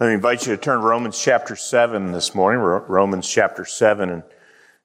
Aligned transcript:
Let 0.00 0.08
me 0.08 0.14
invite 0.14 0.44
you 0.44 0.56
to 0.56 0.60
turn 0.60 0.80
to 0.80 0.84
Romans 0.84 1.16
chapter 1.22 1.54
7 1.54 2.10
this 2.10 2.34
morning, 2.34 2.60
Romans 2.60 3.28
chapter 3.28 3.64
7. 3.64 4.10
And 4.10 4.24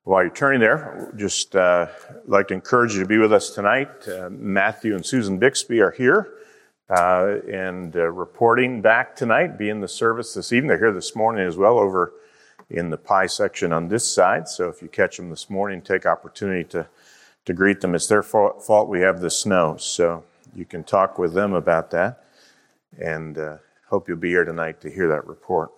while 0.04 0.22
you're 0.22 0.30
turning 0.30 0.60
there, 0.60 1.12
just 1.18 1.56
uh, 1.56 1.88
like 2.28 2.50
to 2.50 2.54
encourage 2.54 2.94
you 2.94 3.00
to 3.00 3.08
be 3.08 3.18
with 3.18 3.34
us 3.34 3.50
tonight. 3.50 3.90
Uh, 4.08 4.30
Matthew 4.30 4.94
and 4.94 5.04
Susan 5.04 5.40
Bixby 5.40 5.80
are 5.80 5.90
here 5.90 6.36
uh, 6.92 7.38
and 7.52 7.96
uh, 7.96 8.06
reporting 8.12 8.84
back 8.84 9.16
tonight, 9.16 9.58
be 9.58 9.72
in 9.72 9.80
the 9.80 9.88
service 9.88 10.36
this 10.36 10.54
evening. 10.54 10.68
They're 10.68 10.78
here 10.78 10.94
this 10.94 11.16
morning 11.16 11.48
as 11.48 11.58
well 11.58 11.80
over 11.80 12.14
in 12.70 12.92
the 12.92 12.98
pie 12.98 13.26
section 13.26 13.74
on 13.74 13.88
this 13.88 14.08
side. 14.08 14.48
So 14.48 14.70
if 14.70 14.80
you 14.80 14.90
catch 14.90 15.18
them 15.18 15.32
this 15.32 15.50
morning, 15.50 15.82
take 15.82 16.06
opportunity 16.06 16.66
to, 16.66 16.88
to 17.46 17.54
greet 17.56 17.82
them. 17.82 17.96
It's 17.96 18.06
their 18.06 18.22
fault 18.22 18.88
we 18.88 19.02
have 19.02 19.22
the 19.22 19.32
snow. 19.32 19.76
So 19.78 20.24
you 20.54 20.66
can 20.66 20.84
talk 20.84 21.18
with 21.18 21.34
them 21.34 21.54
about 21.54 21.90
that. 21.90 22.26
And 23.02 23.40
uh, 23.40 23.58
Hope 23.90 24.08
you'll 24.08 24.18
be 24.18 24.30
here 24.30 24.46
tonight 24.46 24.82
to 24.82 24.90
hear 24.90 25.08
that 25.08 25.26
report. 25.26 25.72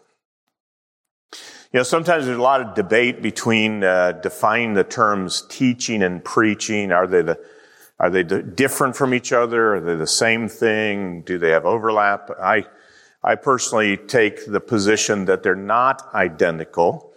You 1.71 1.79
know, 1.79 1.83
sometimes 1.83 2.25
there's 2.25 2.37
a 2.37 2.41
lot 2.41 2.59
of 2.59 2.75
debate 2.75 3.21
between 3.21 3.85
uh, 3.85 4.11
defining 4.11 4.73
the 4.73 4.83
terms 4.83 5.45
teaching 5.47 6.03
and 6.03 6.21
preaching. 6.21 6.91
Are 6.91 7.07
they 7.07 7.21
the 7.21 7.39
are 8.01 8.09
they 8.09 8.23
different 8.23 8.97
from 8.97 9.13
each 9.13 9.31
other? 9.31 9.75
Are 9.75 9.79
they 9.79 9.95
the 9.95 10.07
same 10.07 10.49
thing? 10.49 11.21
Do 11.21 11.37
they 11.37 11.51
have 11.51 11.65
overlap? 11.65 12.29
I 12.41 12.65
I 13.23 13.35
personally 13.35 13.95
take 13.95 14.45
the 14.45 14.59
position 14.59 15.23
that 15.25 15.41
they're 15.41 15.55
not 15.55 16.13
identical, 16.13 17.13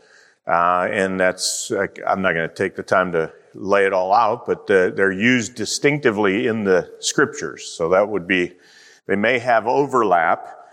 uh, 0.46 0.86
and 0.92 1.18
that's 1.18 1.72
I'm 2.06 2.22
not 2.22 2.34
going 2.34 2.48
to 2.48 2.54
take 2.54 2.76
the 2.76 2.84
time 2.84 3.10
to 3.12 3.32
lay 3.54 3.84
it 3.84 3.92
all 3.92 4.12
out, 4.12 4.46
but 4.46 4.70
uh, 4.70 4.90
they're 4.90 5.10
used 5.10 5.56
distinctively 5.56 6.46
in 6.46 6.62
the 6.62 6.92
scriptures. 7.00 7.64
So 7.64 7.88
that 7.88 8.08
would 8.08 8.28
be 8.28 8.52
they 9.06 9.16
may 9.16 9.40
have 9.40 9.66
overlap, 9.66 10.63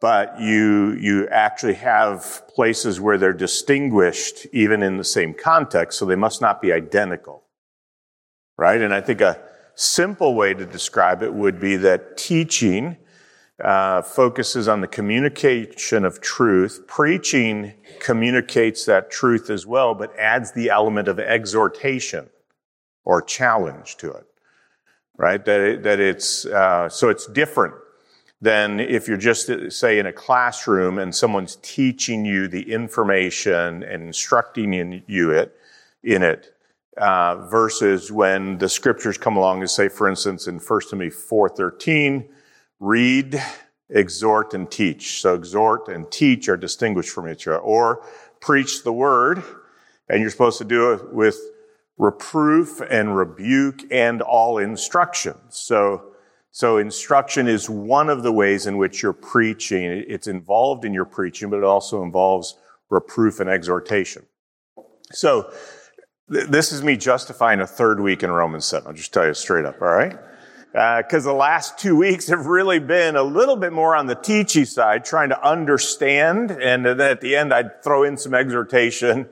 but 0.00 0.40
you, 0.40 0.92
you 0.92 1.28
actually 1.28 1.74
have 1.74 2.42
places 2.48 3.00
where 3.00 3.18
they're 3.18 3.32
distinguished 3.32 4.46
even 4.52 4.82
in 4.82 4.96
the 4.96 5.04
same 5.04 5.34
context, 5.34 5.98
so 5.98 6.04
they 6.04 6.16
must 6.16 6.40
not 6.40 6.62
be 6.62 6.72
identical. 6.72 7.42
Right? 8.56 8.80
And 8.80 8.94
I 8.94 9.00
think 9.00 9.20
a 9.20 9.40
simple 9.74 10.34
way 10.34 10.54
to 10.54 10.64
describe 10.64 11.22
it 11.22 11.32
would 11.32 11.60
be 11.60 11.76
that 11.76 12.16
teaching 12.16 12.96
uh, 13.62 14.02
focuses 14.02 14.68
on 14.68 14.80
the 14.80 14.86
communication 14.86 16.04
of 16.04 16.20
truth. 16.20 16.84
Preaching 16.86 17.74
communicates 17.98 18.84
that 18.84 19.10
truth 19.10 19.50
as 19.50 19.66
well, 19.66 19.94
but 19.94 20.16
adds 20.16 20.52
the 20.52 20.70
element 20.70 21.08
of 21.08 21.18
exhortation 21.18 22.30
or 23.04 23.20
challenge 23.20 23.96
to 23.96 24.12
it. 24.12 24.26
Right? 25.16 25.44
That, 25.44 25.60
it, 25.60 25.82
that 25.82 25.98
it's, 25.98 26.46
uh, 26.46 26.88
so 26.88 27.08
it's 27.08 27.26
different 27.26 27.74
than 28.40 28.78
if 28.78 29.08
you're 29.08 29.16
just, 29.16 29.50
say, 29.72 29.98
in 29.98 30.06
a 30.06 30.12
classroom 30.12 30.98
and 30.98 31.14
someone's 31.14 31.56
teaching 31.56 32.24
you 32.24 32.46
the 32.46 32.72
information 32.72 33.82
and 33.82 34.02
instructing 34.02 34.74
in 34.74 35.02
you 35.06 35.30
it, 35.32 35.56
in 36.04 36.22
it, 36.22 36.54
uh, 36.96 37.36
versus 37.48 38.12
when 38.12 38.58
the 38.58 38.68
scriptures 38.68 39.18
come 39.18 39.36
along 39.36 39.60
and 39.60 39.70
say, 39.70 39.88
for 39.88 40.08
instance, 40.08 40.46
in 40.46 40.58
1 40.58 40.80
Timothy 40.90 41.10
4.13, 41.10 42.28
read, 42.80 43.42
exhort, 43.90 44.54
and 44.54 44.70
teach. 44.70 45.20
So 45.20 45.34
exhort 45.34 45.88
and 45.88 46.10
teach 46.10 46.48
are 46.48 46.56
distinguished 46.56 47.10
from 47.10 47.28
each 47.28 47.46
other. 47.48 47.58
Or 47.58 48.04
preach 48.40 48.84
the 48.84 48.92
word, 48.92 49.42
and 50.08 50.20
you're 50.20 50.30
supposed 50.30 50.58
to 50.58 50.64
do 50.64 50.92
it 50.92 51.12
with 51.12 51.38
reproof 51.98 52.80
and 52.88 53.16
rebuke 53.16 53.82
and 53.90 54.22
all 54.22 54.58
instructions. 54.58 55.56
So 55.56 56.07
so 56.50 56.78
instruction 56.78 57.46
is 57.46 57.68
one 57.68 58.08
of 58.08 58.22
the 58.22 58.32
ways 58.32 58.66
in 58.66 58.78
which 58.78 59.02
you're 59.02 59.12
preaching. 59.12 60.04
It's 60.08 60.26
involved 60.26 60.84
in 60.84 60.94
your 60.94 61.04
preaching, 61.04 61.50
but 61.50 61.58
it 61.58 61.64
also 61.64 62.02
involves 62.02 62.56
reproof 62.90 63.40
and 63.40 63.50
exhortation. 63.50 64.24
So 65.12 65.52
th- 66.32 66.46
this 66.46 66.72
is 66.72 66.82
me 66.82 66.96
justifying 66.96 67.60
a 67.60 67.66
third 67.66 68.00
week 68.00 68.22
in 68.22 68.30
Romans 68.30 68.64
7. 68.64 68.86
I'll 68.86 68.94
just 68.94 69.12
tell 69.12 69.26
you 69.26 69.34
straight 69.34 69.64
up, 69.64 69.80
all 69.80 69.88
right? 69.88 70.16
Because 70.72 71.26
uh, 71.26 71.30
the 71.30 71.36
last 71.36 71.78
two 71.78 71.96
weeks 71.96 72.28
have 72.28 72.46
really 72.46 72.78
been 72.78 73.16
a 73.16 73.22
little 73.22 73.56
bit 73.56 73.72
more 73.72 73.96
on 73.96 74.06
the 74.06 74.16
teachy 74.16 74.66
side, 74.66 75.04
trying 75.04 75.30
to 75.30 75.46
understand, 75.46 76.50
and 76.50 76.84
then 76.84 77.00
at 77.00 77.20
the 77.20 77.36
end 77.36 77.54
I'd 77.54 77.82
throw 77.82 78.04
in 78.04 78.16
some 78.16 78.34
exhortation 78.34 79.28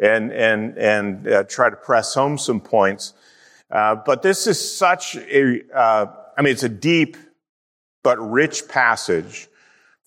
and 0.00 0.32
and 0.32 0.76
and 0.76 1.28
uh, 1.28 1.44
try 1.44 1.70
to 1.70 1.76
press 1.76 2.14
home 2.14 2.38
some 2.38 2.60
points. 2.60 3.12
Uh, 3.70 3.94
but 3.94 4.22
this 4.22 4.48
is 4.48 4.76
such 4.76 5.14
a 5.16 5.62
uh, 5.72 6.06
I 6.40 6.42
mean, 6.42 6.52
it's 6.52 6.62
a 6.62 6.70
deep 6.70 7.18
but 8.02 8.18
rich 8.18 8.66
passage 8.66 9.46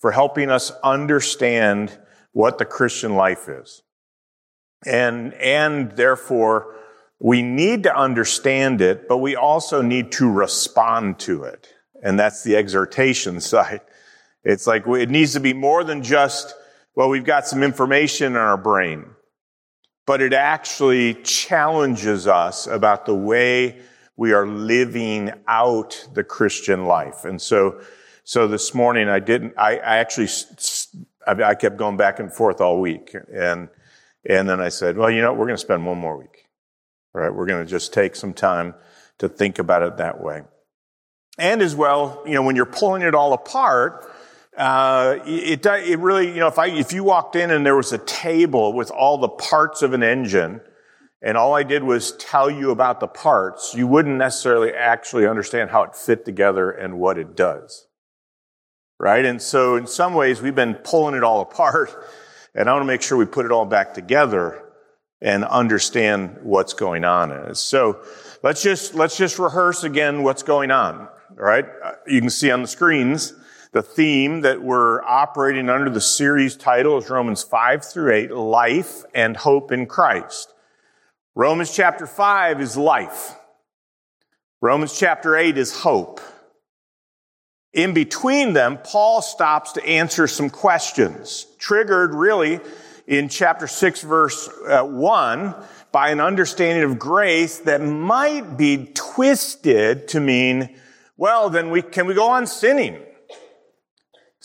for 0.00 0.10
helping 0.10 0.50
us 0.50 0.72
understand 0.82 1.96
what 2.32 2.58
the 2.58 2.64
Christian 2.64 3.14
life 3.14 3.48
is. 3.48 3.84
And, 4.84 5.32
and 5.34 5.92
therefore, 5.92 6.74
we 7.20 7.40
need 7.40 7.84
to 7.84 7.96
understand 7.96 8.80
it, 8.80 9.06
but 9.06 9.18
we 9.18 9.36
also 9.36 9.80
need 9.80 10.10
to 10.12 10.28
respond 10.28 11.20
to 11.20 11.44
it. 11.44 11.72
And 12.02 12.18
that's 12.18 12.42
the 12.42 12.56
exhortation 12.56 13.40
side. 13.52 13.82
It's 14.42 14.66
like 14.66 14.88
it 14.88 15.10
needs 15.10 15.34
to 15.34 15.40
be 15.40 15.52
more 15.52 15.84
than 15.84 16.02
just, 16.02 16.52
well, 16.96 17.10
we've 17.10 17.22
got 17.22 17.46
some 17.46 17.62
information 17.62 18.32
in 18.32 18.38
our 18.38 18.56
brain, 18.56 19.06
but 20.04 20.20
it 20.20 20.32
actually 20.32 21.14
challenges 21.14 22.26
us 22.26 22.66
about 22.66 23.06
the 23.06 23.14
way 23.14 23.78
we 24.16 24.32
are 24.32 24.46
living 24.46 25.32
out 25.48 26.08
the 26.14 26.24
Christian 26.24 26.86
life. 26.86 27.24
And 27.24 27.40
so, 27.40 27.80
so 28.22 28.46
this 28.46 28.74
morning 28.74 29.08
I 29.08 29.18
didn't, 29.20 29.54
I, 29.58 29.76
I 29.78 29.96
actually, 29.96 30.28
I 31.26 31.54
kept 31.54 31.76
going 31.76 31.96
back 31.96 32.20
and 32.20 32.32
forth 32.32 32.60
all 32.60 32.80
week. 32.80 33.14
And, 33.32 33.68
and 34.24 34.48
then 34.48 34.60
I 34.60 34.68
said, 34.68 34.96
well, 34.96 35.10
you 35.10 35.20
know, 35.20 35.32
we're 35.32 35.46
going 35.46 35.56
to 35.56 35.58
spend 35.58 35.84
one 35.84 35.98
more 35.98 36.16
week. 36.16 36.46
Right. 37.12 37.32
We're 37.32 37.46
going 37.46 37.64
to 37.64 37.70
just 37.70 37.92
take 37.92 38.16
some 38.16 38.32
time 38.32 38.74
to 39.18 39.28
think 39.28 39.58
about 39.58 39.82
it 39.82 39.98
that 39.98 40.20
way. 40.20 40.42
And 41.38 41.62
as 41.62 41.74
well, 41.74 42.22
you 42.26 42.34
know, 42.34 42.42
when 42.42 42.56
you're 42.56 42.66
pulling 42.66 43.02
it 43.02 43.14
all 43.14 43.32
apart, 43.32 44.12
uh, 44.56 45.18
it, 45.26 45.64
it 45.66 45.98
really, 45.98 46.28
you 46.28 46.40
know, 46.40 46.46
if 46.46 46.58
I, 46.58 46.68
if 46.68 46.92
you 46.92 47.04
walked 47.04 47.36
in 47.36 47.50
and 47.50 47.66
there 47.66 47.76
was 47.76 47.92
a 47.92 47.98
table 47.98 48.72
with 48.72 48.90
all 48.90 49.18
the 49.18 49.28
parts 49.28 49.82
of 49.82 49.92
an 49.92 50.02
engine, 50.02 50.60
and 51.24 51.38
all 51.38 51.54
I 51.54 51.62
did 51.62 51.82
was 51.82 52.12
tell 52.12 52.50
you 52.50 52.70
about 52.70 53.00
the 53.00 53.08
parts, 53.08 53.74
you 53.74 53.86
wouldn't 53.86 54.18
necessarily 54.18 54.74
actually 54.74 55.26
understand 55.26 55.70
how 55.70 55.82
it 55.84 55.96
fit 55.96 56.26
together 56.26 56.70
and 56.70 56.98
what 56.98 57.16
it 57.16 57.34
does. 57.34 57.86
Right? 59.00 59.24
And 59.24 59.40
so 59.40 59.76
in 59.76 59.86
some 59.86 60.12
ways, 60.12 60.42
we've 60.42 60.54
been 60.54 60.74
pulling 60.74 61.14
it 61.14 61.24
all 61.24 61.40
apart, 61.40 61.90
and 62.54 62.68
I 62.68 62.72
want 62.74 62.82
to 62.82 62.86
make 62.86 63.00
sure 63.00 63.16
we 63.16 63.24
put 63.24 63.46
it 63.46 63.52
all 63.52 63.64
back 63.64 63.94
together 63.94 64.62
and 65.22 65.46
understand 65.46 66.40
what's 66.42 66.74
going 66.74 67.04
on. 67.04 67.54
So 67.54 68.02
let's 68.42 68.62
just, 68.62 68.94
let's 68.94 69.16
just 69.16 69.38
rehearse 69.38 69.82
again 69.82 70.22
what's 70.22 70.42
going 70.42 70.70
on. 70.70 71.08
All 71.30 71.36
right? 71.36 71.64
Uh, 71.82 71.92
you 72.06 72.20
can 72.20 72.28
see 72.28 72.50
on 72.50 72.60
the 72.60 72.68
screens 72.68 73.32
the 73.72 73.82
theme 73.82 74.42
that 74.42 74.62
we're 74.62 75.02
operating 75.02 75.68
under 75.68 75.90
the 75.90 76.00
series 76.00 76.56
title 76.56 76.96
is 76.98 77.10
Romans 77.10 77.42
5 77.42 77.84
through 77.84 78.12
8, 78.12 78.30
Life 78.30 79.02
and 79.14 79.36
Hope 79.36 79.72
in 79.72 79.86
Christ. 79.86 80.53
Romans 81.36 81.74
chapter 81.74 82.06
5 82.06 82.60
is 82.60 82.76
life. 82.76 83.34
Romans 84.60 84.96
chapter 84.96 85.36
8 85.36 85.58
is 85.58 85.74
hope. 85.74 86.20
In 87.72 87.92
between 87.92 88.52
them, 88.52 88.78
Paul 88.84 89.20
stops 89.20 89.72
to 89.72 89.84
answer 89.84 90.28
some 90.28 90.48
questions, 90.48 91.48
triggered 91.58 92.14
really 92.14 92.60
in 93.08 93.28
chapter 93.28 93.66
6 93.66 94.02
verse 94.02 94.48
uh, 94.68 94.84
1 94.84 95.56
by 95.90 96.10
an 96.10 96.20
understanding 96.20 96.84
of 96.84 97.00
grace 97.00 97.58
that 97.58 97.82
might 97.82 98.56
be 98.56 98.92
twisted 98.94 100.06
to 100.08 100.20
mean, 100.20 100.76
well, 101.16 101.50
then 101.50 101.70
we, 101.70 101.82
can 101.82 102.06
we 102.06 102.14
go 102.14 102.30
on 102.30 102.46
sinning? 102.46 103.03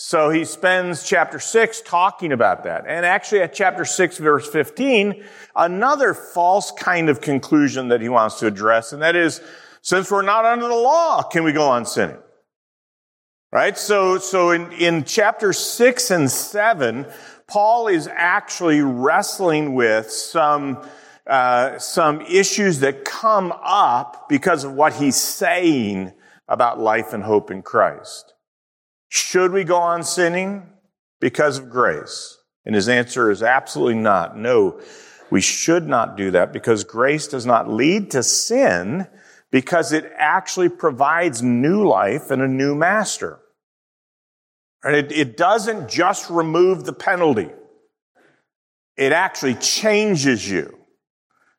So 0.01 0.29
he 0.29 0.45
spends 0.45 1.03
chapter 1.03 1.39
6 1.39 1.81
talking 1.81 2.31
about 2.31 2.63
that. 2.63 2.85
And 2.87 3.05
actually 3.05 3.41
at 3.41 3.53
chapter 3.53 3.83
6 3.83 4.17
verse 4.19 4.49
15, 4.49 5.25
another 5.57 6.13
false 6.13 6.71
kind 6.71 7.09
of 7.09 7.19
conclusion 7.19 7.89
that 7.89 7.99
he 7.99 8.07
wants 8.07 8.39
to 8.39 8.47
address, 8.47 8.93
and 8.93 9.01
that 9.01 9.17
is, 9.17 9.41
since 9.81 10.09
we're 10.09 10.21
not 10.21 10.45
under 10.45 10.69
the 10.69 10.73
law, 10.73 11.21
can 11.21 11.43
we 11.43 11.51
go 11.51 11.67
on 11.67 11.85
sinning? 11.85 12.17
Right? 13.51 13.77
So, 13.77 14.19
so 14.19 14.51
in, 14.51 14.71
in 14.71 15.03
chapter 15.03 15.51
6 15.51 16.11
and 16.11 16.31
7, 16.31 17.05
Paul 17.47 17.89
is 17.89 18.07
actually 18.07 18.79
wrestling 18.79 19.75
with 19.75 20.09
some 20.09 20.81
uh, 21.27 21.77
some 21.77 22.21
issues 22.21 22.79
that 22.79 23.03
come 23.03 23.53
up 23.61 24.29
because 24.29 24.63
of 24.63 24.71
what 24.71 24.93
he's 24.93 25.17
saying 25.17 26.13
about 26.47 26.79
life 26.79 27.11
and 27.11 27.21
hope 27.21 27.51
in 27.51 27.61
Christ. 27.61 28.33
Should 29.09 29.51
we 29.51 29.63
go 29.63 29.77
on 29.77 30.03
sinning 30.03 30.69
because 31.19 31.57
of 31.57 31.69
grace? 31.69 32.37
And 32.65 32.75
his 32.75 32.87
answer 32.87 33.31
is 33.31 33.41
absolutely 33.41 33.95
not. 33.95 34.37
No, 34.37 34.79
we 35.31 35.41
should 35.41 35.87
not 35.87 36.15
do 36.15 36.31
that 36.31 36.53
because 36.53 36.83
grace 36.83 37.27
does 37.27 37.45
not 37.45 37.69
lead 37.69 38.11
to 38.11 38.23
sin 38.23 39.07
because 39.51 39.91
it 39.91 40.11
actually 40.15 40.69
provides 40.69 41.41
new 41.41 41.87
life 41.87 42.29
and 42.29 42.41
a 42.41 42.47
new 42.47 42.75
master. 42.75 43.39
It, 44.83 45.11
it 45.11 45.37
doesn't 45.37 45.89
just 45.89 46.29
remove 46.29 46.85
the 46.85 46.93
penalty. 46.93 47.49
It 48.95 49.11
actually 49.11 49.55
changes 49.55 50.49
you, 50.49 50.77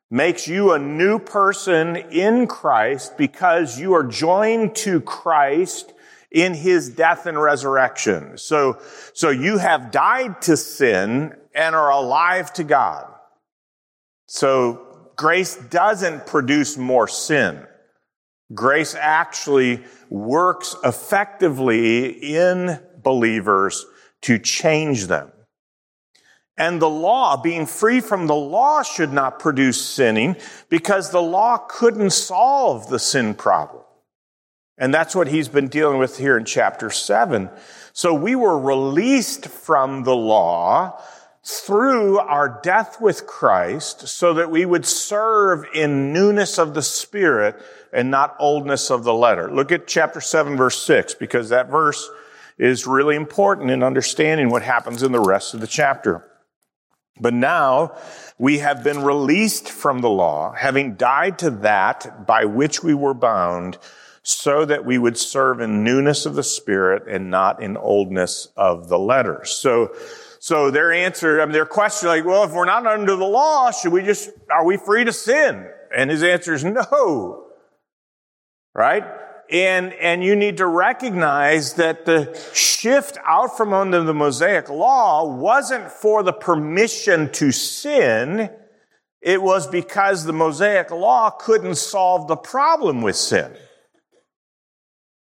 makes 0.09 0.47
you 0.47 0.71
a 0.71 0.79
new 0.79 1.19
person 1.19 1.95
in 1.95 2.47
Christ 2.47 3.17
because 3.17 3.79
you 3.79 3.93
are 3.93 4.03
joined 4.03 4.75
to 4.77 5.01
Christ 5.01 5.91
in 6.31 6.53
his 6.53 6.89
death 6.89 7.25
and 7.25 7.39
resurrection. 7.39 8.37
So, 8.37 8.79
so 9.13 9.29
you 9.29 9.57
have 9.57 9.91
died 9.91 10.41
to 10.43 10.55
sin 10.55 11.35
and 11.53 11.75
are 11.75 11.91
alive 11.91 12.53
to 12.53 12.63
God. 12.63 13.11
So 14.27 15.09
grace 15.17 15.55
doesn't 15.55 16.25
produce 16.25 16.77
more 16.77 17.07
sin. 17.07 17.65
Grace 18.53 18.95
actually 18.95 19.83
works 20.09 20.75
effectively 20.83 22.35
in 22.35 22.79
believers 23.03 23.85
to 24.21 24.39
change 24.39 25.07
them. 25.07 25.31
And 26.57 26.81
the 26.81 26.89
law, 26.89 27.41
being 27.41 27.65
free 27.65 28.01
from 28.01 28.27
the 28.27 28.35
law, 28.35 28.83
should 28.83 29.11
not 29.11 29.39
produce 29.39 29.83
sinning 29.83 30.35
because 30.69 31.09
the 31.09 31.21
law 31.21 31.57
couldn't 31.57 32.11
solve 32.11 32.89
the 32.89 32.99
sin 32.99 33.33
problem. 33.33 33.83
And 34.81 34.91
that's 34.91 35.15
what 35.15 35.27
he's 35.27 35.47
been 35.47 35.67
dealing 35.67 35.99
with 35.99 36.17
here 36.17 36.35
in 36.35 36.43
chapter 36.43 36.89
7. 36.89 37.51
So 37.93 38.15
we 38.15 38.33
were 38.33 38.57
released 38.57 39.47
from 39.47 40.05
the 40.05 40.15
law 40.15 40.99
through 41.43 42.17
our 42.17 42.59
death 42.63 42.99
with 42.99 43.27
Christ 43.27 44.07
so 44.07 44.33
that 44.33 44.49
we 44.49 44.65
would 44.65 44.87
serve 44.87 45.65
in 45.75 46.11
newness 46.11 46.57
of 46.57 46.73
the 46.73 46.81
Spirit 46.81 47.61
and 47.93 48.09
not 48.09 48.35
oldness 48.39 48.89
of 48.89 49.03
the 49.03 49.13
letter. 49.13 49.53
Look 49.53 49.71
at 49.71 49.85
chapter 49.85 50.19
7 50.19 50.57
verse 50.57 50.81
6 50.81 51.13
because 51.13 51.49
that 51.49 51.69
verse 51.69 52.09
is 52.57 52.87
really 52.87 53.15
important 53.15 53.69
in 53.69 53.83
understanding 53.83 54.49
what 54.49 54.63
happens 54.63 55.03
in 55.03 55.11
the 55.11 55.19
rest 55.19 55.53
of 55.53 55.61
the 55.61 55.67
chapter. 55.67 56.25
But 57.19 57.35
now 57.35 57.95
we 58.39 58.57
have 58.59 58.83
been 58.83 59.03
released 59.03 59.69
from 59.69 60.01
the 60.01 60.09
law, 60.09 60.53
having 60.53 60.95
died 60.95 61.37
to 61.39 61.51
that 61.51 62.25
by 62.25 62.45
which 62.45 62.83
we 62.83 62.95
were 62.95 63.13
bound, 63.13 63.77
so 64.23 64.65
that 64.65 64.85
we 64.85 64.97
would 64.97 65.17
serve 65.17 65.59
in 65.61 65.83
newness 65.83 66.25
of 66.25 66.35
the 66.35 66.43
Spirit 66.43 67.07
and 67.07 67.31
not 67.31 67.61
in 67.61 67.75
oldness 67.75 68.49
of 68.55 68.87
the 68.87 68.99
letter. 68.99 69.41
So, 69.45 69.95
so 70.39 70.69
their 70.69 70.91
answer, 70.91 71.41
I 71.41 71.45
mean, 71.45 71.53
their 71.53 71.65
question, 71.65 72.09
like, 72.09 72.25
well, 72.25 72.43
if 72.43 72.51
we're 72.51 72.65
not 72.65 72.85
under 72.85 73.15
the 73.15 73.25
law, 73.25 73.71
should 73.71 73.91
we 73.91 74.03
just, 74.03 74.29
are 74.51 74.65
we 74.65 74.77
free 74.77 75.03
to 75.05 75.13
sin? 75.13 75.67
And 75.95 76.09
his 76.09 76.23
answer 76.23 76.53
is 76.53 76.63
no. 76.63 77.47
Right? 78.73 79.03
And, 79.51 79.91
and 79.93 80.23
you 80.23 80.35
need 80.35 80.57
to 80.57 80.65
recognize 80.65 81.73
that 81.73 82.05
the 82.05 82.39
shift 82.53 83.17
out 83.25 83.57
from 83.57 83.73
under 83.73 84.01
the 84.01 84.13
Mosaic 84.13 84.69
law 84.69 85.35
wasn't 85.35 85.91
for 85.91 86.23
the 86.23 86.31
permission 86.31 87.29
to 87.33 87.51
sin. 87.51 88.49
It 89.19 89.41
was 89.41 89.67
because 89.67 90.23
the 90.23 90.33
Mosaic 90.33 90.89
law 90.91 91.31
couldn't 91.31 91.75
solve 91.75 92.27
the 92.27 92.37
problem 92.37 93.01
with 93.01 93.15
sin. 93.15 93.53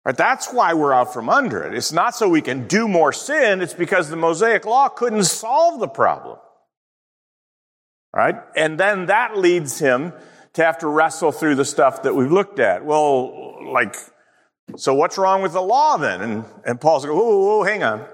Right? 0.09 0.17
That's 0.17 0.55
why 0.55 0.73
we're 0.73 0.95
out 0.95 1.13
from 1.13 1.29
under 1.29 1.63
it. 1.63 1.75
It's 1.75 1.93
not 1.93 2.15
so 2.15 2.31
we 2.31 2.41
can 2.41 2.67
do 2.67 2.89
more 2.89 3.13
sin. 3.13 3.61
It's 3.61 3.75
because 3.75 4.09
the 4.09 4.17
Mosaic 4.17 4.65
law 4.65 4.89
couldn't 4.89 5.25
solve 5.25 5.81
the 5.81 5.87
problem. 5.87 6.39
Right? 8.17 8.37
And 8.57 8.81
then 8.81 9.05
that 9.07 9.37
leads 9.37 9.79
him 9.79 10.15
to 10.55 10.65
have 10.65 10.79
to 10.79 10.87
wrestle 10.87 11.31
through 11.31 11.57
the 11.57 11.65
stuff 11.67 12.05
that 12.05 12.15
we've 12.15 12.33
looked 12.33 12.59
at. 12.59 12.87
Well, 12.87 13.71
like, 13.71 13.97
so 14.77 14.95
what's 14.95 15.19
wrong 15.19 15.43
with 15.43 15.53
the 15.53 15.61
law 15.61 15.99
then? 15.99 16.23
And, 16.23 16.45
and 16.65 16.81
Paul's 16.81 17.05
like, 17.05 17.13
whoa, 17.13 17.37
whoa, 17.37 17.65
hang 17.65 17.83
on. 17.83 18.07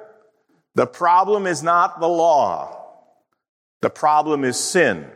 The 0.74 0.88
problem 0.88 1.46
is 1.46 1.62
not 1.62 2.00
the 2.00 2.08
law. 2.08 2.76
The 3.82 3.90
problem 3.90 4.42
is 4.42 4.58
sin. 4.58 5.08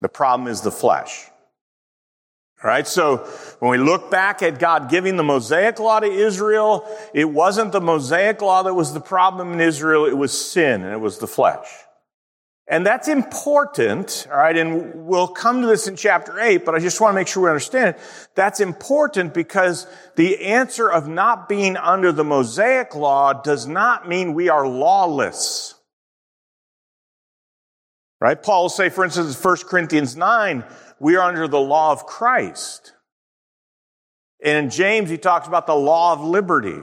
The 0.00 0.08
problem 0.08 0.48
is 0.48 0.62
the 0.62 0.72
flesh. 0.72 1.29
All 2.62 2.68
right. 2.68 2.86
So 2.86 3.18
when 3.58 3.70
we 3.70 3.78
look 3.78 4.10
back 4.10 4.42
at 4.42 4.58
God 4.58 4.90
giving 4.90 5.16
the 5.16 5.22
Mosaic 5.22 5.78
law 5.78 6.00
to 6.00 6.06
Israel, 6.06 6.86
it 7.14 7.24
wasn't 7.24 7.72
the 7.72 7.80
Mosaic 7.80 8.42
law 8.42 8.62
that 8.64 8.74
was 8.74 8.92
the 8.92 9.00
problem 9.00 9.52
in 9.54 9.60
Israel. 9.60 10.04
It 10.04 10.16
was 10.16 10.38
sin 10.38 10.82
and 10.82 10.92
it 10.92 11.00
was 11.00 11.18
the 11.18 11.26
flesh. 11.26 11.66
And 12.70 12.86
that's 12.86 13.08
important, 13.08 14.28
all 14.30 14.36
right, 14.36 14.56
and 14.56 15.04
we'll 15.04 15.26
come 15.26 15.60
to 15.60 15.66
this 15.66 15.88
in 15.88 15.96
chapter 15.96 16.38
8, 16.38 16.64
but 16.64 16.76
I 16.76 16.78
just 16.78 17.00
want 17.00 17.12
to 17.12 17.16
make 17.16 17.26
sure 17.26 17.42
we 17.42 17.48
understand 17.48 17.96
it. 17.96 18.00
That's 18.36 18.60
important 18.60 19.34
because 19.34 19.88
the 20.14 20.44
answer 20.44 20.88
of 20.88 21.08
not 21.08 21.48
being 21.48 21.76
under 21.76 22.12
the 22.12 22.22
Mosaic 22.22 22.94
law 22.94 23.32
does 23.32 23.66
not 23.66 24.08
mean 24.08 24.34
we 24.34 24.50
are 24.50 24.68
lawless. 24.68 25.74
Right? 28.20 28.40
Paul 28.40 28.62
will 28.62 28.68
say, 28.68 28.88
for 28.88 29.04
instance, 29.04 29.36
in 29.36 29.42
1 29.42 29.56
Corinthians 29.68 30.16
9, 30.16 30.62
we 31.00 31.16
are 31.16 31.28
under 31.28 31.48
the 31.48 31.58
law 31.58 31.90
of 31.90 32.06
Christ. 32.06 32.92
And 34.44 34.66
in 34.66 34.70
James, 34.70 35.10
he 35.10 35.18
talks 35.18 35.48
about 35.48 35.66
the 35.66 35.74
law 35.74 36.12
of 36.12 36.20
liberty. 36.20 36.80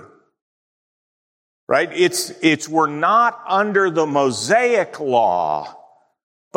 Right? 1.70 1.90
It's, 1.94 2.32
it's, 2.42 2.68
we're 2.68 2.88
not 2.88 3.42
under 3.48 3.90
the 3.90 4.06
Mosaic 4.06 5.00
law 5.00 5.78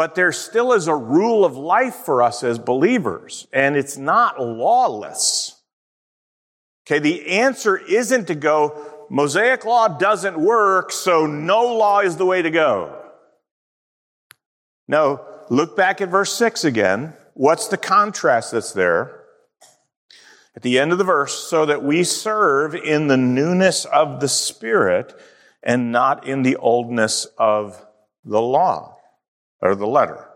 but 0.01 0.15
there 0.15 0.33
still 0.33 0.73
is 0.73 0.89
a 0.89 0.95
rule 0.95 1.45
of 1.45 1.59
life 1.59 1.95
for 1.95 2.23
us 2.23 2.43
as 2.43 2.59
believers, 2.59 3.47
and 3.53 3.77
it's 3.77 3.99
not 3.99 4.41
lawless. 4.41 5.61
Okay, 6.87 6.99
the 7.01 7.29
answer 7.29 7.77
isn't 7.77 8.29
to 8.29 8.35
go, 8.35 9.07
Mosaic 9.11 9.65
law 9.67 9.89
doesn't 9.89 10.39
work, 10.39 10.91
so 10.91 11.27
no 11.27 11.75
law 11.75 12.01
is 12.01 12.17
the 12.17 12.25
way 12.25 12.41
to 12.41 12.51
go. 12.51 12.97
No, 14.89 15.23
look 15.51 15.77
back 15.77 16.01
at 16.01 16.09
verse 16.09 16.33
6 16.33 16.65
again. 16.65 17.13
What's 17.41 17.69
the 17.69 17.79
contrast 17.79 18.53
that's 18.53 18.73
there? 18.73 19.23
At 20.55 20.61
the 20.61 20.79
end 20.79 20.93
of 20.93 20.99
the 20.99 21.05
verse, 21.05 21.33
so 21.33 21.65
that 21.65 21.83
we 21.83 22.05
serve 22.05 22.75
in 22.75 23.07
the 23.07 23.17
newness 23.17 23.87
of 23.87 24.21
the 24.21 24.29
Spirit 24.29 25.19
and 25.63 25.91
not 25.91 26.27
in 26.27 26.43
the 26.43 26.57
oldness 26.57 27.27
of 27.39 27.83
the 28.27 28.43
law 28.43 28.99
or 29.63 29.75
the 29.75 29.87
letter. 29.87 30.29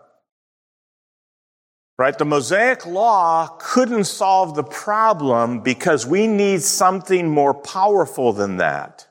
Right? 1.99 2.17
The 2.17 2.25
Mosaic 2.25 2.87
law 2.87 3.55
couldn't 3.61 4.05
solve 4.05 4.55
the 4.55 4.65
problem 4.65 5.61
because 5.61 6.06
we 6.06 6.27
need 6.27 6.62
something 6.62 7.29
more 7.29 7.53
powerful 7.53 8.33
than 8.33 8.56
that. 8.56 9.09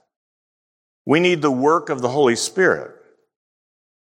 We 1.06 1.19
need 1.19 1.44
the 1.44 1.51
work 1.51 1.90
of 1.90 2.01
the 2.01 2.10
Holy 2.10 2.38
Spirit. 2.38 2.95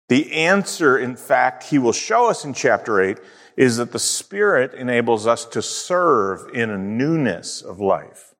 The 0.09 0.33
answer, 0.33 0.99
in 0.99 1.14
fact, 1.14 1.62
he 1.62 1.78
will 1.78 1.93
show 1.93 2.28
us 2.28 2.45
in 2.45 2.52
chapter 2.52 3.00
8 3.00 3.19
is 3.57 3.79
that 3.79 3.93
the 3.93 3.99
Spirit 3.99 4.75
enables 4.75 5.27
us 5.27 5.45
to 5.47 5.63
serve 5.63 6.55
in 6.55 6.71
a 6.71 6.79
newness 6.79 7.63
of 7.63 7.81
life. 7.81 8.35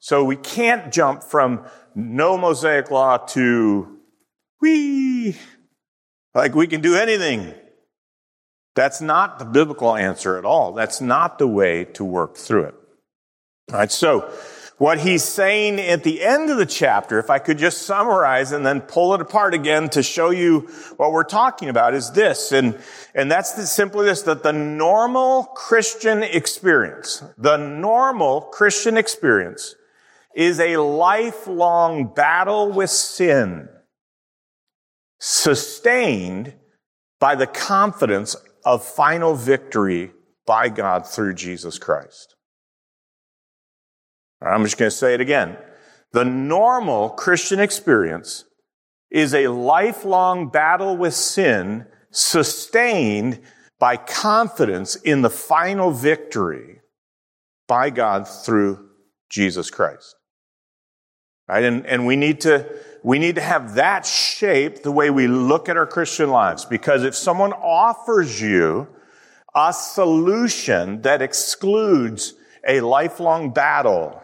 So 0.00 0.24
we 0.24 0.36
can't 0.36 0.92
jump 0.92 1.22
from 1.22 1.64
no 1.94 2.36
Mosaic 2.36 2.90
law 2.90 3.16
to, 3.18 3.98
whee, 4.60 5.36
like 6.34 6.54
we 6.54 6.66
can 6.66 6.80
do 6.80 6.96
anything. 6.96 7.54
That's 8.74 9.00
not 9.00 9.38
the 9.38 9.44
biblical 9.44 9.94
answer 9.94 10.36
at 10.36 10.44
all. 10.44 10.72
That's 10.72 11.00
not 11.00 11.38
the 11.38 11.46
way 11.46 11.84
to 11.84 12.04
work 12.04 12.36
through 12.36 12.64
it. 12.64 12.74
All 13.72 13.78
right. 13.78 13.90
So 13.90 14.30
what 14.78 14.98
he's 14.98 15.22
saying 15.22 15.78
at 15.78 16.02
the 16.02 16.22
end 16.22 16.50
of 16.50 16.56
the 16.56 16.66
chapter, 16.66 17.18
if 17.18 17.30
I 17.30 17.38
could 17.38 17.58
just 17.58 17.82
summarize 17.82 18.50
and 18.50 18.66
then 18.66 18.80
pull 18.80 19.14
it 19.14 19.20
apart 19.20 19.54
again 19.54 19.88
to 19.90 20.02
show 20.02 20.30
you 20.30 20.68
what 20.96 21.12
we're 21.12 21.22
talking 21.22 21.68
about 21.68 21.94
is 21.94 22.10
this. 22.10 22.50
And, 22.50 22.78
and 23.14 23.30
that's 23.30 23.52
the, 23.52 23.66
simply 23.66 24.06
this, 24.06 24.22
that 24.22 24.42
the 24.42 24.52
normal 24.52 25.44
Christian 25.44 26.24
experience, 26.24 27.22
the 27.38 27.56
normal 27.56 28.40
Christian 28.40 28.96
experience 28.96 29.76
is 30.34 30.58
a 30.58 30.76
lifelong 30.78 32.12
battle 32.12 32.72
with 32.72 32.90
sin 32.90 33.68
sustained 35.20 36.52
by 37.20 37.36
the 37.36 37.46
confidence 37.46 38.34
of 38.64 38.84
final 38.84 39.34
victory 39.34 40.10
by 40.46 40.68
God 40.68 41.06
through 41.06 41.34
Jesus 41.34 41.78
Christ. 41.78 42.33
I'm 44.44 44.64
just 44.64 44.78
going 44.78 44.90
to 44.90 44.96
say 44.96 45.14
it 45.14 45.20
again. 45.20 45.56
The 46.12 46.24
normal 46.24 47.10
Christian 47.10 47.58
experience 47.58 48.44
is 49.10 49.34
a 49.34 49.48
lifelong 49.48 50.48
battle 50.48 50.96
with 50.96 51.14
sin 51.14 51.86
sustained 52.10 53.40
by 53.78 53.96
confidence 53.96 54.96
in 54.96 55.22
the 55.22 55.30
final 55.30 55.90
victory 55.90 56.80
by 57.66 57.90
God 57.90 58.28
through 58.28 58.88
Jesus 59.28 59.70
Christ. 59.70 60.14
Right? 61.48 61.64
And, 61.64 61.84
and 61.86 62.06
we 62.06 62.16
need 62.16 62.40
to, 62.42 62.66
we 63.02 63.18
need 63.18 63.34
to 63.34 63.40
have 63.40 63.74
that 63.74 64.06
shape 64.06 64.82
the 64.82 64.92
way 64.92 65.10
we 65.10 65.26
look 65.26 65.68
at 65.68 65.76
our 65.76 65.86
Christian 65.86 66.30
lives. 66.30 66.64
Because 66.64 67.04
if 67.04 67.14
someone 67.14 67.52
offers 67.52 68.40
you 68.40 68.88
a 69.54 69.72
solution 69.72 71.02
that 71.02 71.20
excludes 71.20 72.34
a 72.66 72.80
lifelong 72.80 73.52
battle, 73.52 74.20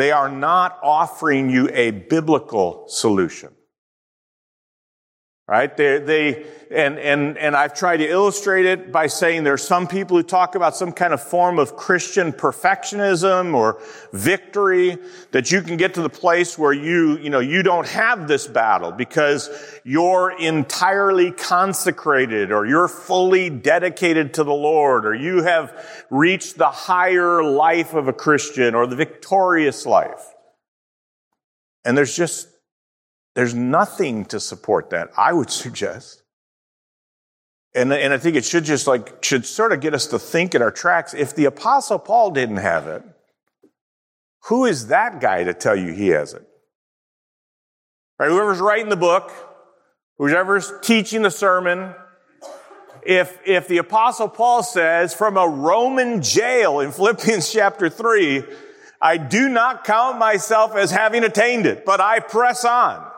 They 0.00 0.12
are 0.12 0.30
not 0.30 0.78
offering 0.82 1.50
you 1.50 1.68
a 1.74 1.90
biblical 1.90 2.86
solution. 2.88 3.50
Right? 5.50 5.76
They, 5.76 5.98
they, 5.98 6.46
and, 6.70 6.96
and, 7.00 7.36
and 7.36 7.56
I've 7.56 7.74
tried 7.74 7.96
to 7.96 8.08
illustrate 8.08 8.66
it 8.66 8.92
by 8.92 9.08
saying 9.08 9.42
there 9.42 9.54
are 9.54 9.58
some 9.58 9.88
people 9.88 10.16
who 10.16 10.22
talk 10.22 10.54
about 10.54 10.76
some 10.76 10.92
kind 10.92 11.12
of 11.12 11.20
form 11.20 11.58
of 11.58 11.74
Christian 11.74 12.32
perfectionism 12.32 13.52
or 13.52 13.82
victory 14.12 14.96
that 15.32 15.50
you 15.50 15.60
can 15.62 15.76
get 15.76 15.94
to 15.94 16.02
the 16.02 16.08
place 16.08 16.56
where 16.56 16.72
you, 16.72 17.18
you 17.18 17.30
know, 17.30 17.40
you 17.40 17.64
don't 17.64 17.88
have 17.88 18.28
this 18.28 18.46
battle 18.46 18.92
because 18.92 19.50
you're 19.82 20.30
entirely 20.38 21.32
consecrated 21.32 22.52
or 22.52 22.64
you're 22.64 22.86
fully 22.86 23.50
dedicated 23.50 24.34
to 24.34 24.44
the 24.44 24.54
Lord 24.54 25.04
or 25.04 25.16
you 25.16 25.42
have 25.42 26.06
reached 26.10 26.58
the 26.58 26.70
higher 26.70 27.42
life 27.42 27.92
of 27.92 28.06
a 28.06 28.12
Christian 28.12 28.76
or 28.76 28.86
the 28.86 28.94
victorious 28.94 29.84
life. 29.84 30.32
And 31.84 31.98
there's 31.98 32.14
just 32.14 32.46
there's 33.34 33.54
nothing 33.54 34.24
to 34.26 34.40
support 34.40 34.90
that, 34.90 35.10
I 35.16 35.32
would 35.32 35.50
suggest. 35.64 36.22
And, 37.74 37.92
and 37.92 38.12
I 38.12 38.18
think 38.18 38.34
it 38.34 38.44
should 38.44 38.64
just 38.64 38.86
like, 38.86 39.22
should 39.22 39.46
sort 39.46 39.72
of 39.72 39.80
get 39.80 39.94
us 39.94 40.06
to 40.08 40.18
think 40.18 40.54
in 40.54 40.62
our 40.62 40.72
tracks. 40.72 41.14
If 41.14 41.36
the 41.36 41.44
apostle 41.44 42.00
Paul 42.00 42.32
didn't 42.32 42.56
have 42.56 42.88
it, 42.88 43.04
who 44.44 44.64
is 44.64 44.88
that 44.88 45.20
guy 45.20 45.44
to 45.44 45.54
tell 45.54 45.76
you 45.76 45.92
he 45.92 46.08
has 46.08 46.34
it? 46.34 46.42
Right? 48.18 48.28
Whoever's 48.28 48.58
writing 48.58 48.88
the 48.88 48.96
book, 48.96 49.30
whoever's 50.18 50.72
teaching 50.82 51.22
the 51.22 51.30
sermon, 51.30 51.94
if, 53.02 53.38
if 53.46 53.68
the 53.68 53.78
apostle 53.78 54.28
Paul 54.28 54.62
says 54.62 55.14
from 55.14 55.36
a 55.36 55.46
Roman 55.46 56.22
jail 56.22 56.80
in 56.80 56.90
Philippians 56.92 57.52
chapter 57.52 57.88
3, 57.88 58.42
I 59.00 59.16
do 59.16 59.48
not 59.48 59.84
count 59.84 60.18
myself 60.18 60.74
as 60.74 60.90
having 60.90 61.24
attained 61.24 61.66
it, 61.66 61.84
but 61.84 62.00
I 62.00 62.18
press 62.18 62.64
on. 62.64 63.09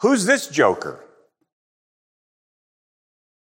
Who's 0.00 0.24
this 0.24 0.46
joker? 0.46 1.04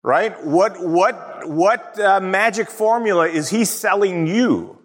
Right? 0.03 0.43
What, 0.43 0.85
what, 0.85 1.47
what 1.47 1.99
uh, 1.99 2.19
magic 2.19 2.69
formula 2.69 3.27
is 3.27 3.49
he 3.49 3.65
selling 3.65 4.27
you? 4.27 4.79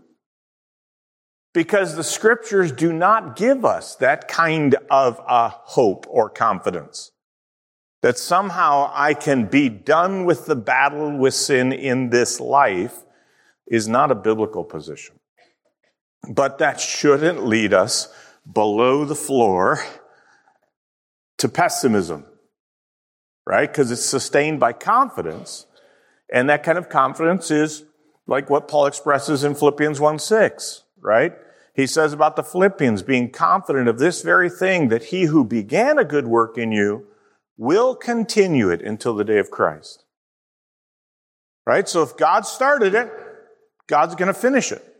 Because 1.54 1.96
the 1.96 2.04
scriptures 2.04 2.70
do 2.70 2.92
not 2.92 3.34
give 3.34 3.64
us 3.64 3.96
that 3.96 4.28
kind 4.28 4.76
of 4.90 5.18
a 5.26 5.48
hope 5.48 6.06
or 6.08 6.28
confidence. 6.28 7.12
That 8.02 8.18
somehow 8.18 8.90
I 8.92 9.14
can 9.14 9.46
be 9.46 9.70
done 9.70 10.26
with 10.26 10.46
the 10.46 10.54
battle 10.54 11.16
with 11.16 11.32
sin 11.34 11.72
in 11.72 12.10
this 12.10 12.38
life 12.40 13.02
is 13.66 13.88
not 13.88 14.10
a 14.10 14.14
biblical 14.14 14.64
position. 14.64 15.18
But 16.28 16.58
that 16.58 16.78
shouldn't 16.78 17.46
lead 17.46 17.72
us 17.72 18.12
below 18.52 19.06
the 19.06 19.14
floor 19.14 19.80
to 21.38 21.48
pessimism, 21.48 22.24
right? 23.46 23.70
Because 23.70 23.90
it's 23.90 24.04
sustained 24.04 24.60
by 24.60 24.72
confidence. 24.72 25.66
And 26.32 26.48
that 26.50 26.62
kind 26.62 26.78
of 26.78 26.88
confidence 26.88 27.50
is 27.50 27.84
like 28.26 28.50
what 28.50 28.68
Paul 28.68 28.86
expresses 28.86 29.44
in 29.44 29.54
Philippians 29.54 30.00
1 30.00 30.18
6, 30.18 30.84
right? 31.00 31.32
He 31.74 31.86
says 31.86 32.12
about 32.12 32.36
the 32.36 32.42
Philippians 32.42 33.02
being 33.02 33.30
confident 33.30 33.86
of 33.86 33.98
this 33.98 34.22
very 34.22 34.48
thing 34.48 34.88
that 34.88 35.04
he 35.04 35.24
who 35.24 35.44
began 35.44 35.98
a 35.98 36.04
good 36.04 36.26
work 36.26 36.56
in 36.56 36.72
you 36.72 37.06
will 37.58 37.94
continue 37.94 38.70
it 38.70 38.80
until 38.80 39.14
the 39.14 39.24
day 39.24 39.38
of 39.38 39.50
Christ. 39.50 40.04
Right? 41.66 41.88
So 41.88 42.02
if 42.02 42.16
God 42.16 42.46
started 42.46 42.94
it, 42.94 43.12
God's 43.86 44.14
going 44.14 44.28
to 44.28 44.34
finish 44.34 44.72
it. 44.72 44.95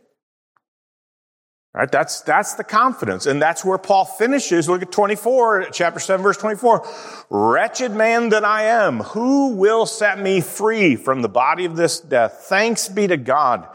Right? 1.77 1.91
That's, 1.91 2.21
that's 2.21 2.55
the 2.55 2.63
confidence. 2.63 3.27
And 3.27 3.39
that's 3.39 3.63
where 3.63 3.77
Paul 3.77 4.03
finishes. 4.03 4.67
Look 4.67 4.81
at 4.81 4.91
24, 4.91 5.67
chapter 5.71 5.99
7, 5.99 6.23
verse 6.23 6.37
24. 6.37 6.83
Wretched 7.29 7.91
man 7.91 8.29
that 8.29 8.43
I 8.43 8.63
am, 8.63 9.01
who 9.01 9.49
will 9.49 9.85
set 9.85 10.17
me 10.17 10.41
free 10.41 10.95
from 10.95 11.21
the 11.21 11.29
body 11.29 11.65
of 11.65 11.75
this 11.75 11.99
death? 11.99 12.45
Thanks 12.49 12.89
be 12.89 13.05
to 13.05 13.15
God 13.15 13.67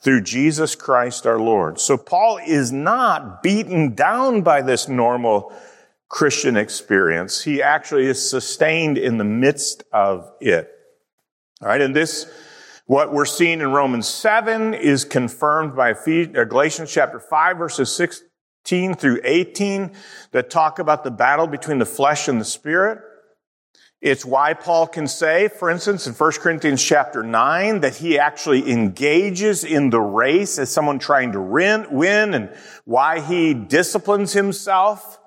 through 0.00 0.20
Jesus 0.20 0.76
Christ 0.76 1.26
our 1.26 1.40
Lord. 1.40 1.80
So 1.80 1.96
Paul 1.96 2.38
is 2.46 2.70
not 2.70 3.42
beaten 3.42 3.96
down 3.96 4.42
by 4.42 4.62
this 4.62 4.86
normal 4.86 5.52
Christian 6.08 6.56
experience. 6.56 7.42
He 7.42 7.60
actually 7.60 8.06
is 8.06 8.30
sustained 8.30 8.98
in 8.98 9.18
the 9.18 9.24
midst 9.24 9.82
of 9.92 10.30
it. 10.40 10.70
All 11.60 11.66
right. 11.66 11.80
And 11.80 11.96
this, 11.96 12.32
what 12.88 13.12
we're 13.12 13.26
seeing 13.26 13.60
in 13.60 13.70
Romans 13.70 14.08
7 14.08 14.72
is 14.72 15.04
confirmed 15.04 15.76
by 15.76 15.90
uh, 15.90 16.44
Galatians 16.44 16.90
chapter 16.90 17.20
5 17.20 17.58
verses 17.58 17.94
16 17.94 18.94
through 18.94 19.20
18 19.24 19.92
that 20.32 20.48
talk 20.48 20.78
about 20.78 21.04
the 21.04 21.10
battle 21.10 21.46
between 21.46 21.78
the 21.78 21.84
flesh 21.84 22.28
and 22.28 22.40
the 22.40 22.46
spirit. 22.46 22.98
It's 24.00 24.24
why 24.24 24.54
Paul 24.54 24.86
can 24.86 25.06
say, 25.06 25.48
for 25.48 25.68
instance, 25.68 26.06
in 26.06 26.14
1 26.14 26.32
Corinthians 26.40 26.82
chapter 26.82 27.22
9, 27.22 27.80
that 27.80 27.96
he 27.96 28.18
actually 28.18 28.70
engages 28.72 29.64
in 29.64 29.90
the 29.90 30.00
race 30.00 30.58
as 30.58 30.72
someone 30.72 30.98
trying 30.98 31.32
to 31.32 31.42
win 31.42 32.32
and 32.32 32.48
why 32.86 33.20
he 33.20 33.52
disciplines 33.52 34.32
himself 34.32 35.17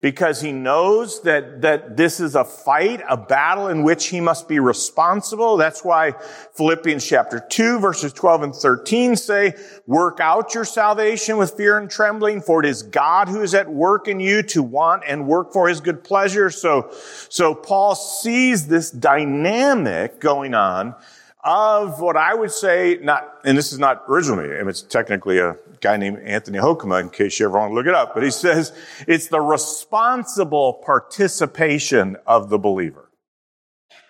because 0.00 0.40
he 0.40 0.50
knows 0.50 1.20
that, 1.22 1.60
that 1.60 1.96
this 1.96 2.20
is 2.20 2.34
a 2.34 2.44
fight, 2.44 3.02
a 3.06 3.18
battle 3.18 3.68
in 3.68 3.82
which 3.82 4.06
he 4.06 4.20
must 4.20 4.48
be 4.48 4.58
responsible. 4.58 5.58
That's 5.58 5.84
why 5.84 6.12
Philippians 6.54 7.04
chapter 7.04 7.38
2 7.38 7.80
verses 7.80 8.12
12 8.14 8.42
and 8.42 8.54
13 8.54 9.16
say, 9.16 9.54
work 9.86 10.18
out 10.18 10.54
your 10.54 10.64
salvation 10.64 11.36
with 11.36 11.52
fear 11.52 11.76
and 11.76 11.90
trembling, 11.90 12.40
for 12.40 12.64
it 12.64 12.68
is 12.68 12.82
God 12.82 13.28
who 13.28 13.42
is 13.42 13.54
at 13.54 13.70
work 13.70 14.08
in 14.08 14.20
you 14.20 14.42
to 14.44 14.62
want 14.62 15.02
and 15.06 15.26
work 15.26 15.52
for 15.52 15.68
his 15.68 15.80
good 15.82 16.02
pleasure. 16.02 16.48
So, 16.48 16.90
so 17.28 17.54
Paul 17.54 17.94
sees 17.94 18.68
this 18.68 18.90
dynamic 18.90 20.18
going 20.18 20.54
on 20.54 20.94
of 21.42 22.00
what 22.00 22.16
I 22.16 22.34
would 22.34 22.50
say, 22.50 22.98
not, 23.02 23.38
and 23.44 23.56
this 23.56 23.72
is 23.72 23.78
not 23.78 24.04
originally, 24.08 24.54
I 24.54 24.58
mean, 24.58 24.68
it's 24.68 24.82
technically 24.82 25.38
a 25.38 25.56
guy 25.80 25.96
named 25.96 26.18
Anthony 26.18 26.58
Hoekema, 26.58 27.00
in 27.00 27.10
case 27.10 27.38
you 27.40 27.46
ever 27.46 27.58
want 27.58 27.70
to 27.70 27.74
look 27.74 27.86
it 27.86 27.94
up, 27.94 28.14
but 28.14 28.22
he 28.22 28.30
says 28.30 28.72
it's 29.06 29.28
the 29.28 29.40
responsible 29.40 30.82
participation 30.84 32.16
of 32.26 32.50
the 32.50 32.58
believer. 32.58 33.10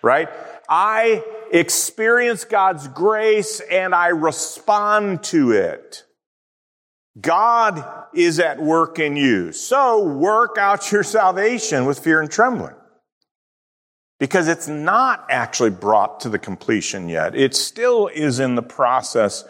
Right? 0.01 0.29
I 0.67 1.23
experience 1.51 2.43
God's 2.43 2.87
grace 2.87 3.59
and 3.59 3.93
I 3.93 4.07
respond 4.07 5.23
to 5.25 5.51
it. 5.51 6.03
God 7.19 7.85
is 8.13 8.39
at 8.39 8.59
work 8.59 8.97
in 8.97 9.15
you. 9.15 9.51
So 9.51 10.03
work 10.03 10.57
out 10.57 10.91
your 10.91 11.03
salvation 11.03 11.85
with 11.85 11.99
fear 11.99 12.21
and 12.21 12.31
trembling 12.31 12.75
because 14.21 14.47
it's 14.47 14.67
not 14.67 15.25
actually 15.31 15.71
brought 15.71 16.19
to 16.19 16.29
the 16.29 16.37
completion 16.37 17.09
yet. 17.09 17.33
It 17.33 17.55
still 17.55 18.05
is 18.05 18.39
in 18.39 18.53
the 18.53 18.61
process 18.61 19.43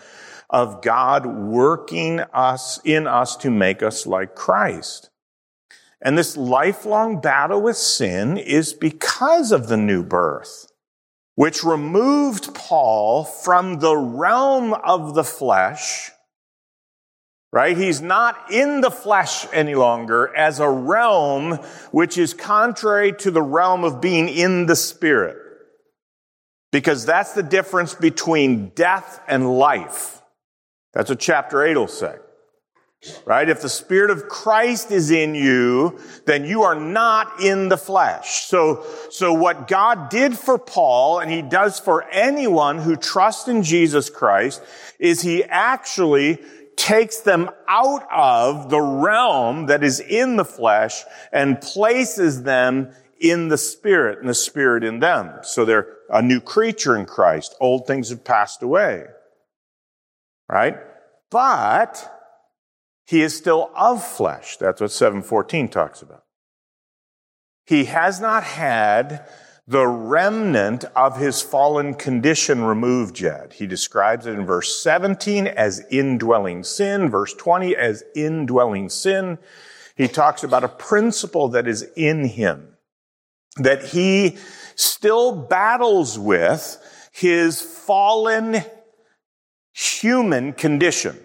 of 0.49 0.81
God 0.81 1.25
working 1.25 2.21
us 2.33 2.79
in 2.85 3.05
us 3.05 3.35
to 3.37 3.51
make 3.51 3.83
us 3.83 4.07
like 4.07 4.33
Christ. 4.33 5.09
And 6.01 6.17
this 6.17 6.37
lifelong 6.37 7.19
battle 7.19 7.61
with 7.61 7.75
sin 7.75 8.37
is 8.37 8.71
because 8.71 9.51
of 9.51 9.67
the 9.67 9.75
new 9.75 10.03
birth, 10.03 10.71
which 11.35 11.65
removed 11.65 12.55
Paul 12.55 13.25
from 13.25 13.79
the 13.79 13.97
realm 13.97 14.73
of 14.73 15.15
the 15.15 15.25
flesh 15.25 16.11
right? 17.51 17.77
He's 17.77 18.01
not 18.01 18.51
in 18.51 18.81
the 18.81 18.91
flesh 18.91 19.45
any 19.51 19.75
longer 19.75 20.35
as 20.35 20.59
a 20.59 20.69
realm 20.69 21.53
which 21.91 22.17
is 22.17 22.33
contrary 22.33 23.11
to 23.19 23.31
the 23.31 23.41
realm 23.41 23.83
of 23.83 24.01
being 24.01 24.29
in 24.29 24.65
the 24.67 24.75
spirit. 24.75 25.37
Because 26.71 27.05
that's 27.05 27.33
the 27.33 27.43
difference 27.43 27.93
between 27.93 28.69
death 28.69 29.21
and 29.27 29.57
life. 29.57 30.21
That's 30.93 31.09
what 31.09 31.19
chapter 31.19 31.63
8 31.63 31.75
will 31.75 31.87
say. 31.87 32.15
Right? 33.25 33.49
If 33.49 33.63
the 33.63 33.69
Spirit 33.69 34.11
of 34.11 34.27
Christ 34.27 34.91
is 34.91 35.09
in 35.09 35.33
you, 35.33 35.99
then 36.27 36.45
you 36.45 36.61
are 36.61 36.79
not 36.79 37.41
in 37.41 37.67
the 37.67 37.77
flesh. 37.77 38.45
So, 38.45 38.85
so 39.09 39.33
what 39.33 39.67
God 39.67 40.09
did 40.09 40.37
for 40.37 40.59
Paul, 40.59 41.17
and 41.17 41.31
He 41.31 41.41
does 41.41 41.79
for 41.79 42.03
anyone 42.11 42.77
who 42.77 42.95
trusts 42.95 43.47
in 43.47 43.63
Jesus 43.63 44.11
Christ, 44.11 44.61
is 44.99 45.21
He 45.23 45.43
actually 45.43 46.37
takes 46.81 47.19
them 47.19 47.47
out 47.67 48.01
of 48.11 48.71
the 48.71 48.81
realm 48.81 49.67
that 49.67 49.83
is 49.83 49.99
in 49.99 50.35
the 50.35 50.43
flesh 50.43 51.03
and 51.31 51.61
places 51.61 52.41
them 52.41 52.91
in 53.19 53.49
the 53.49 53.57
spirit 53.57 54.17
and 54.17 54.27
the 54.27 54.33
spirit 54.33 54.83
in 54.83 54.99
them. 54.99 55.31
So 55.43 55.63
they're 55.63 55.87
a 56.09 56.23
new 56.23 56.41
creature 56.41 56.97
in 56.97 57.05
Christ. 57.05 57.55
Old 57.59 57.85
things 57.85 58.09
have 58.09 58.23
passed 58.23 58.63
away. 58.63 59.05
Right? 60.49 60.75
But 61.29 62.11
he 63.05 63.21
is 63.21 63.37
still 63.37 63.69
of 63.75 64.03
flesh. 64.03 64.57
That's 64.57 64.81
what 64.81 64.91
714 64.91 65.69
talks 65.69 66.01
about. 66.01 66.23
He 67.67 67.85
has 67.85 68.19
not 68.19 68.43
had 68.43 69.29
the 69.67 69.87
remnant 69.87 70.83
of 70.95 71.17
his 71.17 71.41
fallen 71.41 71.93
condition 71.93 72.63
removed 72.63 73.19
yet. 73.19 73.53
He 73.53 73.67
describes 73.67 74.25
it 74.25 74.33
in 74.33 74.45
verse 74.45 74.81
17 74.81 75.47
as 75.47 75.85
indwelling 75.89 76.63
sin, 76.63 77.09
verse 77.09 77.33
20 77.33 77.75
as 77.75 78.03
indwelling 78.15 78.89
sin. 78.89 79.37
He 79.95 80.07
talks 80.07 80.43
about 80.43 80.63
a 80.63 80.69
principle 80.69 81.49
that 81.49 81.67
is 81.67 81.83
in 81.95 82.25
him, 82.25 82.75
that 83.57 83.85
he 83.85 84.37
still 84.75 85.35
battles 85.35 86.17
with 86.17 86.77
his 87.11 87.61
fallen 87.61 88.63
human 89.73 90.53
condition. 90.53 91.17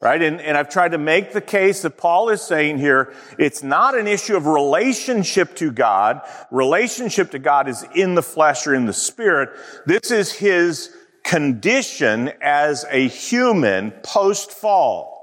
Right? 0.00 0.22
And, 0.22 0.40
and 0.40 0.56
I've 0.56 0.70
tried 0.70 0.92
to 0.92 0.98
make 0.98 1.32
the 1.32 1.42
case 1.42 1.82
that 1.82 1.98
Paul 1.98 2.30
is 2.30 2.40
saying 2.40 2.78
here, 2.78 3.12
it's 3.38 3.62
not 3.62 3.98
an 3.98 4.06
issue 4.06 4.34
of 4.34 4.46
relationship 4.46 5.54
to 5.56 5.70
God. 5.70 6.22
Relationship 6.50 7.32
to 7.32 7.38
God 7.38 7.68
is 7.68 7.84
in 7.94 8.14
the 8.14 8.22
flesh 8.22 8.66
or 8.66 8.74
in 8.74 8.86
the 8.86 8.94
spirit. 8.94 9.50
This 9.84 10.10
is 10.10 10.32
his 10.32 10.90
condition 11.22 12.32
as 12.40 12.86
a 12.88 13.08
human 13.08 13.90
post 14.02 14.50
fall. 14.50 15.20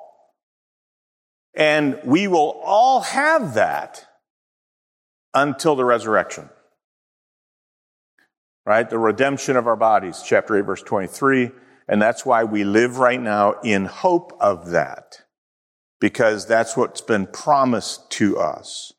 And 1.56 2.00
we 2.06 2.28
will 2.28 2.62
all 2.64 3.02
have 3.02 3.56
that 3.56 4.06
until 5.34 5.76
the 5.76 5.86
resurrection. 5.86 6.50
Right? 8.64 8.88
The 8.88 9.00
redemption 9.00 9.58
of 9.58 9.66
our 9.66 9.76
bodies, 9.76 10.22
chapter 10.24 10.56
8, 10.56 10.62
verse 10.62 10.84
23. 10.84 11.50
And 11.88 12.02
that's 12.02 12.26
why 12.26 12.44
we 12.44 12.64
live 12.64 12.98
right 12.98 13.22
now 13.22 13.56
in 13.64 13.86
hope 13.86 14.36
of 14.40 14.72
that. 14.72 15.22
Because 16.00 16.46
that's 16.46 16.78
what's 16.78 17.02
been 17.02 17.28
promised 17.28 18.12
to 18.12 18.38
us. 18.38 18.94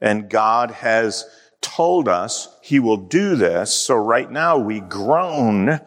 And 0.00 0.28
God 0.28 0.70
has 0.72 1.24
told 1.60 2.08
us 2.08 2.48
He 2.62 2.80
will 2.80 2.96
do 2.96 3.36
this. 3.36 3.74
So 3.74 3.94
right 3.94 4.30
now 4.30 4.58
we 4.58 4.80
groan 4.80 5.80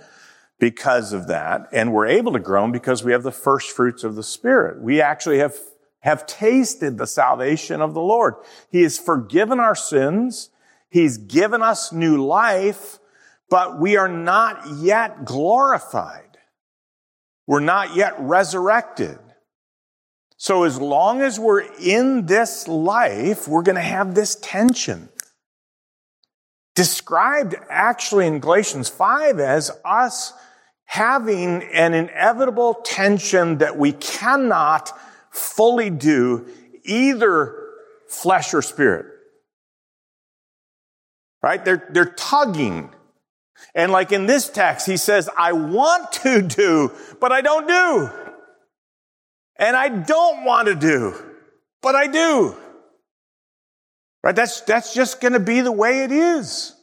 because 0.59 1.13
of 1.13 1.27
that. 1.27 1.67
And 1.71 1.93
we're 1.93 2.07
able 2.07 2.31
to 2.33 2.39
groan 2.39 2.71
because 2.71 3.03
we 3.03 3.12
have 3.12 3.24
the 3.24 3.31
first 3.31 3.71
fruits 3.71 4.03
of 4.03 4.15
the 4.15 4.24
Spirit. 4.24 4.81
We 4.81 5.01
actually 5.01 5.39
have, 5.39 5.55
have 6.00 6.25
tasted 6.25 6.97
the 6.97 7.07
salvation 7.07 7.81
of 7.81 7.93
the 7.93 8.01
Lord. 8.01 8.35
He 8.71 8.81
has 8.83 8.97
forgiven 8.97 9.59
our 9.59 9.75
sins. 9.75 10.50
He's 10.89 11.17
given 11.17 11.62
us 11.62 11.91
new 11.91 12.25
life, 12.25 13.00
but 13.50 13.79
we 13.79 13.97
are 13.97 14.07
not 14.07 14.65
yet 14.77 15.25
glorified. 15.25 16.25
We're 17.47 17.59
not 17.59 17.95
yet 17.95 18.15
resurrected. 18.19 19.19
So 20.37 20.63
as 20.63 20.79
long 20.79 21.21
as 21.21 21.39
we're 21.39 21.65
in 21.79 22.25
this 22.25 22.67
life, 22.67 23.47
we're 23.47 23.61
going 23.61 23.75
to 23.75 23.81
have 23.81 24.15
this 24.15 24.35
tension. 24.35 25.09
Described 26.75 27.55
actually 27.69 28.27
in 28.27 28.39
Galatians 28.39 28.89
5 28.89 29.39
as 29.39 29.71
us 29.85 30.33
having 30.85 31.63
an 31.63 31.93
inevitable 31.93 32.75
tension 32.83 33.59
that 33.59 33.77
we 33.77 33.91
cannot 33.93 34.91
fully 35.31 35.89
do 35.89 36.47
either 36.83 37.55
flesh 38.07 38.53
or 38.53 38.61
spirit. 38.61 39.05
Right? 41.41 41.63
They're, 41.63 41.87
they're 41.91 42.05
tugging 42.05 42.89
and 43.75 43.91
like 43.91 44.13
in 44.13 44.25
this 44.25 44.50
text, 44.50 44.88
he 44.88 44.96
says, 44.96 45.29
I 45.38 45.51
want 45.51 46.13
to 46.13 46.41
do, 46.41 46.91
but 47.20 47.34
I 47.34 47.41
don't 47.41 47.67
do. 47.67 48.10
And 49.58 49.75
I 49.75 49.89
don't 49.89 50.46
want 50.46 50.70
to 50.70 50.75
do, 50.75 51.13
but 51.82 51.94
I 51.94 52.08
do. 52.08 52.55
Right? 54.24 54.36
That's, 54.36 54.62
that's 54.62 54.94
just 54.94 55.20
going 55.20 55.34
to 55.34 55.39
be 55.39 55.62
the 55.62 55.74
way 55.74 56.03
it 56.03 56.12
is. 56.12 56.74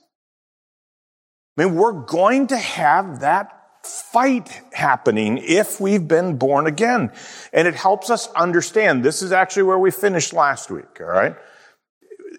I 1.56 1.64
mean, 1.64 1.74
we're 1.74 1.92
going 1.92 2.48
to 2.48 2.56
have 2.56 3.20
that 3.20 3.58
fight 3.84 4.60
happening 4.72 5.38
if 5.38 5.80
we've 5.80 6.06
been 6.06 6.36
born 6.36 6.66
again. 6.66 7.10
And 7.52 7.66
it 7.66 7.74
helps 7.74 8.10
us 8.10 8.28
understand. 8.34 9.02
This 9.02 9.22
is 9.22 9.32
actually 9.32 9.64
where 9.64 9.78
we 9.78 9.90
finished 9.90 10.32
last 10.32 10.70
week, 10.70 11.00
all 11.00 11.06
right? 11.06 11.36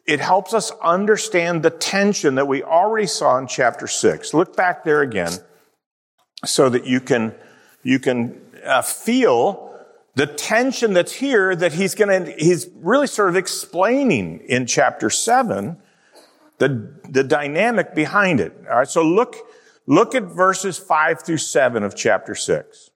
It 0.05 0.19
helps 0.19 0.53
us 0.53 0.72
understand 0.81 1.63
the 1.63 1.69
tension 1.69 2.36
that 2.36 2.47
we 2.47 2.62
already 2.62 3.08
saw 3.08 3.38
in 3.38 3.47
chapter 3.47 3.88
6. 3.88 4.34
Look 4.34 4.56
back 4.56 4.84
there 4.84 5.01
again 5.01 5.32
so 6.45 6.69
that 6.69 6.86
you 6.86 6.99
can, 6.99 7.34
you 7.84 7.99
can 7.99 8.41
uh, 8.65 8.82
feel 8.82 9.73
the 10.15 10.27
tension 10.27 10.93
that's 10.93 11.13
here 11.13 11.56
that 11.56 11.73
he's 11.73 11.95
going 11.95 12.25
to, 12.25 12.32
he's 12.34 12.67
really 12.75 13.08
sort 13.08 13.30
of 13.30 13.36
explaining 13.36 14.39
in 14.39 14.65
chapter 14.65 15.10
7 15.10 15.77
the, 16.60 16.93
the 17.10 17.23
dynamic 17.23 17.95
behind 17.95 18.39
it. 18.39 18.54
All 18.69 18.77
right, 18.77 18.88
so 18.88 19.04
look, 19.04 19.36
look 19.88 20.13
at 20.15 20.23
verses 20.23 20.77
5 20.77 21.23
through 21.23 21.38
7 21.38 21.82
of 21.82 21.95
chapter 21.95 22.36
6. 22.36 22.91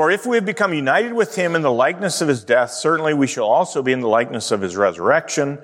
For 0.00 0.10
if 0.10 0.24
we 0.24 0.38
have 0.38 0.46
become 0.46 0.72
united 0.72 1.12
with 1.12 1.34
him 1.34 1.54
in 1.54 1.60
the 1.60 1.70
likeness 1.70 2.22
of 2.22 2.28
his 2.28 2.42
death, 2.42 2.70
certainly 2.70 3.12
we 3.12 3.26
shall 3.26 3.44
also 3.44 3.82
be 3.82 3.92
in 3.92 4.00
the 4.00 4.08
likeness 4.08 4.50
of 4.50 4.62
his 4.62 4.74
resurrection, 4.74 5.58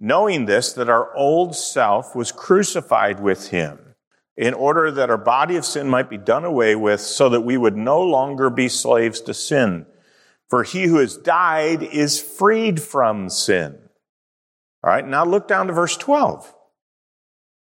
knowing 0.00 0.46
this, 0.46 0.72
that 0.72 0.88
our 0.88 1.14
old 1.14 1.54
self 1.54 2.16
was 2.16 2.32
crucified 2.32 3.20
with 3.20 3.50
him 3.50 3.78
in 4.34 4.54
order 4.54 4.90
that 4.90 5.10
our 5.10 5.18
body 5.18 5.56
of 5.56 5.66
sin 5.66 5.88
might 5.88 6.08
be 6.08 6.16
done 6.16 6.46
away 6.46 6.74
with 6.74 7.02
so 7.02 7.28
that 7.28 7.42
we 7.42 7.58
would 7.58 7.76
no 7.76 8.00
longer 8.00 8.48
be 8.48 8.66
slaves 8.66 9.20
to 9.20 9.34
sin. 9.34 9.84
For 10.48 10.62
he 10.62 10.84
who 10.84 10.96
has 10.96 11.18
died 11.18 11.82
is 11.82 12.18
freed 12.18 12.80
from 12.80 13.28
sin. 13.28 13.78
All 14.82 14.90
right. 14.90 15.06
Now 15.06 15.26
look 15.26 15.46
down 15.46 15.66
to 15.66 15.74
verse 15.74 15.98
12. 15.98 16.54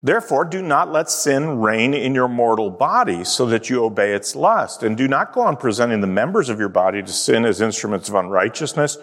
Therefore, 0.05 0.45
do 0.45 0.61
not 0.61 0.93
let 0.93 1.09
sin 1.09 1.61
reign 1.61 1.95
in 1.95 2.15
your 2.15 2.29
mortal 2.29 2.69
body 2.69 3.25
so 3.25 3.47
that 3.47 3.71
you 3.71 3.83
obey 3.83 4.13
its 4.13 4.37
lust. 4.37 4.83
And 4.83 4.99
do 4.99 5.09
not 5.09 5.33
go 5.33 5.41
on 5.41 5.57
presenting 5.57 6.03
the 6.03 6.07
members 6.07 6.51
of 6.51 6.59
your 6.59 6.69
body 6.69 7.03
to 7.03 7.11
sin 7.11 7.47
as 7.47 7.63
instruments 7.63 8.11
of 8.11 8.15
unrighteousness, 8.15 8.99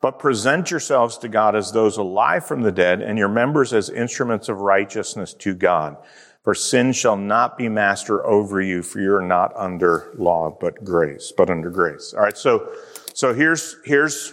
but 0.00 0.20
present 0.20 0.70
yourselves 0.70 1.18
to 1.18 1.28
God 1.28 1.56
as 1.56 1.72
those 1.72 1.96
alive 1.96 2.46
from 2.46 2.62
the 2.62 2.70
dead 2.70 3.02
and 3.02 3.18
your 3.18 3.28
members 3.28 3.72
as 3.72 3.90
instruments 3.90 4.48
of 4.48 4.60
righteousness 4.60 5.34
to 5.34 5.52
God. 5.52 5.96
For 6.44 6.54
sin 6.54 6.92
shall 6.92 7.16
not 7.16 7.58
be 7.58 7.68
master 7.68 8.24
over 8.24 8.60
you, 8.60 8.84
for 8.84 9.00
you're 9.00 9.20
not 9.20 9.52
under 9.56 10.12
law, 10.16 10.56
but 10.60 10.84
grace, 10.84 11.32
but 11.36 11.50
under 11.50 11.70
grace. 11.70 12.14
All 12.16 12.22
right. 12.22 12.38
So, 12.38 12.72
so 13.14 13.34
here's, 13.34 13.78
here's, 13.84 14.32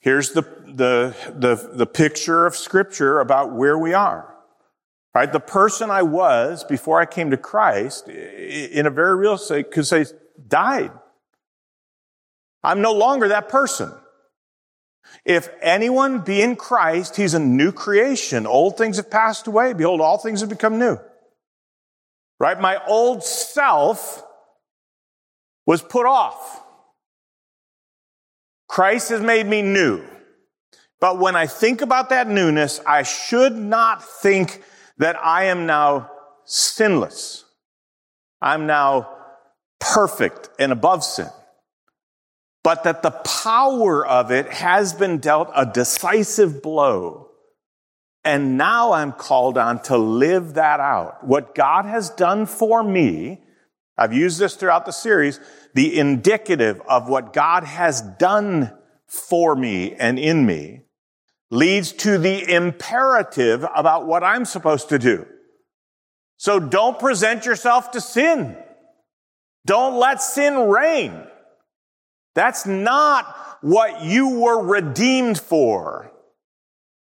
here's 0.00 0.32
the, 0.32 0.42
the, 0.66 1.14
the, 1.38 1.70
the 1.72 1.86
picture 1.86 2.46
of 2.46 2.56
scripture 2.56 3.20
about 3.20 3.54
where 3.54 3.78
we 3.78 3.94
are. 3.94 4.32
Right? 5.16 5.32
The 5.32 5.40
person 5.40 5.90
I 5.90 6.02
was 6.02 6.62
before 6.62 7.00
I 7.00 7.06
came 7.06 7.30
to 7.30 7.38
Christ, 7.38 8.06
in 8.06 8.84
a 8.84 8.90
very 8.90 9.16
real 9.16 9.38
sense, 9.38 9.66
could 9.72 9.86
say, 9.86 10.04
died. 10.46 10.92
I'm 12.62 12.82
no 12.82 12.92
longer 12.92 13.28
that 13.28 13.48
person. 13.48 13.94
If 15.24 15.48
anyone 15.62 16.20
be 16.20 16.42
in 16.42 16.54
Christ, 16.54 17.16
he's 17.16 17.32
a 17.32 17.38
new 17.38 17.72
creation. 17.72 18.46
Old 18.46 18.76
things 18.76 18.98
have 18.98 19.10
passed 19.10 19.46
away. 19.46 19.72
Behold, 19.72 20.02
all 20.02 20.18
things 20.18 20.40
have 20.42 20.50
become 20.50 20.78
new. 20.78 20.98
Right? 22.38 22.60
My 22.60 22.84
old 22.86 23.24
self 23.24 24.22
was 25.64 25.80
put 25.80 26.04
off. 26.04 26.62
Christ 28.68 29.08
has 29.08 29.22
made 29.22 29.46
me 29.46 29.62
new. 29.62 30.04
But 31.00 31.18
when 31.18 31.36
I 31.36 31.46
think 31.46 31.80
about 31.80 32.10
that 32.10 32.28
newness, 32.28 32.82
I 32.86 33.02
should 33.02 33.56
not 33.56 34.04
think 34.04 34.62
that 34.98 35.16
I 35.22 35.44
am 35.44 35.66
now 35.66 36.10
sinless. 36.44 37.44
I'm 38.40 38.66
now 38.66 39.10
perfect 39.78 40.48
and 40.58 40.72
above 40.72 41.04
sin. 41.04 41.28
But 42.62 42.84
that 42.84 43.02
the 43.02 43.10
power 43.10 44.04
of 44.06 44.32
it 44.32 44.48
has 44.48 44.92
been 44.92 45.18
dealt 45.18 45.50
a 45.54 45.66
decisive 45.66 46.62
blow. 46.62 47.30
And 48.24 48.58
now 48.58 48.92
I'm 48.92 49.12
called 49.12 49.56
on 49.56 49.80
to 49.84 49.96
live 49.96 50.54
that 50.54 50.80
out. 50.80 51.24
What 51.24 51.54
God 51.54 51.84
has 51.84 52.10
done 52.10 52.46
for 52.46 52.82
me, 52.82 53.40
I've 53.96 54.12
used 54.12 54.40
this 54.40 54.56
throughout 54.56 54.84
the 54.84 54.92
series, 54.92 55.38
the 55.74 55.96
indicative 55.96 56.80
of 56.88 57.08
what 57.08 57.32
God 57.32 57.62
has 57.62 58.00
done 58.00 58.72
for 59.06 59.54
me 59.54 59.94
and 59.94 60.18
in 60.18 60.44
me 60.44 60.85
leads 61.50 61.92
to 61.92 62.18
the 62.18 62.52
imperative 62.52 63.64
about 63.74 64.06
what 64.06 64.24
I'm 64.24 64.44
supposed 64.44 64.88
to 64.88 64.98
do. 64.98 65.26
So 66.36 66.58
don't 66.60 66.98
present 66.98 67.46
yourself 67.46 67.92
to 67.92 68.00
sin. 68.00 68.56
Don't 69.64 69.98
let 69.98 70.22
sin 70.22 70.68
reign. 70.68 71.26
That's 72.34 72.66
not 72.66 73.24
what 73.62 74.02
you 74.04 74.40
were 74.40 74.62
redeemed 74.62 75.38
for. 75.38 76.12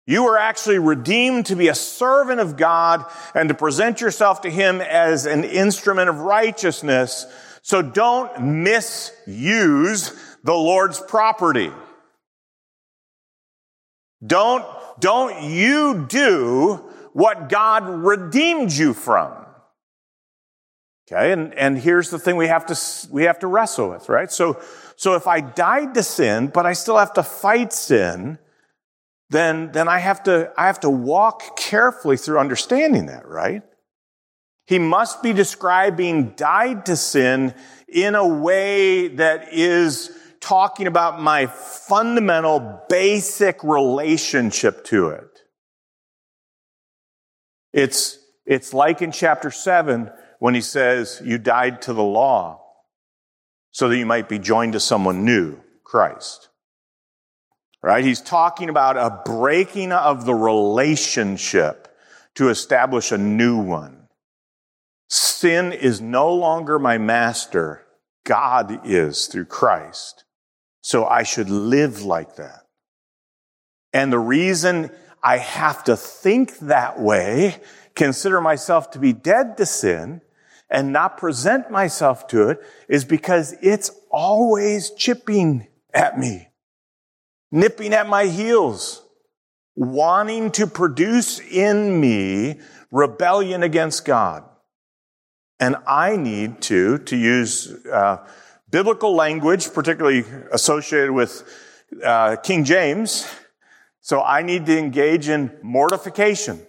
You 0.07 0.23
were 0.23 0.39
actually 0.39 0.79
redeemed 0.79 1.45
to 1.47 1.55
be 1.55 1.67
a 1.67 1.75
servant 1.75 2.39
of 2.39 2.57
God 2.57 3.05
and 3.35 3.47
to 3.49 3.55
present 3.55 4.01
yourself 4.01 4.41
to 4.41 4.49
Him 4.49 4.81
as 4.81 5.27
an 5.27 5.43
instrument 5.43 6.09
of 6.09 6.21
righteousness. 6.21 7.27
So 7.61 7.83
don't 7.83 8.63
misuse 8.63 10.11
the 10.43 10.55
Lord's 10.55 10.99
property. 10.99 11.71
Don't, 14.25 14.65
don't 14.99 15.43
you 15.43 16.05
do 16.07 16.75
what 17.13 17.49
God 17.49 17.87
redeemed 17.87 18.71
you 18.71 18.93
from. 18.93 19.33
Okay, 21.11 21.31
and, 21.31 21.53
and 21.55 21.77
here's 21.77 22.11
the 22.11 22.19
thing 22.19 22.35
we 22.35 22.47
have 22.47 22.67
to, 22.67 23.07
we 23.11 23.23
have 23.23 23.39
to 23.39 23.47
wrestle 23.47 23.89
with, 23.89 24.09
right? 24.09 24.31
So, 24.31 24.61
so 24.95 25.15
if 25.15 25.25
I 25.25 25.41
died 25.41 25.95
to 25.95 26.03
sin, 26.03 26.47
but 26.47 26.65
I 26.67 26.73
still 26.73 26.97
have 26.97 27.13
to 27.13 27.23
fight 27.23 27.73
sin, 27.73 28.37
then, 29.31 29.71
then 29.71 29.87
I 29.87 29.99
have 29.99 30.23
to, 30.23 30.51
I 30.55 30.67
have 30.67 30.79
to 30.81 30.89
walk 30.89 31.57
carefully 31.57 32.17
through 32.17 32.39
understanding 32.39 33.07
that, 33.07 33.27
right? 33.27 33.63
He 34.67 34.77
must 34.77 35.23
be 35.23 35.33
describing 35.33 36.33
died 36.35 36.85
to 36.85 36.95
sin 36.95 37.55
in 37.87 38.13
a 38.13 38.27
way 38.27 39.07
that 39.07 39.51
is 39.51 40.15
talking 40.41 40.87
about 40.87 41.21
my 41.21 41.45
fundamental 41.45 42.81
basic 42.89 43.63
relationship 43.63 44.83
to 44.85 45.09
it. 45.09 45.41
It's, 47.73 48.17
it's 48.45 48.73
like 48.73 49.01
in 49.01 49.11
chapter 49.11 49.51
seven 49.51 50.11
when 50.39 50.55
he 50.55 50.61
says, 50.61 51.21
you 51.23 51.37
died 51.37 51.81
to 51.83 51.93
the 51.93 52.03
law 52.03 52.61
so 53.71 53.89
that 53.89 53.97
you 53.97 54.05
might 54.05 54.27
be 54.27 54.39
joined 54.39 54.73
to 54.73 54.79
someone 54.79 55.25
new, 55.25 55.59
Christ. 55.83 56.49
Right? 57.81 58.03
He's 58.03 58.21
talking 58.21 58.69
about 58.69 58.97
a 58.97 59.21
breaking 59.23 59.91
of 59.91 60.25
the 60.25 60.33
relationship 60.33 61.87
to 62.35 62.49
establish 62.49 63.11
a 63.11 63.17
new 63.17 63.57
one. 63.57 64.07
Sin 65.09 65.71
is 65.71 66.01
no 66.01 66.33
longer 66.33 66.77
my 66.77 66.97
master. 66.97 67.85
God 68.25 68.81
is 68.85 69.27
through 69.27 69.45
Christ. 69.45 70.23
So 70.81 71.05
I 71.05 71.23
should 71.23 71.49
live 71.49 72.03
like 72.03 72.35
that. 72.37 72.65
And 73.93 74.13
the 74.13 74.19
reason 74.19 74.91
I 75.21 75.37
have 75.37 75.83
to 75.85 75.97
think 75.97 76.59
that 76.59 76.99
way, 76.99 77.57
consider 77.95 78.39
myself 78.39 78.91
to 78.91 78.99
be 78.99 79.13
dead 79.13 79.57
to 79.57 79.65
sin, 79.65 80.21
and 80.69 80.93
not 80.93 81.17
present 81.17 81.71
myself 81.71 82.27
to 82.27 82.49
it 82.49 82.59
is 82.87 83.03
because 83.03 83.55
it's 83.61 83.91
always 84.11 84.91
chipping 84.91 85.67
at 85.93 86.17
me, 86.17 86.47
nipping 87.51 87.93
at 87.93 88.07
my 88.07 88.25
heels, 88.25 89.03
wanting 89.75 90.51
to 90.51 90.67
produce 90.67 91.39
in 91.39 91.99
me 91.99 92.59
rebellion 92.91 93.63
against 93.63 94.05
God. 94.05 94.43
And 95.59 95.75
I 95.87 96.15
need 96.15 96.61
to, 96.63 96.99
to 96.99 97.17
use 97.17 97.73
uh, 97.87 98.25
biblical 98.69 99.15
language, 99.15 99.73
particularly 99.73 100.25
associated 100.51 101.11
with 101.11 101.43
uh, 102.03 102.35
King 102.37 102.63
James, 102.63 103.29
so 104.01 104.21
I 104.21 104.41
need 104.41 104.65
to 104.67 104.77
engage 104.77 105.29
in 105.29 105.51
mortification 105.61 106.65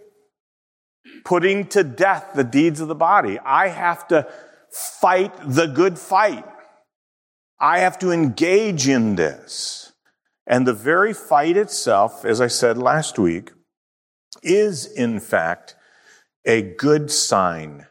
putting 1.25 1.67
to 1.69 1.85
death 1.85 2.33
the 2.35 2.45
deeds 2.45 2.81
of 2.81 2.89
the 2.89 2.95
body. 2.95 3.39
I 3.39 3.69
have 3.69 4.07
to 4.09 4.27
fight 4.71 5.33
the 5.45 5.67
good 5.67 5.99
fight. 5.99 6.45
I 7.59 7.81
have 7.81 7.99
to 8.01 8.11
engage 8.11 8.89
in 8.89 9.17
this. 9.17 9.93
And 10.47 10.67
the 10.67 10.75
very 10.75 11.13
fight 11.13 11.57
itself, 11.57 12.25
as 12.25 12.41
I 12.41 12.49
said 12.49 12.79
last 12.79 13.19
week, 13.19 13.53
is 14.43 14.87
in 14.87 15.21
fact 15.21 15.77
a 16.45 16.63
good 16.63 17.11
sign, 17.11 17.87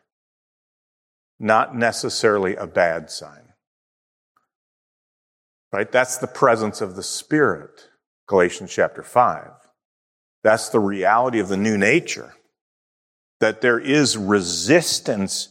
not 1.39 1.75
necessarily 1.75 2.55
a 2.55 2.67
bad 2.67 3.11
sign. 3.11 3.48
Right? 5.71 5.91
That's 5.91 6.17
the 6.17 6.27
presence 6.27 6.81
of 6.81 6.95
the 6.95 7.03
Spirit, 7.03 7.89
Galatians 8.27 8.71
chapter 8.73 9.03
5. 9.03 9.51
That's 10.43 10.69
the 10.69 10.79
reality 10.79 11.39
of 11.39 11.47
the 11.47 11.57
new 11.57 11.77
nature 11.77 12.33
that 13.39 13.61
there 13.61 13.79
is 13.79 14.17
resistance 14.17 15.49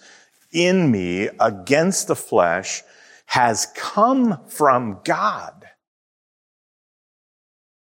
in 0.53 0.91
me 0.91 1.29
against 1.41 2.09
the 2.09 2.17
flesh 2.17 2.83
has 3.27 3.67
come 3.75 4.41
from 4.49 5.01
God. 5.05 5.67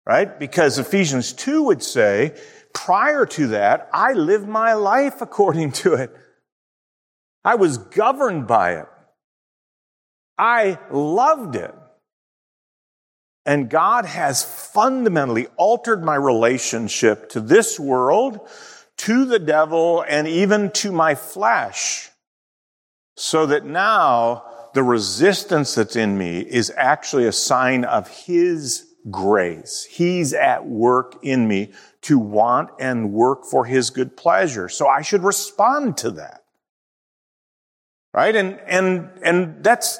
Right? 0.06 0.38
Because 0.40 0.80
Ephesians 0.80 1.34
2 1.34 1.64
would 1.64 1.84
say, 1.84 2.36
prior 2.74 3.26
to 3.26 3.48
that, 3.48 3.90
I 3.94 4.14
lived 4.14 4.48
my 4.48 4.74
life 4.74 5.22
according 5.22 5.72
to 5.74 5.94
it. 5.94 6.16
I 7.44 7.56
was 7.56 7.78
governed 7.78 8.48
by 8.48 8.78
it. 8.78 8.88
I 10.38 10.80
loved 10.92 11.56
it. 11.56 11.74
And 13.46 13.70
God 13.70 14.06
has 14.06 14.44
fundamentally 14.44 15.48
altered 15.58 16.04
my 16.04 16.16
relationship 16.16 17.30
to 17.30 17.42
this 17.42 17.80
world, 17.80 18.40
to 18.98 19.26
the 19.26 19.40
devil 19.40 20.04
and 20.08 20.28
even 20.28 20.72
to 20.72 20.92
my 20.92 21.16
flesh. 21.16 22.10
So 23.16 23.46
that 23.48 23.66
now 23.66 24.46
the 24.74 24.84
resistance 24.84 25.76
that's 25.76 25.96
in 25.96 26.18
me 26.18 26.40
is 26.40 26.72
actually 26.76 27.28
a 27.28 27.32
sign 27.32 27.84
of 27.84 28.08
his 28.08 28.86
grace. 29.12 29.86
He's 29.90 30.34
at 30.34 30.66
work 30.66 31.18
in 31.22 31.48
me 31.48 31.74
to 32.04 32.18
want 32.18 32.70
and 32.80 33.12
work 33.12 33.46
for 33.46 33.66
his 33.66 33.90
good 33.90 34.16
pleasure. 34.16 34.70
So 34.70 34.88
I 34.88 35.02
should 35.02 35.24
respond 35.24 35.98
to 35.98 36.12
that. 36.12 36.44
Right? 38.14 38.36
And, 38.36 38.60
and, 38.68 39.10
and 39.24 39.64
that's, 39.64 40.00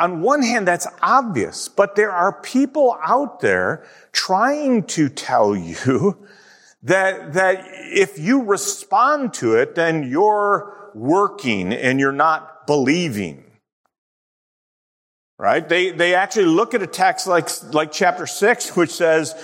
on 0.00 0.22
one 0.22 0.42
hand, 0.42 0.66
that's 0.66 0.86
obvious, 1.02 1.68
but 1.68 1.94
there 1.94 2.10
are 2.10 2.40
people 2.40 2.98
out 3.04 3.40
there 3.40 3.84
trying 4.12 4.84
to 4.84 5.10
tell 5.10 5.54
you 5.54 6.16
that, 6.82 7.34
that 7.34 7.64
if 7.68 8.18
you 8.18 8.42
respond 8.42 9.34
to 9.34 9.56
it, 9.56 9.74
then 9.74 10.10
you're 10.10 10.90
working 10.94 11.72
and 11.74 12.00
you're 12.00 12.12
not 12.12 12.66
believing. 12.66 13.44
Right? 15.38 15.66
They, 15.66 15.90
they 15.90 16.14
actually 16.14 16.46
look 16.46 16.74
at 16.74 16.82
a 16.82 16.86
text 16.86 17.26
like, 17.26 17.48
like 17.72 17.92
chapter 17.92 18.26
six, 18.26 18.74
which 18.76 18.90
says, 18.90 19.34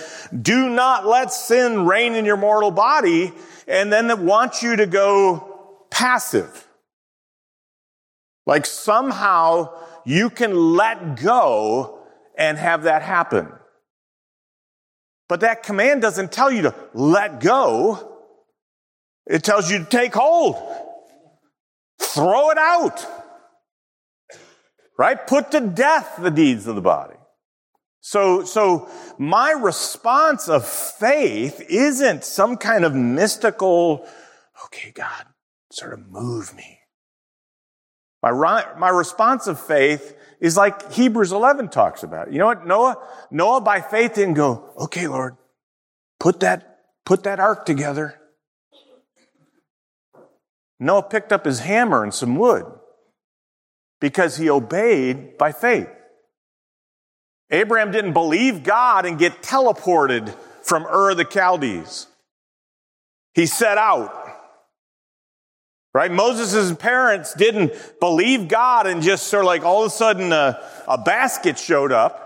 do 0.41 0.69
not 0.69 1.05
let 1.05 1.31
sin 1.31 1.85
reign 1.85 2.13
in 2.13 2.25
your 2.25 2.37
mortal 2.37 2.71
body, 2.71 3.31
and 3.67 3.93
then 3.93 4.09
it 4.09 4.19
wants 4.19 4.63
you 4.63 4.75
to 4.75 4.87
go 4.87 5.85
passive. 5.91 6.67
Like 8.47 8.65
somehow 8.65 9.69
you 10.07 10.29
can 10.29 10.55
let 10.55 11.21
go 11.21 11.99
and 12.37 12.57
have 12.57 12.83
that 12.83 13.01
happen. 13.01 13.51
But 15.27 15.41
that 15.41 15.63
command 15.63 16.01
doesn't 16.01 16.31
tell 16.31 16.49
you 16.49 16.61
to 16.61 16.75
let 16.93 17.41
go. 17.41 18.23
It 19.25 19.43
tells 19.43 19.69
you 19.69 19.79
to 19.79 19.83
take 19.83 20.13
hold. 20.13 20.55
Throw 21.99 22.51
it 22.51 22.57
out. 22.57 23.05
Right? 24.97 25.27
Put 25.27 25.51
to 25.51 25.59
death 25.59 26.17
the 26.21 26.31
deeds 26.31 26.67
of 26.67 26.75
the 26.75 26.81
body. 26.81 27.17
So, 27.99 28.45
so 28.45 28.89
my 29.17 29.51
response 29.51 30.47
of 30.47 30.65
faith 30.65 31.61
isn't 31.67 32.23
some 32.23 32.55
kind 32.55 32.85
of 32.85 32.95
mystical, 32.95 34.07
okay, 34.67 34.91
God, 34.91 35.25
sort 35.69 35.91
of 35.91 36.07
move 36.07 36.55
me. 36.55 36.76
My, 38.31 38.65
my 38.77 38.89
response 38.89 39.47
of 39.47 39.59
faith 39.59 40.15
is 40.39 40.55
like 40.55 40.91
Hebrews 40.91 41.31
11 41.31 41.69
talks 41.69 42.03
about. 42.03 42.31
You 42.31 42.39
know 42.39 42.45
what? 42.47 42.65
Noah, 42.65 42.97
Noah 43.31 43.61
by 43.61 43.81
faith 43.81 44.13
didn't 44.13 44.35
go, 44.35 44.71
okay, 44.77 45.07
Lord, 45.07 45.35
put 46.19 46.41
that, 46.41 46.79
put 47.05 47.23
that 47.23 47.39
ark 47.39 47.65
together. 47.65 48.19
Noah 50.79 51.03
picked 51.03 51.31
up 51.31 51.45
his 51.45 51.59
hammer 51.59 52.03
and 52.03 52.13
some 52.13 52.35
wood 52.35 52.65
because 53.99 54.37
he 54.37 54.49
obeyed 54.49 55.37
by 55.37 55.51
faith. 55.51 55.89
Abraham 57.49 57.91
didn't 57.91 58.13
believe 58.13 58.63
God 58.63 59.05
and 59.05 59.17
get 59.17 59.41
teleported 59.41 60.35
from 60.61 60.85
Ur 60.85 61.15
the 61.15 61.23
Chaldees. 61.23 62.07
He 63.33 63.45
set 63.45 63.77
out. 63.77 64.26
Right? 65.93 66.11
Moses' 66.11 66.75
parents 66.77 67.33
didn't 67.33 67.73
believe 67.99 68.47
God 68.47 68.87
and 68.87 69.01
just 69.01 69.27
sort 69.27 69.43
of 69.43 69.47
like 69.47 69.63
all 69.63 69.83
of 69.83 69.87
a 69.87 69.89
sudden 69.89 70.31
a, 70.31 70.61
a 70.87 70.97
basket 70.97 71.57
showed 71.57 71.91
up 71.91 72.23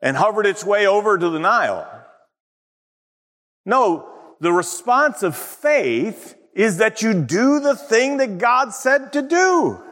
and 0.00 0.16
hovered 0.16 0.46
its 0.46 0.64
way 0.64 0.86
over 0.86 1.18
to 1.18 1.28
the 1.28 1.38
Nile. 1.38 1.86
No, 3.66 4.08
the 4.40 4.52
response 4.52 5.22
of 5.22 5.36
faith 5.36 6.36
is 6.54 6.78
that 6.78 7.02
you 7.02 7.12
do 7.12 7.60
the 7.60 7.76
thing 7.76 8.16
that 8.16 8.38
God 8.38 8.72
said 8.72 9.12
to 9.12 9.22
do. 9.22 9.82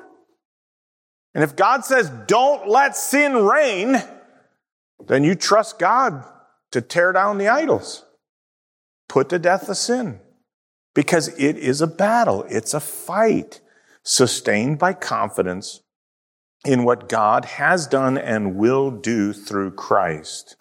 And 1.34 1.44
if 1.44 1.56
God 1.56 1.84
says, 1.84 2.10
don't 2.26 2.68
let 2.68 2.96
sin 2.96 3.34
reign, 3.34 4.02
then 5.06 5.24
you 5.24 5.34
trust 5.34 5.78
God 5.78 6.24
to 6.72 6.80
tear 6.80 7.12
down 7.12 7.38
the 7.38 7.48
idols. 7.48 8.04
Put 9.08 9.28
to 9.28 9.38
death 9.38 9.66
the 9.66 9.74
sin 9.74 10.20
because 10.98 11.28
it 11.38 11.56
is 11.56 11.80
a 11.80 11.86
battle. 11.86 12.44
It's 12.48 12.74
a 12.74 12.80
fight 12.80 13.60
sustained 14.02 14.80
by 14.80 14.94
confidence 14.94 15.82
in 16.64 16.82
what 16.82 17.08
God 17.08 17.44
has 17.44 17.86
done 17.86 18.18
and 18.18 18.56
will 18.56 18.90
do 18.90 19.32
through 19.32 19.70
Christ. 19.74 20.56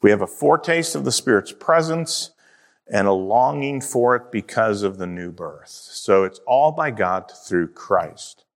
We 0.00 0.08
have 0.08 0.22
a 0.22 0.26
foretaste 0.26 0.94
of 0.94 1.04
the 1.04 1.12
Spirit's 1.12 1.52
presence 1.52 2.30
and 2.90 3.06
a 3.06 3.12
longing 3.12 3.82
for 3.82 4.16
it 4.16 4.32
because 4.32 4.82
of 4.82 4.96
the 4.96 5.06
new 5.06 5.30
birth. 5.30 5.68
So 5.68 6.24
it's 6.24 6.40
all 6.46 6.72
by 6.72 6.90
God 6.90 7.30
through 7.46 7.74
Christ. 7.74 8.46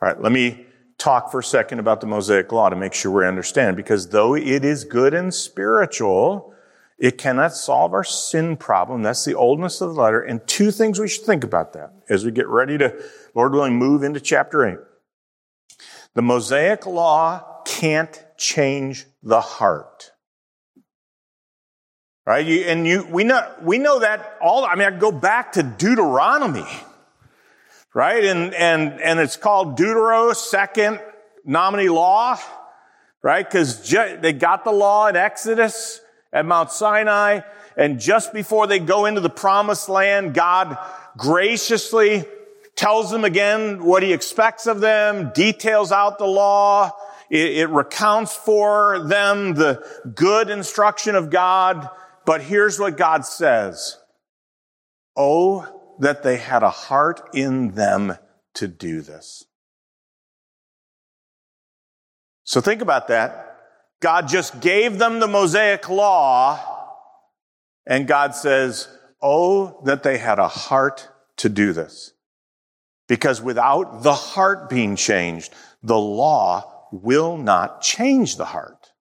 All 0.00 0.08
right, 0.08 0.22
let 0.22 0.30
me 0.30 0.66
talk 0.98 1.32
for 1.32 1.40
a 1.40 1.42
second 1.42 1.80
about 1.80 2.00
the 2.00 2.06
Mosaic 2.06 2.52
Law 2.52 2.68
to 2.68 2.76
make 2.76 2.94
sure 2.94 3.10
we 3.10 3.26
understand, 3.26 3.76
because 3.76 4.10
though 4.10 4.36
it 4.36 4.64
is 4.64 4.84
good 4.84 5.14
and 5.14 5.34
spiritual, 5.34 6.54
it 6.98 7.16
cannot 7.16 7.54
solve 7.54 7.94
our 7.94 8.02
sin 8.02 8.56
problem. 8.56 9.02
That's 9.02 9.24
the 9.24 9.34
oldness 9.34 9.80
of 9.80 9.94
the 9.94 10.00
letter. 10.00 10.20
And 10.20 10.44
two 10.46 10.72
things 10.72 10.98
we 10.98 11.08
should 11.08 11.24
think 11.24 11.44
about 11.44 11.72
that 11.74 11.92
as 12.08 12.24
we 12.24 12.32
get 12.32 12.48
ready 12.48 12.76
to, 12.78 13.00
Lord 13.34 13.52
willing, 13.52 13.76
move 13.76 14.02
into 14.02 14.20
chapter 14.20 14.66
8. 14.66 14.78
The 16.14 16.22
Mosaic 16.22 16.86
Law 16.86 17.62
can't 17.64 18.24
change 18.36 19.06
the 19.22 19.40
heart. 19.40 20.10
Right? 22.26 22.44
You, 22.44 22.62
and 22.62 22.84
you, 22.84 23.06
we 23.08 23.22
know, 23.22 23.48
we 23.62 23.78
know 23.78 24.00
that 24.00 24.36
all, 24.42 24.64
I 24.64 24.74
mean, 24.74 24.92
I 24.92 24.98
go 24.98 25.12
back 25.12 25.52
to 25.52 25.62
Deuteronomy. 25.62 26.66
Right? 27.94 28.24
And, 28.24 28.52
and, 28.54 29.00
and 29.00 29.20
it's 29.20 29.36
called 29.36 29.78
Deutero, 29.78 30.34
second 30.34 31.00
nominee 31.44 31.88
law. 31.88 32.40
Right? 33.22 33.48
Cause 33.48 33.88
ju- 33.88 34.18
they 34.20 34.32
got 34.32 34.64
the 34.64 34.72
law 34.72 35.06
in 35.06 35.14
Exodus 35.14 36.00
at 36.32 36.46
Mount 36.46 36.70
Sinai. 36.70 37.40
And 37.76 38.00
just 38.00 38.32
before 38.32 38.66
they 38.66 38.78
go 38.78 39.06
into 39.06 39.20
the 39.20 39.30
promised 39.30 39.88
land, 39.88 40.34
God 40.34 40.78
graciously 41.16 42.24
tells 42.76 43.10
them 43.10 43.24
again 43.24 43.84
what 43.84 44.02
he 44.02 44.12
expects 44.12 44.66
of 44.66 44.80
them, 44.80 45.32
details 45.34 45.92
out 45.92 46.18
the 46.18 46.26
law. 46.26 46.92
It, 47.30 47.58
it 47.58 47.68
recounts 47.70 48.34
for 48.36 49.00
them 49.06 49.54
the 49.54 49.84
good 50.14 50.50
instruction 50.50 51.14
of 51.14 51.30
God. 51.30 51.88
But 52.24 52.42
here's 52.42 52.78
what 52.78 52.96
God 52.96 53.24
says. 53.24 53.98
Oh, 55.16 55.66
that 55.98 56.22
they 56.22 56.36
had 56.36 56.62
a 56.62 56.70
heart 56.70 57.30
in 57.34 57.72
them 57.72 58.16
to 58.54 58.68
do 58.68 59.02
this. 59.02 59.44
So 62.44 62.60
think 62.60 62.80
about 62.80 63.08
that. 63.08 63.47
God 64.00 64.28
just 64.28 64.60
gave 64.60 64.98
them 64.98 65.20
the 65.20 65.26
Mosaic 65.26 65.88
law, 65.88 66.60
and 67.86 68.06
God 68.06 68.34
says, 68.34 68.88
Oh, 69.20 69.80
that 69.84 70.04
they 70.04 70.18
had 70.18 70.38
a 70.38 70.46
heart 70.46 71.08
to 71.38 71.48
do 71.48 71.72
this. 71.72 72.12
Because 73.08 73.42
without 73.42 74.02
the 74.02 74.12
heart 74.12 74.68
being 74.68 74.94
changed, 74.94 75.52
the 75.82 75.98
law 75.98 76.88
will 76.92 77.36
not 77.36 77.80
change 77.80 78.36
the 78.36 78.44
heart 78.44 78.92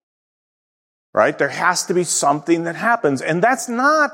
right? 1.17 1.39
There 1.39 1.49
has 1.49 1.83
to 1.87 1.95
be 1.95 2.03
something 2.03 2.65
that 2.65 2.75
happens. 2.75 3.23
And 3.23 3.41
that's 3.41 3.67
not, 3.67 4.11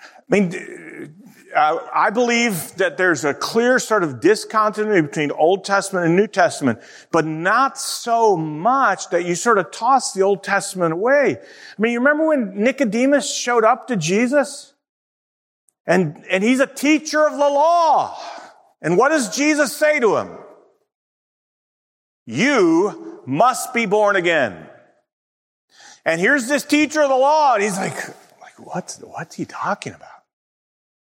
I 0.00 0.22
mean, 0.30 1.16
uh, 1.54 1.78
I 1.94 2.10
believe 2.10 2.74
that 2.76 2.96
there's 2.96 3.24
a 3.24 3.32
clear 3.32 3.78
sort 3.78 4.02
of 4.02 4.20
discontinuity 4.20 5.02
between 5.02 5.30
Old 5.30 5.64
Testament 5.64 6.06
and 6.06 6.16
New 6.16 6.26
Testament, 6.26 6.80
but 7.12 7.24
not 7.24 7.78
so 7.78 8.36
much 8.36 9.10
that 9.10 9.24
you 9.24 9.34
sort 9.34 9.58
of 9.58 9.70
toss 9.70 10.12
the 10.12 10.22
Old 10.22 10.42
Testament 10.42 10.92
away. 10.92 11.36
I 11.38 11.82
mean, 11.82 11.92
you 11.92 11.98
remember 11.98 12.26
when 12.26 12.62
Nicodemus 12.62 13.34
showed 13.34 13.64
up 13.64 13.86
to 13.88 13.96
Jesus? 13.96 14.74
And, 15.86 16.24
and 16.30 16.42
he's 16.42 16.60
a 16.60 16.66
teacher 16.66 17.26
of 17.26 17.32
the 17.32 17.38
law. 17.38 18.18
And 18.80 18.96
what 18.96 19.10
does 19.10 19.34
Jesus 19.34 19.76
say 19.76 20.00
to 20.00 20.16
him? 20.16 20.30
You 22.26 23.22
must 23.26 23.74
be 23.74 23.86
born 23.86 24.16
again. 24.16 24.66
And 26.04 26.20
here's 26.20 26.48
this 26.48 26.64
teacher 26.64 27.02
of 27.02 27.08
the 27.08 27.16
law, 27.16 27.54
and 27.54 27.62
he's 27.62 27.76
like, 27.76 27.96
like 28.40 28.58
what's, 28.58 28.98
what's 28.98 29.36
he 29.36 29.44
talking 29.44 29.94
about? 29.94 30.13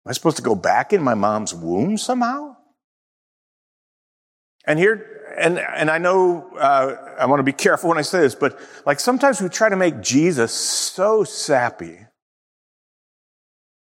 Am 0.06 0.12
I 0.12 0.14
supposed 0.14 0.38
to 0.38 0.44
go 0.44 0.54
back 0.54 0.94
in 0.94 1.02
my 1.02 1.16
mom's 1.16 1.54
womb 1.54 1.98
somehow? 1.98 2.58
And 4.68 4.78
here, 4.78 5.34
and, 5.38 5.58
and 5.58 5.90
I 5.90 5.98
know, 5.98 6.52
uh, 6.58 7.16
I 7.20 7.26
want 7.26 7.40
to 7.40 7.44
be 7.44 7.54
careful 7.54 7.90
when 7.90 7.98
I 7.98 8.04
say 8.04 8.22
this, 8.22 8.36
but 8.36 8.60
like 8.86 9.00
sometimes 9.00 9.42
we 9.42 9.50
try 9.50 9.70
to 9.70 9.76
make 9.76 10.02
Jesus 10.02 10.54
so 10.54 11.24
sappy. 11.24 12.00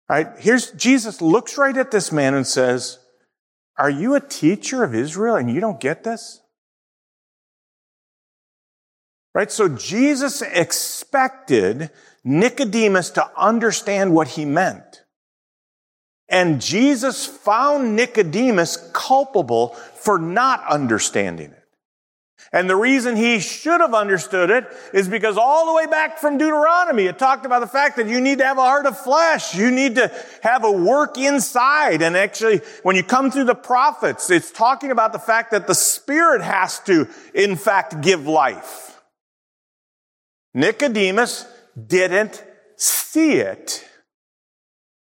Right? 0.09 0.29
Here's 0.39 0.73
Jesus 0.73 1.21
looks 1.21 1.57
right 1.57 1.77
at 1.77 1.91
this 1.91 2.11
man 2.11 2.35
and 2.35 2.47
says, 2.47 2.99
are 3.77 3.91
you 3.91 4.15
a 4.15 4.21
teacher 4.21 4.83
of 4.83 4.95
Israel 4.95 5.37
and 5.37 5.51
you 5.51 5.61
don't 5.61 5.81
get 5.81 6.03
this? 6.03 6.41
Right? 9.35 9.53
So 9.53 9.69
Jesus 9.69 10.43
expected 10.43 11.91
Nicodemus 12.25 13.11
to 13.11 13.31
understand 13.37 14.13
what 14.13 14.29
he 14.29 14.45
meant. 14.45 15.05
And 16.29 16.61
Jesus 16.61 17.25
found 17.27 17.97
Nicodemus 17.97 18.91
culpable 18.93 19.69
for 19.69 20.19
not 20.19 20.67
understanding 20.69 21.51
it. 21.51 21.59
And 22.53 22.69
the 22.69 22.77
reason 22.77 23.17
he 23.17 23.41
should 23.41 23.81
have 23.81 23.93
understood 23.93 24.51
it 24.51 24.67
is 24.95 25.07
because 25.07 25.37
all 25.37 25.67
the 25.67 25.75
way 25.75 25.87
back 25.87 26.19
from 26.19 26.39
Deuteronomy, 26.39 27.05
it 27.05 27.19
talked 27.19 27.45
about 27.45 27.61
the 27.61 27.67
fact 27.67 27.97
that 27.97 28.09
you 28.09 28.21
need 28.21 28.39
to 28.39 28.45
have 28.45 28.57
a 28.57 28.63
heart 28.63 28.87
of 28.87 28.99
flesh. 28.99 29.55
You 29.55 29.71
need 29.71 29.97
to 29.97 30.11
have 30.43 30.65
a 30.65 30.73
work 30.73 31.19
inside. 31.19 32.01
And 32.01 32.17
actually, 32.17 32.61
when 32.83 32.97
you 32.97 33.03
come 33.03 33.31
through 33.31 33.45
the 33.45 33.55
prophets, 33.55 34.31
it's 34.31 34.51
talking 34.51 34.91
about 34.91 35.13
the 35.13 35.19
fact 35.19 35.51
that 35.51 35.67
the 35.67 35.75
Spirit 35.75 36.41
has 36.41 36.79
to, 36.81 37.09
in 37.35 37.57
fact, 37.57 38.01
give 38.01 38.27
life. 38.27 38.99
Nicodemus 40.55 41.47
didn't 41.87 42.43
see 42.77 43.35
it. 43.35 43.88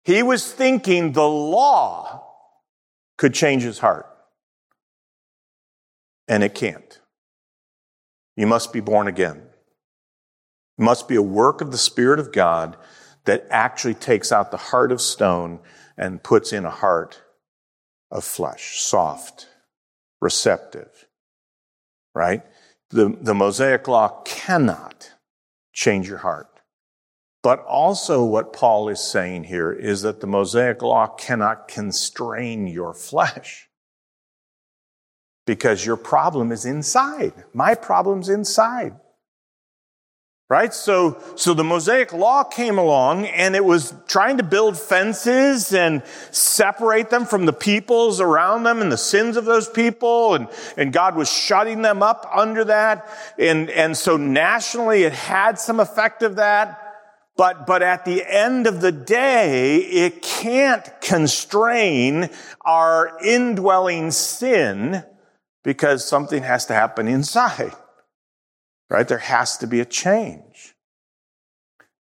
He 0.10 0.24
was 0.24 0.52
thinking 0.52 1.12
the 1.12 1.28
law 1.28 2.24
could 3.20 3.32
change 3.32 3.62
his 3.62 3.78
heart. 3.78 4.08
And 6.28 6.44
it 6.44 6.56
can't. 6.56 7.00
You 8.36 8.48
must 8.48 8.74
be 8.74 8.80
born 8.80 9.08
again. 9.08 9.38
It 10.80 10.82
must 10.82 11.08
be 11.08 11.14
a 11.16 11.22
work 11.22 11.62
of 11.62 11.72
the 11.72 11.78
Spirit 11.78 12.20
of 12.20 12.32
God 12.32 12.76
that 13.26 13.46
actually 13.52 13.94
takes 13.94 14.32
out 14.32 14.50
the 14.50 14.58
heart 14.58 14.92
of 14.92 15.00
stone 15.00 15.60
and 15.96 16.24
puts 16.24 16.54
in 16.54 16.66
a 16.66 16.72
heart 16.72 17.22
of 18.10 18.24
flesh, 18.24 18.80
soft, 18.80 19.48
receptive, 20.20 21.06
right? 22.16 22.42
The, 22.90 23.16
the 23.22 23.36
Mosaic 23.36 23.88
law 23.88 24.24
cannot 24.26 25.12
change 25.72 26.10
your 26.10 26.18
heart. 26.18 26.59
But 27.42 27.64
also, 27.66 28.24
what 28.24 28.52
Paul 28.52 28.90
is 28.90 29.00
saying 29.00 29.46
here 29.46 29.72
is 29.72 30.02
that 30.02 30.20
the 30.20 30.28
Mosaic 30.28 30.82
law 30.82 31.08
cannot 31.08 31.70
constrain 31.70 32.68
your 32.68 32.94
flesh 32.94 33.70
because 35.46 35.86
your 35.86 35.96
problem 35.96 36.52
is 36.52 36.66
inside. 36.66 37.34
My 37.54 37.76
problem's 37.76 38.28
inside. 38.28 38.96
Right? 40.50 40.74
So, 40.74 41.22
so 41.36 41.54
the 41.54 41.64
Mosaic 41.64 42.12
law 42.12 42.44
came 42.44 42.80
along 42.80 43.28
and 43.28 43.56
it 43.56 43.64
was 43.64 43.94
trying 44.08 44.38
to 44.38 44.44
build 44.44 44.80
fences 44.80 45.74
and 45.74 46.04
separate 46.32 47.12
them 47.12 47.26
from 47.26 47.46
the 47.46 47.54
peoples 47.54 48.20
around 48.20 48.64
them 48.64 48.82
and 48.82 48.92
the 48.92 48.98
sins 48.98 49.38
of 49.38 49.46
those 49.46 49.70
people. 49.70 50.34
And, 50.34 50.48
and 50.76 50.92
God 50.92 51.16
was 51.16 51.32
shutting 51.32 51.84
them 51.84 52.02
up 52.02 52.28
under 52.34 52.66
that. 52.66 53.08
And, 53.38 53.70
and 53.70 53.96
so 53.96 54.18
nationally 54.18 55.04
it 55.04 55.14
had 55.14 55.60
some 55.60 55.80
effect 55.80 56.24
of 56.24 56.38
that. 56.38 56.89
But, 57.40 57.66
but 57.66 57.82
at 57.82 58.04
the 58.04 58.24
end 58.28 58.68
of 58.68 58.82
the 58.82 58.92
day, 58.92 59.78
it 59.78 60.22
can't 60.22 60.88
constrain 61.00 62.30
our 62.66 63.18
indwelling 63.24 64.12
sin 64.12 65.06
because 65.64 66.06
something 66.06 66.44
has 66.44 66.66
to 66.66 66.74
happen 66.74 67.08
inside 67.08 67.74
right? 68.90 69.08
There 69.08 69.20
has 69.20 69.58
to 69.58 69.68
be 69.68 69.80
a 69.80 69.86
change. 69.86 70.76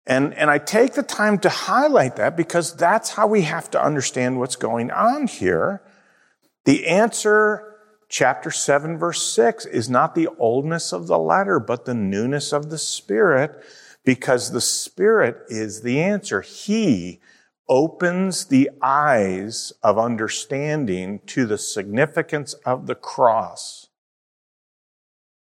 And, 0.07 0.35
and 0.35 0.51
I 0.51 0.59
take 0.59 0.93
the 0.93 1.03
time 1.03 1.39
to 1.41 1.49
highlight 1.49 2.17
that 2.17 2.37
because 2.37 2.77
that's 2.77 3.11
how 3.11 3.27
we 3.27 3.43
have 3.43 3.71
to 3.71 3.83
understand 3.83 4.39
what's 4.39 4.57
going 4.57 4.91
on 4.91 5.27
here. 5.27 5.83
The 6.67 6.87
answer, 6.87 7.77
chapter 8.11 8.51
7, 8.51 8.99
verse 8.99 9.23
6, 9.23 9.65
is 9.65 9.89
not 9.89 10.15
the 10.15 10.29
oldness 10.39 10.93
of 10.93 11.07
the 11.07 11.19
letter, 11.19 11.59
but 11.59 11.87
the 11.87 11.95
newness 11.95 12.53
of 12.53 12.69
the 12.69 12.79
Spirit, 12.79 13.65
because 14.05 14.51
the 14.51 14.61
Spirit 14.61 15.39
is 15.49 15.83
the 15.83 16.01
answer. 16.01 16.41
He 16.41 17.21
opens 17.69 18.47
the 18.47 18.71
eyes 18.83 19.73
of 19.83 19.99
understanding 19.99 21.21
to 21.27 21.47
the 21.47 21.59
significance 21.59 22.53
of 22.65 22.87
the 22.87 22.95
cross 22.95 23.89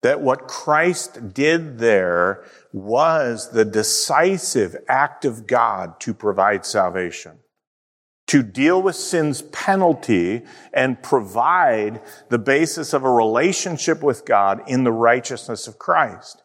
that 0.01 0.21
what 0.21 0.47
Christ 0.47 1.33
did 1.33 1.77
there 1.77 2.43
was 2.73 3.51
the 3.51 3.65
decisive 3.65 4.75
act 4.87 5.25
of 5.25 5.45
God 5.45 5.99
to 6.01 6.13
provide 6.13 6.65
salvation, 6.65 7.39
to 8.27 8.41
deal 8.41 8.81
with 8.81 8.95
sin's 8.95 9.43
penalty 9.43 10.43
and 10.73 11.01
provide 11.03 12.01
the 12.29 12.39
basis 12.39 12.93
of 12.93 13.03
a 13.03 13.11
relationship 13.11 14.01
with 14.01 14.25
God 14.25 14.61
in 14.67 14.83
the 14.83 14.91
righteousness 14.91 15.67
of 15.67 15.77
Christ. 15.77 16.41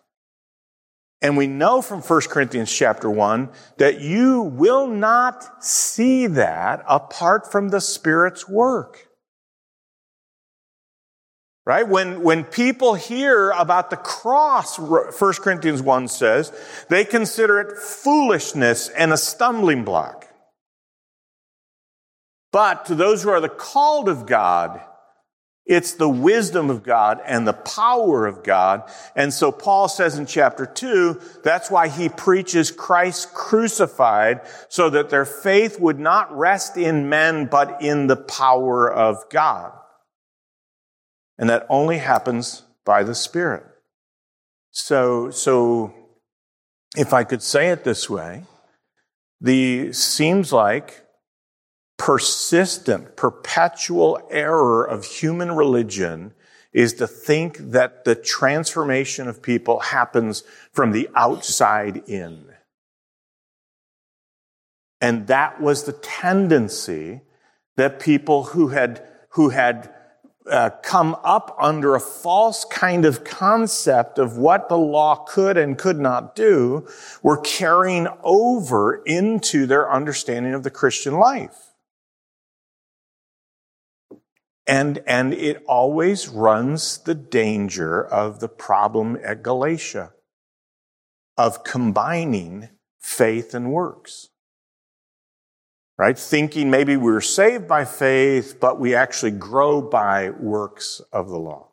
And 1.23 1.37
we 1.37 1.47
know 1.47 1.81
from 1.81 2.03
1 2.03 2.21
Corinthians 2.29 2.73
chapter 2.73 3.11
1 3.11 3.49
that 3.79 4.01
you 4.01 4.43
will 4.43 4.87
not 4.87 5.65
see 5.65 6.27
that 6.27 6.85
apart 6.87 7.51
from 7.51 7.71
the 7.71 7.81
Spirit's 7.81 8.49
work. 8.49 9.09
Right? 11.65 11.89
When, 11.89 12.23
when 12.23 12.45
people 12.45 12.95
hear 12.95 13.51
about 13.51 13.91
the 13.91 13.97
cross, 13.97 14.79
1 14.79 15.13
Corinthians 15.19 15.83
1 15.83 16.09
says, 16.09 16.53
they 16.89 17.05
consider 17.05 17.61
it 17.61 17.79
foolishness 17.79 18.89
and 18.91 19.13
a 19.13 19.17
stumbling 19.17 19.85
block. 19.85 20.29
But 22.53 22.87
to 22.87 22.95
those 22.95 23.23
who 23.23 23.31
are 23.31 23.41
the 23.41 23.49
called 23.49 24.09
of 24.09 24.27
God, 24.27 24.81
it's 25.67 25.95
the 25.95 26.09
wisdom 26.09 26.71
of 26.71 26.85
God 26.85 27.21
and 27.27 27.47
the 27.47 27.53
power 27.53 28.25
of 28.27 28.45
God. 28.45 28.89
And 29.17 29.35
so 29.35 29.51
Paul 29.51 29.89
says 29.89 30.17
in 30.17 30.27
chapter 30.27 30.65
two, 30.65 31.21
that's 31.43 31.71
why 31.71 31.89
he 31.89 32.09
preaches 32.09 32.71
Christ 32.71 33.35
crucified 33.35 34.43
so 34.69 34.89
that 34.91 35.11
their 35.11 35.25
faith 35.25 35.81
would 35.81 35.99
not 35.99 36.37
rest 36.37 36.77
in 36.77 37.09
men, 37.09 37.47
but 37.47 37.83
in 37.83 38.07
the 38.07 38.17
power 38.17 38.91
of 38.91 39.29
God. 39.29 39.73
And 41.37 41.51
that 41.51 41.67
only 41.69 41.99
happens 41.99 42.63
by 42.85 43.03
the 43.03 43.15
Spirit. 43.15 43.65
So, 44.71 45.31
so 45.31 45.93
if 46.97 47.13
I 47.13 47.25
could 47.25 47.43
say 47.43 47.71
it 47.71 47.83
this 47.83 48.09
way, 48.09 48.45
the 49.41 49.93
seems 49.93 50.53
like 50.53 51.06
persistent, 51.97 53.17
perpetual 53.17 54.21
error 54.31 54.85
of 54.85 55.05
human 55.05 55.53
religion 55.53 56.33
is 56.73 56.95
to 56.95 57.07
think 57.07 57.57
that 57.59 58.05
the 58.05 58.15
transformation 58.15 59.29
of 59.29 59.41
people 59.41 59.81
happens 59.81 60.45
from 60.73 60.93
the 60.93 61.09
outside 61.15 62.03
in. 62.07 62.45
And 65.01 65.27
that 65.29 65.61
was 65.61 65.85
the 65.85 65.93
tendency 65.93 67.23
that 67.77 68.01
people 68.01 68.45
who 68.45 68.69
had, 68.69 69.03
who 69.31 69.51
had 69.51 69.93
uh, 70.51 70.71
come 70.83 71.17
up 71.25 71.57
under 71.59 71.95
a 71.95 72.01
false 72.01 72.65
kind 72.67 73.05
of 73.05 73.25
concept 73.25 74.19
of 74.19 74.37
what 74.37 74.69
the 74.69 74.79
law 74.79 75.17
could 75.17 75.57
and 75.57 75.77
could 75.77 75.99
not 75.99 76.37
do 76.37 76.87
were 77.23 77.39
carrying 77.39 78.07
over 78.23 79.03
into 79.05 79.67
their 79.67 79.91
understanding 79.91 80.55
of 80.55 80.63
the 80.63 80.71
Christian 80.71 81.15
life. 81.15 81.66
And, 84.67 85.03
and 85.07 85.33
it 85.33 85.63
always 85.69 86.29
runs 86.29 86.99
the 86.99 87.15
danger 87.15 88.05
of 88.05 88.41
the 88.41 88.49
problem 88.49 89.17
at 89.23 89.43
Galatia 89.43 90.13
of 91.37 91.63
combining 91.63 92.71
faith 93.01 93.55
and 93.55 93.73
works. 93.73 94.29
Right? 95.99 96.19
Thinking 96.19 96.71
maybe 96.71 96.97
we're 96.97 97.21
saved 97.21 97.69
by 97.69 97.85
faith, 97.85 98.59
but 98.61 98.79
we 98.79 98.95
actually 98.95 99.31
grow 99.31 99.81
by 99.81 100.31
works 100.31 101.01
of 101.13 101.29
the 101.29 101.39
law. 101.39 101.69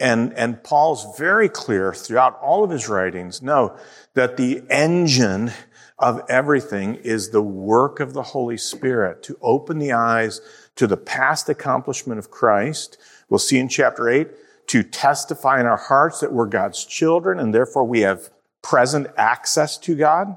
And, 0.00 0.32
and 0.34 0.62
Paul's 0.62 1.18
very 1.18 1.48
clear 1.48 1.92
throughout 1.92 2.38
all 2.40 2.64
of 2.64 2.70
his 2.70 2.88
writings, 2.88 3.42
no, 3.42 3.76
that 4.14 4.36
the 4.36 4.62
engine 4.70 5.52
of 5.98 6.22
everything 6.28 6.96
is 6.96 7.30
the 7.30 7.42
work 7.42 8.00
of 8.00 8.12
the 8.12 8.22
Holy 8.22 8.56
Spirit 8.56 9.22
to 9.22 9.38
open 9.40 9.78
the 9.78 9.92
eyes 9.92 10.40
to 10.76 10.86
the 10.86 10.96
past 10.96 11.48
accomplishment 11.48 12.18
of 12.18 12.30
Christ. 12.30 12.98
We'll 13.28 13.38
see 13.38 13.58
in 13.58 13.68
chapter 13.68 14.08
8 14.08 14.28
to 14.68 14.82
testify 14.82 15.60
in 15.60 15.66
our 15.66 15.76
hearts 15.76 16.20
that 16.20 16.32
we're 16.32 16.46
God's 16.46 16.84
children 16.84 17.38
and 17.38 17.54
therefore 17.54 17.84
we 17.84 18.00
have 18.00 18.30
present 18.62 19.06
access 19.16 19.78
to 19.78 19.94
God. 19.94 20.36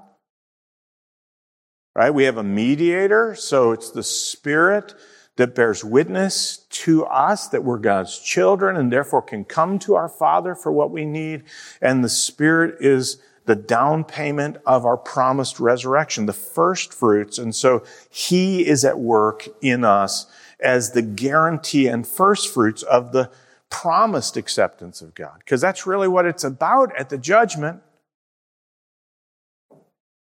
Right? 1.96 2.13
We 2.13 2.26
have 2.26 2.38
a 2.38 2.43
mediator, 2.43 3.34
so 3.34 3.72
it's 3.72 3.89
the 3.89 4.04
Spirit 4.04 4.93
that 5.38 5.56
bears 5.56 5.84
witness 5.84 6.58
to 6.70 7.06
us 7.06 7.48
that 7.48 7.63
we're 7.63 7.80
God's 7.80 8.20
children 8.20 8.76
and 8.76 8.91
therefore 8.91 9.22
can 9.24 9.46
come 9.46 9.80
to 9.80 9.96
our 9.96 10.10
Father 10.10 10.54
for 10.54 10.72
what 10.72 10.91
we 10.91 11.06
need. 11.06 11.43
And 11.82 12.04
the 12.04 12.10
Spirit 12.10 12.76
is 12.82 13.20
the 13.47 13.55
down 13.55 14.03
payment 14.03 14.57
of 14.65 14.86
our 14.86 14.97
promised 14.97 15.60
resurrection, 15.60 16.27
the 16.27 16.33
first 16.33 16.93
fruits. 16.93 17.39
And 17.39 17.55
so 17.55 17.83
he 18.10 18.67
is 18.67 18.86
at 18.86 18.99
work 18.99 19.47
in 19.62 19.83
us 19.83 20.27
as 20.60 20.91
the 20.91 21.01
guarantee 21.01 21.88
and 21.88 22.05
first 22.05 22.53
fruits 22.53 22.83
of 22.83 23.13
the 23.13 23.31
promised 23.69 24.38
acceptance 24.38 25.01
of 25.01 25.15
God. 25.15 25.39
Because 25.39 25.62
that's 25.62 25.88
really 25.88 26.10
what 26.10 26.25
it's 26.25 26.43
about 26.43 26.95
at 26.97 27.10
the 27.10 27.17
judgment. 27.17 27.81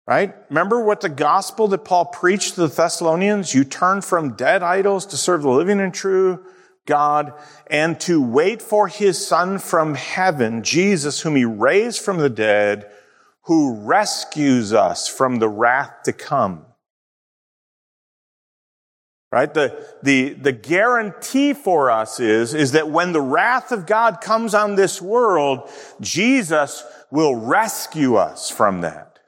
Right? 0.06 0.34
Remember 0.48 0.80
what 0.80 1.02
the 1.02 1.08
gospel 1.10 1.68
that 1.68 1.84
Paul 1.84 2.06
preached 2.06 2.54
to 2.54 2.62
the 2.62 2.68
Thessalonians? 2.68 3.54
You 3.54 3.64
turn 3.64 4.00
from 4.00 4.34
dead 4.34 4.62
idols 4.62 5.06
to 5.06 5.16
serve 5.16 5.42
the 5.42 5.50
living 5.50 5.78
and 5.78 5.92
true 5.92 6.44
God 6.86 7.34
and 7.68 8.00
to 8.00 8.20
wait 8.20 8.62
for 8.62 8.88
his 8.88 9.24
son 9.24 9.58
from 9.58 9.94
heaven, 9.94 10.62
Jesus, 10.62 11.20
whom 11.20 11.36
he 11.36 11.44
raised 11.44 12.00
from 12.00 12.18
the 12.18 12.30
dead, 12.30 12.90
who 13.44 13.74
rescues 13.86 14.72
us 14.72 15.08
from 15.08 15.38
the 15.38 15.48
wrath 15.48 16.02
to 16.04 16.12
come. 16.12 16.66
Right? 19.32 19.52
The, 19.52 19.86
the, 20.02 20.30
the 20.30 20.52
guarantee 20.52 21.52
for 21.52 21.90
us 21.90 22.18
is, 22.18 22.52
is 22.52 22.72
that 22.72 22.90
when 22.90 23.12
the 23.12 23.20
wrath 23.20 23.70
of 23.70 23.86
God 23.86 24.20
comes 24.20 24.54
on 24.54 24.74
this 24.74 25.00
world, 25.00 25.70
Jesus 26.00 26.84
will 27.12 27.36
rescue 27.36 28.16
us 28.16 28.50
from 28.50 28.80
that. 28.80 29.20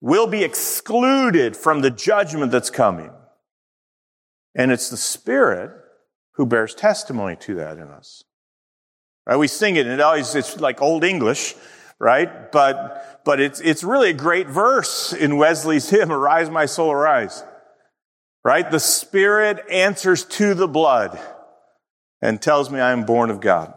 We'll 0.00 0.26
be 0.26 0.42
excluded 0.42 1.56
from 1.56 1.80
the 1.80 1.90
judgment 1.90 2.50
that's 2.50 2.70
coming. 2.70 3.12
And 4.56 4.72
it's 4.72 4.90
the 4.90 4.96
Spirit 4.96 5.70
who 6.32 6.44
bears 6.44 6.74
testimony 6.74 7.36
to 7.36 7.54
that 7.54 7.78
in 7.78 7.88
us. 7.88 8.24
Right? 9.24 9.36
We 9.36 9.46
sing 9.46 9.76
it 9.76 9.86
and 9.86 9.94
it 9.94 10.00
always, 10.00 10.34
it's 10.34 10.58
like 10.58 10.82
old 10.82 11.04
English 11.04 11.54
right? 12.02 12.50
But, 12.50 13.22
but 13.24 13.40
it's, 13.40 13.60
it's 13.60 13.84
really 13.84 14.10
a 14.10 14.14
great 14.14 14.48
verse 14.48 15.12
in 15.12 15.36
Wesley's 15.36 15.88
hymn, 15.88 16.10
Arise, 16.10 16.50
my 16.50 16.66
soul, 16.66 16.90
arise. 16.90 17.44
Right? 18.44 18.68
The 18.68 18.80
Spirit 18.80 19.64
answers 19.70 20.24
to 20.24 20.54
the 20.54 20.66
blood 20.66 21.18
and 22.20 22.42
tells 22.42 22.70
me 22.70 22.80
I 22.80 22.90
am 22.90 23.04
born 23.04 23.30
of 23.30 23.40
God. 23.40 23.72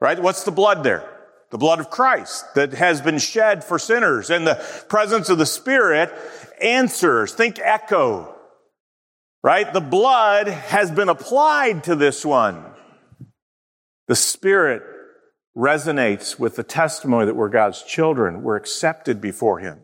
Right? 0.00 0.22
What's 0.22 0.44
the 0.44 0.52
blood 0.52 0.84
there? 0.84 1.08
The 1.50 1.58
blood 1.58 1.80
of 1.80 1.90
Christ 1.90 2.54
that 2.54 2.74
has 2.74 3.00
been 3.00 3.18
shed 3.18 3.64
for 3.64 3.76
sinners 3.76 4.30
and 4.30 4.46
the 4.46 4.64
presence 4.88 5.28
of 5.28 5.38
the 5.38 5.44
Spirit 5.44 6.14
answers. 6.62 7.34
Think 7.34 7.58
echo. 7.58 8.32
Right? 9.42 9.70
The 9.72 9.80
blood 9.80 10.46
has 10.46 10.92
been 10.92 11.08
applied 11.08 11.84
to 11.84 11.96
this 11.96 12.24
one. 12.24 12.64
The 14.06 14.14
Spirit 14.14 14.91
resonates 15.56 16.38
with 16.38 16.56
the 16.56 16.62
testimony 16.62 17.26
that 17.26 17.34
we're 17.34 17.48
God's 17.48 17.82
children, 17.82 18.42
we're 18.42 18.56
accepted 18.56 19.20
before 19.20 19.58
Him. 19.58 19.80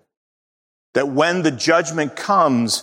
That 0.94 1.08
when 1.08 1.42
the 1.42 1.50
judgment 1.50 2.16
comes, 2.16 2.82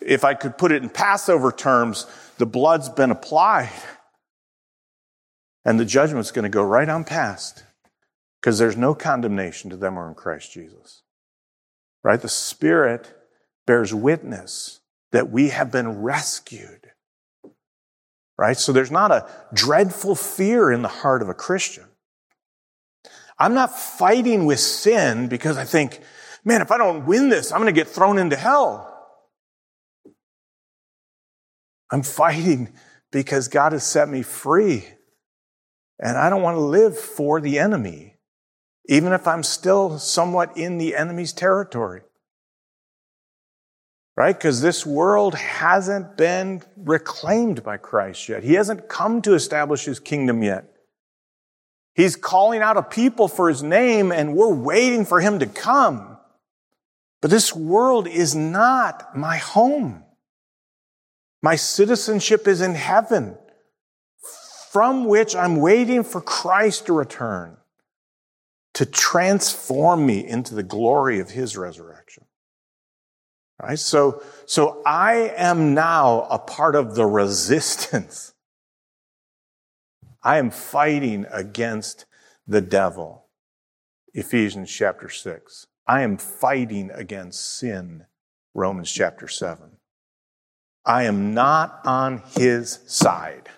if 0.00 0.24
I 0.24 0.34
could 0.34 0.58
put 0.58 0.72
it 0.72 0.82
in 0.82 0.90
Passover 0.90 1.50
terms, 1.50 2.06
the 2.38 2.46
blood's 2.46 2.88
been 2.88 3.10
applied. 3.10 3.72
And 5.64 5.80
the 5.80 5.84
judgment's 5.84 6.30
going 6.30 6.44
to 6.44 6.48
go 6.48 6.62
right 6.62 6.88
on 6.88 7.04
past 7.04 7.64
because 8.40 8.58
there's 8.58 8.76
no 8.76 8.94
condemnation 8.94 9.70
to 9.70 9.76
them 9.76 9.94
who 9.94 10.00
are 10.00 10.08
in 10.08 10.14
Christ 10.14 10.52
Jesus. 10.52 11.02
Right? 12.04 12.20
The 12.20 12.28
Spirit 12.28 13.12
bears 13.66 13.92
witness 13.92 14.80
that 15.10 15.30
we 15.30 15.48
have 15.48 15.72
been 15.72 16.02
rescued. 16.02 16.92
Right? 18.38 18.56
So 18.56 18.72
there's 18.72 18.92
not 18.92 19.10
a 19.10 19.28
dreadful 19.52 20.14
fear 20.14 20.70
in 20.70 20.82
the 20.82 20.88
heart 20.88 21.22
of 21.22 21.28
a 21.28 21.34
Christian. 21.34 21.86
I'm 23.38 23.54
not 23.54 23.78
fighting 23.78 24.46
with 24.46 24.60
sin 24.60 25.28
because 25.28 25.58
I 25.58 25.64
think, 25.64 26.00
man, 26.44 26.62
if 26.62 26.70
I 26.70 26.78
don't 26.78 27.06
win 27.06 27.28
this, 27.28 27.52
I'm 27.52 27.60
going 27.60 27.72
to 27.74 27.78
get 27.78 27.88
thrown 27.88 28.18
into 28.18 28.36
hell. 28.36 28.92
I'm 31.90 32.02
fighting 32.02 32.72
because 33.12 33.48
God 33.48 33.72
has 33.72 33.84
set 33.84 34.08
me 34.08 34.22
free. 34.22 34.86
And 35.98 36.16
I 36.18 36.28
don't 36.28 36.42
want 36.42 36.56
to 36.56 36.60
live 36.60 36.98
for 36.98 37.40
the 37.40 37.58
enemy, 37.58 38.16
even 38.86 39.12
if 39.12 39.26
I'm 39.26 39.42
still 39.42 39.98
somewhat 39.98 40.56
in 40.56 40.78
the 40.78 40.94
enemy's 40.94 41.32
territory. 41.32 42.02
Right? 44.16 44.36
Because 44.36 44.60
this 44.60 44.84
world 44.84 45.34
hasn't 45.34 46.16
been 46.16 46.62
reclaimed 46.76 47.62
by 47.62 47.76
Christ 47.76 48.28
yet. 48.28 48.42
He 48.42 48.54
hasn't 48.54 48.88
come 48.88 49.22
to 49.22 49.34
establish 49.34 49.84
his 49.84 50.00
kingdom 50.00 50.42
yet. 50.42 50.75
He's 51.96 52.14
calling 52.14 52.60
out 52.60 52.76
a 52.76 52.82
people 52.82 53.26
for 53.26 53.48
his 53.48 53.62
name 53.62 54.12
and 54.12 54.36
we're 54.36 54.54
waiting 54.54 55.06
for 55.06 55.20
him 55.20 55.38
to 55.38 55.46
come. 55.46 56.18
But 57.22 57.30
this 57.30 57.56
world 57.56 58.06
is 58.06 58.34
not 58.34 59.16
my 59.16 59.38
home. 59.38 60.04
My 61.42 61.56
citizenship 61.56 62.46
is 62.46 62.60
in 62.60 62.74
heaven, 62.74 63.38
from 64.70 65.06
which 65.06 65.34
I'm 65.34 65.56
waiting 65.56 66.04
for 66.04 66.20
Christ 66.20 66.86
to 66.86 66.92
return. 66.92 67.56
to 68.74 68.84
transform 68.84 70.04
me 70.04 70.26
into 70.28 70.54
the 70.54 70.62
glory 70.62 71.18
of 71.18 71.30
his 71.30 71.56
resurrection. 71.56 72.26
Right? 73.58 73.78
So, 73.78 74.22
so 74.44 74.82
I 74.84 75.32
am 75.34 75.72
now 75.72 76.26
a 76.30 76.38
part 76.38 76.74
of 76.74 76.94
the 76.94 77.06
resistance. 77.22 78.34
I 80.26 80.38
am 80.38 80.50
fighting 80.50 81.24
against 81.30 82.04
the 82.48 82.60
devil. 82.60 83.26
Ephesians 84.12 84.68
chapter 84.68 85.08
6. 85.08 85.68
I 85.86 86.02
am 86.02 86.16
fighting 86.16 86.90
against 86.90 87.58
sin. 87.58 88.06
Romans 88.52 88.90
chapter 88.90 89.28
7. 89.28 89.76
I 90.84 91.04
am 91.04 91.32
not 91.32 91.78
on 91.84 92.24
his 92.36 92.80
side. 92.88 93.48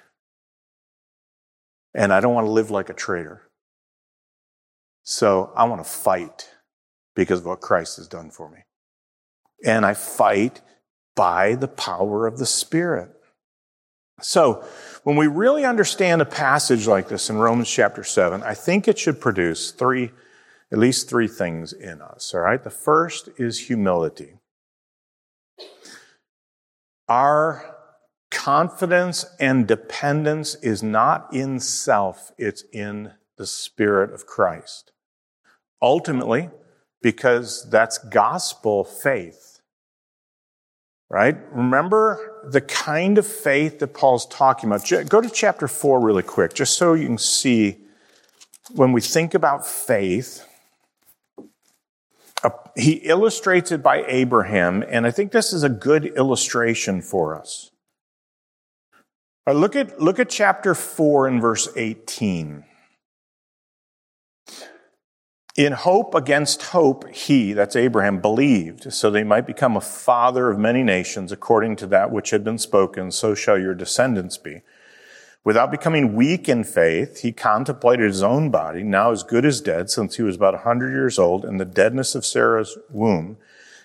And 1.95 2.13
I 2.13 2.21
don't 2.21 2.35
want 2.35 2.47
to 2.47 2.51
live 2.53 2.71
like 2.71 2.91
a 2.91 2.95
traitor. 2.95 3.49
So 5.05 5.51
I 5.57 5.65
want 5.65 5.83
to 5.83 5.91
fight 5.91 6.51
because 7.17 7.41
of 7.41 7.47
what 7.47 7.63
Christ 7.63 7.97
has 7.97 8.09
done 8.09 8.31
for 8.31 8.51
me. 8.51 8.59
And 9.65 9.87
I 9.87 9.95
fight 9.95 10.61
by 11.17 11.55
the 11.55 11.67
power 11.67 12.27
of 12.27 12.37
the 12.37 12.45
Spirit. 12.45 13.13
So, 14.21 14.65
when 15.09 15.17
we 15.17 15.27
really 15.27 15.65
understand 15.65 16.21
a 16.21 16.27
passage 16.27 16.87
like 16.87 17.09
this 17.09 17.31
in 17.31 17.39
Romans 17.39 17.71
chapter 17.71 18.05
7, 18.05 18.43
I 18.43 18.53
think 18.53 18.87
it 18.87 18.99
should 18.99 19.23
produce 19.23 19.71
three, 19.71 20.11
at 20.71 20.77
least 20.77 21.09
three 21.09 21.29
things 21.29 21.73
in 21.73 22.03
us, 22.03 22.35
all 22.35 22.43
right? 22.43 22.63
The 22.63 22.69
first 22.69 23.31
is 23.39 23.69
humility. 23.69 24.35
Our 27.09 27.75
confidence 28.31 29.25
and 29.41 29.67
dependence 29.67 30.57
is 30.57 30.83
not 30.83 31.33
in 31.33 31.59
self, 31.59 32.31
it's 32.37 32.65
in 32.71 33.13
the 33.39 33.47
Spirit 33.47 34.13
of 34.13 34.27
Christ. 34.27 34.93
Ultimately, 35.81 36.51
because 37.01 37.67
that's 37.71 37.97
gospel 37.97 38.85
faith. 38.85 39.48
Right? 41.11 41.37
Remember 41.53 42.43
the 42.51 42.61
kind 42.61 43.17
of 43.17 43.27
faith 43.27 43.79
that 43.79 43.95
Paul's 43.95 44.27
talking 44.27 44.71
about. 44.71 44.87
Go 45.09 45.23
to 45.23 45.31
chapter 45.31 45.67
4 45.67 46.01
really 46.01 46.23
quick, 46.23 46.53
just 46.53 46.77
so 46.77 46.93
you 46.93 47.07
can 47.07 47.17
see 47.17 47.79
when 48.75 48.93
we 48.93 49.01
think 49.01 49.33
about 49.33 49.67
faith. 49.67 50.45
Uh, 52.45 52.51
he 52.77 52.93
illustrates 52.93 53.73
it 53.73 53.83
by 53.83 54.05
Abraham, 54.07 54.85
and 54.87 55.07
I 55.07 55.11
think 55.11 55.33
this 55.33 55.53
is 55.53 55.63
a 55.63 55.71
good 55.71 56.05
illustration 56.05 57.01
for 57.01 57.35
us. 57.35 57.71
Right, 59.47 59.57
look, 59.57 59.75
at, 59.75 59.99
look 59.99 60.19
at 60.19 60.29
chapter 60.29 60.75
4 60.75 61.27
and 61.27 61.41
verse 61.41 61.69
18. 61.75 62.65
In 65.59 65.73
hope 65.73 66.15
against 66.15 66.63
hope, 66.63 67.13
he, 67.13 67.53
that's 67.53 67.75
Abraham, 67.75 68.21
believed, 68.21 68.93
so 68.93 69.11
that 69.11 69.19
he 69.19 69.25
might 69.25 69.45
become 69.45 69.77
a 69.77 69.81
father 69.81 70.51
of 70.51 70.57
many 70.57 70.85
nations, 70.85 71.33
according 71.33 71.75
to 71.77 71.89
that 71.89 72.13
which 72.13 72.31
had 72.31 72.45
been 72.45 72.59
spoken, 72.59 73.11
so 73.11 73.35
shall 73.35 73.59
your 73.59 73.75
descendants 73.75 74.39
be. 74.39 74.63
Without 75.43 75.73
becoming 75.73 76.15
weak 76.15 76.49
in 76.49 76.63
faith, 76.63 77.23
he 77.23 77.33
contemplated 77.33 78.07
his 78.07 78.23
own 78.23 78.53
body, 78.53 78.85
now 78.85 79.11
as 79.11 79.25
good 79.25 79.45
as 79.45 79.61
dead, 79.61 79.91
since 79.91 80.15
he 80.15 80.23
was 80.23 80.37
about 80.37 80.55
a 80.55 80.59
hundred 80.59 80.93
years 80.93 81.19
old, 81.19 81.45
and 81.45 81.59
the 81.59 81.65
deadness 81.65 82.15
of 82.15 82.25
Sarah's 82.25 82.79
womb. 82.89 83.37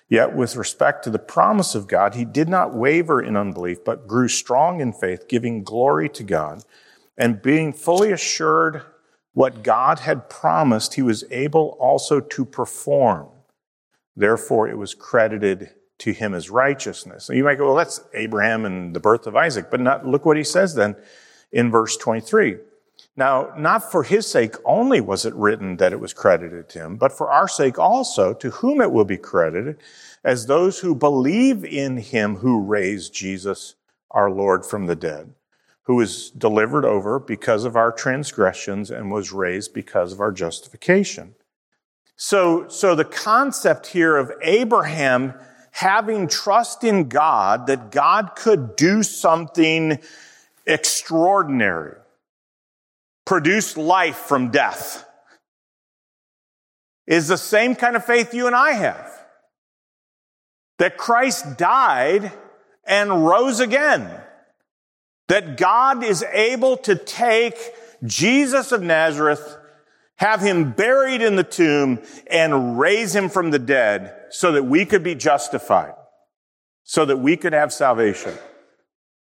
Yet 0.08 0.32
with 0.32 0.54
respect 0.54 1.02
to 1.02 1.10
the 1.10 1.18
promise 1.18 1.74
of 1.74 1.88
God, 1.88 2.14
he 2.14 2.24
did 2.24 2.48
not 2.48 2.72
waver 2.72 3.20
in 3.20 3.36
unbelief, 3.36 3.84
but 3.84 4.06
grew 4.06 4.28
strong 4.28 4.80
in 4.80 4.92
faith, 4.92 5.26
giving 5.26 5.64
glory 5.64 6.08
to 6.10 6.22
God, 6.22 6.62
and 7.18 7.42
being 7.42 7.72
fully 7.72 8.12
assured 8.12 8.82
what 9.34 9.62
God 9.62 9.98
had 9.98 10.30
promised, 10.30 10.94
he 10.94 11.02
was 11.02 11.24
able 11.30 11.76
also 11.80 12.20
to 12.20 12.44
perform. 12.44 13.28
Therefore, 14.16 14.68
it 14.68 14.78
was 14.78 14.94
credited 14.94 15.70
to 15.98 16.12
him 16.12 16.34
as 16.34 16.50
righteousness. 16.50 17.28
And 17.28 17.36
you 17.36 17.44
might 17.44 17.58
go, 17.58 17.66
well, 17.66 17.76
that's 17.76 18.00
Abraham 18.14 18.64
and 18.64 18.94
the 18.94 19.00
birth 19.00 19.26
of 19.26 19.36
Isaac, 19.36 19.70
but 19.70 19.80
not, 19.80 20.06
look 20.06 20.24
what 20.24 20.36
he 20.36 20.44
says 20.44 20.74
then 20.74 20.96
in 21.52 21.70
verse 21.70 21.96
23. 21.96 22.58
Now, 23.16 23.52
not 23.56 23.90
for 23.90 24.02
his 24.02 24.26
sake 24.26 24.54
only 24.64 25.00
was 25.00 25.24
it 25.24 25.34
written 25.34 25.76
that 25.76 25.92
it 25.92 26.00
was 26.00 26.12
credited 26.12 26.68
to 26.70 26.80
him, 26.80 26.96
but 26.96 27.12
for 27.12 27.30
our 27.30 27.46
sake 27.46 27.78
also, 27.78 28.34
to 28.34 28.50
whom 28.50 28.80
it 28.80 28.90
will 28.90 29.04
be 29.04 29.16
credited, 29.16 29.78
as 30.24 30.46
those 30.46 30.80
who 30.80 30.94
believe 30.94 31.64
in 31.64 31.96
him 31.96 32.36
who 32.36 32.60
raised 32.60 33.14
Jesus, 33.14 33.74
our 34.10 34.30
Lord, 34.30 34.64
from 34.64 34.86
the 34.86 34.96
dead 34.96 35.32
who 35.84 35.96
was 35.96 36.30
delivered 36.30 36.84
over 36.84 37.18
because 37.18 37.64
of 37.64 37.76
our 37.76 37.92
transgressions 37.92 38.90
and 38.90 39.10
was 39.10 39.32
raised 39.32 39.74
because 39.74 40.12
of 40.12 40.20
our 40.20 40.32
justification. 40.32 41.34
So, 42.16 42.68
so 42.68 42.94
the 42.94 43.04
concept 43.04 43.88
here 43.88 44.16
of 44.16 44.32
Abraham 44.42 45.34
having 45.72 46.28
trust 46.28 46.84
in 46.84 47.08
God 47.08 47.66
that 47.66 47.90
God 47.90 48.30
could 48.36 48.76
do 48.76 49.02
something 49.02 49.98
extraordinary, 50.66 51.96
produce 53.26 53.76
life 53.76 54.16
from 54.16 54.50
death, 54.50 55.04
is 57.06 57.28
the 57.28 57.36
same 57.36 57.74
kind 57.74 57.96
of 57.96 58.04
faith 58.04 58.32
you 58.32 58.46
and 58.46 58.56
I 58.56 58.72
have. 58.72 59.10
That 60.78 60.96
Christ 60.96 61.58
died 61.58 62.32
and 62.86 63.26
rose 63.26 63.60
again 63.60 64.23
that 65.28 65.56
God 65.56 66.04
is 66.04 66.22
able 66.32 66.76
to 66.78 66.96
take 66.96 67.56
Jesus 68.04 68.72
of 68.72 68.82
Nazareth, 68.82 69.56
have 70.16 70.40
him 70.40 70.72
buried 70.72 71.22
in 71.22 71.36
the 71.36 71.44
tomb, 71.44 72.02
and 72.26 72.78
raise 72.78 73.14
him 73.14 73.28
from 73.28 73.50
the 73.50 73.58
dead 73.58 74.14
so 74.30 74.52
that 74.52 74.64
we 74.64 74.84
could 74.84 75.02
be 75.02 75.14
justified, 75.14 75.94
so 76.82 77.04
that 77.04 77.18
we 77.18 77.36
could 77.36 77.52
have 77.52 77.72
salvation. 77.72 78.34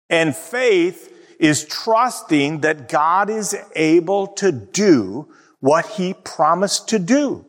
And 0.09 0.35
faith 0.35 1.09
is 1.39 1.65
trusting 1.65 2.61
that 2.61 2.89
God 2.89 3.29
is 3.29 3.55
able 3.75 4.27
to 4.27 4.51
do 4.51 5.27
what 5.59 5.85
he 5.85 6.13
promised 6.13 6.89
to 6.89 6.99
do. 6.99 7.45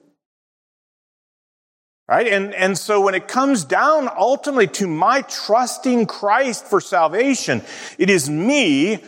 Right? 2.06 2.26
And, 2.26 2.54
and 2.54 2.76
so 2.76 3.00
when 3.00 3.14
it 3.14 3.28
comes 3.28 3.64
down 3.64 4.10
ultimately 4.14 4.66
to 4.68 4.86
my 4.86 5.22
trusting 5.22 6.06
Christ 6.06 6.66
for 6.66 6.80
salvation, 6.80 7.62
it 7.98 8.10
is 8.10 8.28
me 8.28 9.02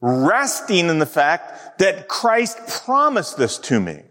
resting 0.00 0.90
in 0.90 0.98
the 0.98 1.06
fact 1.06 1.78
that 1.78 2.06
Christ 2.06 2.58
promised 2.84 3.38
this 3.38 3.56
to 3.58 3.80
me. 3.80 4.02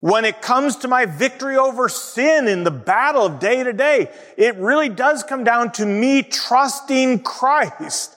When 0.00 0.26
it 0.26 0.42
comes 0.42 0.76
to 0.76 0.88
my 0.88 1.06
victory 1.06 1.56
over 1.56 1.88
sin 1.88 2.46
in 2.46 2.64
the 2.64 2.70
battle 2.70 3.26
of 3.26 3.40
day 3.40 3.64
to 3.64 3.72
day, 3.72 4.12
it 4.36 4.54
really 4.56 4.90
does 4.90 5.24
come 5.24 5.44
down 5.44 5.72
to 5.72 5.86
me 5.86 6.22
trusting 6.22 7.20
Christ. 7.20 8.14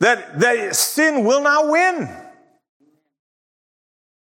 That, 0.00 0.40
that 0.40 0.74
sin 0.74 1.24
will 1.24 1.42
not 1.42 1.68
win. 1.68 2.10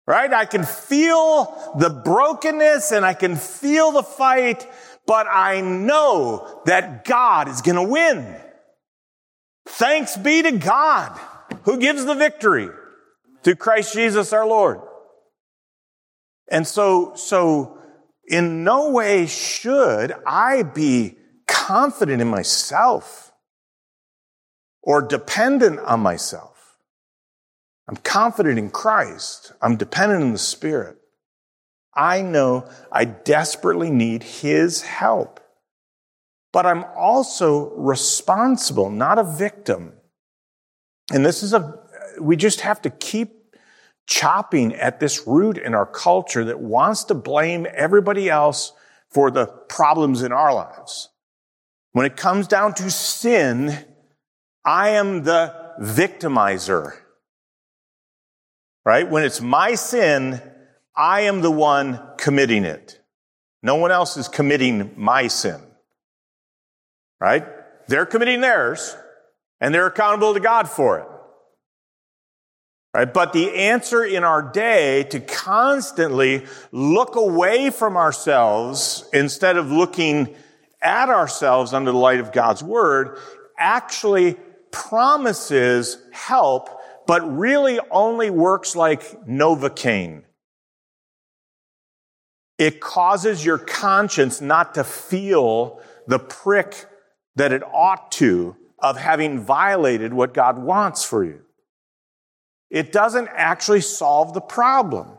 Right? 0.08 0.32
I 0.32 0.46
can 0.46 0.64
feel 0.64 1.74
the 1.76 1.90
brokenness 1.90 2.92
and 2.92 3.04
I 3.04 3.12
can 3.12 3.36
feel 3.36 3.92
the 3.92 4.02
fight, 4.02 4.66
but 5.06 5.26
I 5.28 5.60
know 5.60 6.62
that 6.64 7.04
God 7.04 7.46
is 7.46 7.60
going 7.60 7.76
to 7.76 7.82
win. 7.82 8.34
Thanks 9.66 10.16
be 10.16 10.40
to 10.40 10.52
God 10.52 11.12
who 11.64 11.78
gives 11.78 12.06
the 12.06 12.14
victory 12.14 12.70
through 13.42 13.56
Christ 13.56 13.92
Jesus 13.92 14.32
our 14.32 14.46
Lord. 14.46 14.80
And 16.50 16.66
so, 16.66 17.12
so 17.14 17.78
in 18.26 18.64
no 18.64 18.88
way 18.92 19.26
should 19.26 20.14
I 20.26 20.62
be 20.62 21.16
confident 21.46 22.22
in 22.22 22.28
myself 22.28 23.30
or 24.82 25.02
dependent 25.02 25.80
on 25.80 26.00
myself. 26.00 26.57
I'm 27.88 27.96
confident 27.96 28.58
in 28.58 28.70
Christ. 28.70 29.52
I'm 29.62 29.76
dependent 29.76 30.22
on 30.22 30.32
the 30.32 30.38
Spirit. 30.38 30.98
I 31.94 32.20
know 32.22 32.68
I 32.92 33.06
desperately 33.06 33.90
need 33.90 34.22
His 34.22 34.82
help. 34.82 35.40
But 36.52 36.66
I'm 36.66 36.84
also 36.96 37.70
responsible, 37.70 38.90
not 38.90 39.18
a 39.18 39.24
victim. 39.24 39.94
And 41.12 41.24
this 41.24 41.42
is 41.42 41.54
a, 41.54 41.78
we 42.20 42.36
just 42.36 42.60
have 42.60 42.82
to 42.82 42.90
keep 42.90 43.56
chopping 44.06 44.74
at 44.74 45.00
this 45.00 45.26
root 45.26 45.58
in 45.58 45.74
our 45.74 45.86
culture 45.86 46.44
that 46.44 46.60
wants 46.60 47.04
to 47.04 47.14
blame 47.14 47.66
everybody 47.74 48.28
else 48.28 48.72
for 49.10 49.30
the 49.30 49.46
problems 49.46 50.22
in 50.22 50.32
our 50.32 50.54
lives. 50.54 51.08
When 51.92 52.06
it 52.06 52.16
comes 52.16 52.46
down 52.46 52.74
to 52.74 52.90
sin, 52.90 53.84
I 54.64 54.90
am 54.90 55.24
the 55.24 55.54
victimizer 55.80 56.98
right? 58.88 59.10
When 59.10 59.22
it's 59.22 59.42
my 59.42 59.74
sin, 59.74 60.40
I 60.96 61.20
am 61.20 61.42
the 61.42 61.50
one 61.50 62.00
committing 62.16 62.64
it. 62.64 62.98
No 63.62 63.74
one 63.74 63.90
else 63.90 64.16
is 64.16 64.28
committing 64.28 64.94
my 64.96 65.26
sin, 65.26 65.60
right? 67.20 67.46
They're 67.88 68.06
committing 68.06 68.40
theirs 68.40 68.96
and 69.60 69.74
they're 69.74 69.88
accountable 69.88 70.32
to 70.32 70.40
God 70.40 70.70
for 70.70 71.00
it. 71.00 71.06
Right? 72.94 73.12
But 73.12 73.34
the 73.34 73.54
answer 73.54 74.02
in 74.02 74.24
our 74.24 74.40
day 74.40 75.02
to 75.10 75.20
constantly 75.20 76.46
look 76.72 77.14
away 77.16 77.68
from 77.68 77.98
ourselves 77.98 79.06
instead 79.12 79.58
of 79.58 79.70
looking 79.70 80.34
at 80.80 81.10
ourselves 81.10 81.74
under 81.74 81.92
the 81.92 81.98
light 81.98 82.20
of 82.20 82.32
God's 82.32 82.62
word 82.62 83.18
actually 83.58 84.38
promises 84.70 85.98
help, 86.10 86.70
but 87.08 87.22
really 87.38 87.80
only 87.90 88.28
works 88.28 88.76
like 88.76 89.26
Novocaine. 89.26 90.24
It 92.58 92.80
causes 92.80 93.42
your 93.42 93.56
conscience 93.56 94.42
not 94.42 94.74
to 94.74 94.84
feel 94.84 95.80
the 96.06 96.18
prick 96.18 96.84
that 97.36 97.50
it 97.50 97.62
ought 97.64 98.12
to 98.12 98.56
of 98.78 98.98
having 98.98 99.40
violated 99.40 100.12
what 100.12 100.34
God 100.34 100.58
wants 100.58 101.02
for 101.02 101.24
you. 101.24 101.40
It 102.68 102.92
doesn't 102.92 103.30
actually 103.32 103.80
solve 103.80 104.34
the 104.34 104.42
problem. 104.42 105.18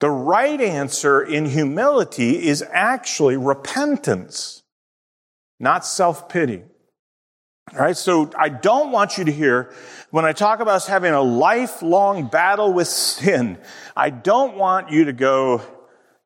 The 0.00 0.10
right 0.10 0.60
answer 0.60 1.22
in 1.22 1.46
humility 1.46 2.48
is 2.48 2.64
actually 2.72 3.36
repentance, 3.36 4.64
not 5.60 5.84
self 5.86 6.28
pity. 6.28 6.64
All 7.74 7.80
right, 7.80 7.96
so 7.96 8.30
I 8.38 8.48
don't 8.48 8.92
want 8.92 9.18
you 9.18 9.24
to 9.24 9.32
hear 9.32 9.72
when 10.10 10.24
I 10.24 10.32
talk 10.32 10.60
about 10.60 10.76
us 10.76 10.86
having 10.86 11.12
a 11.12 11.20
lifelong 11.20 12.28
battle 12.28 12.72
with 12.72 12.88
sin, 12.88 13.58
I 13.94 14.08
don't 14.08 14.56
want 14.56 14.90
you 14.90 15.04
to 15.04 15.12
go, 15.12 15.60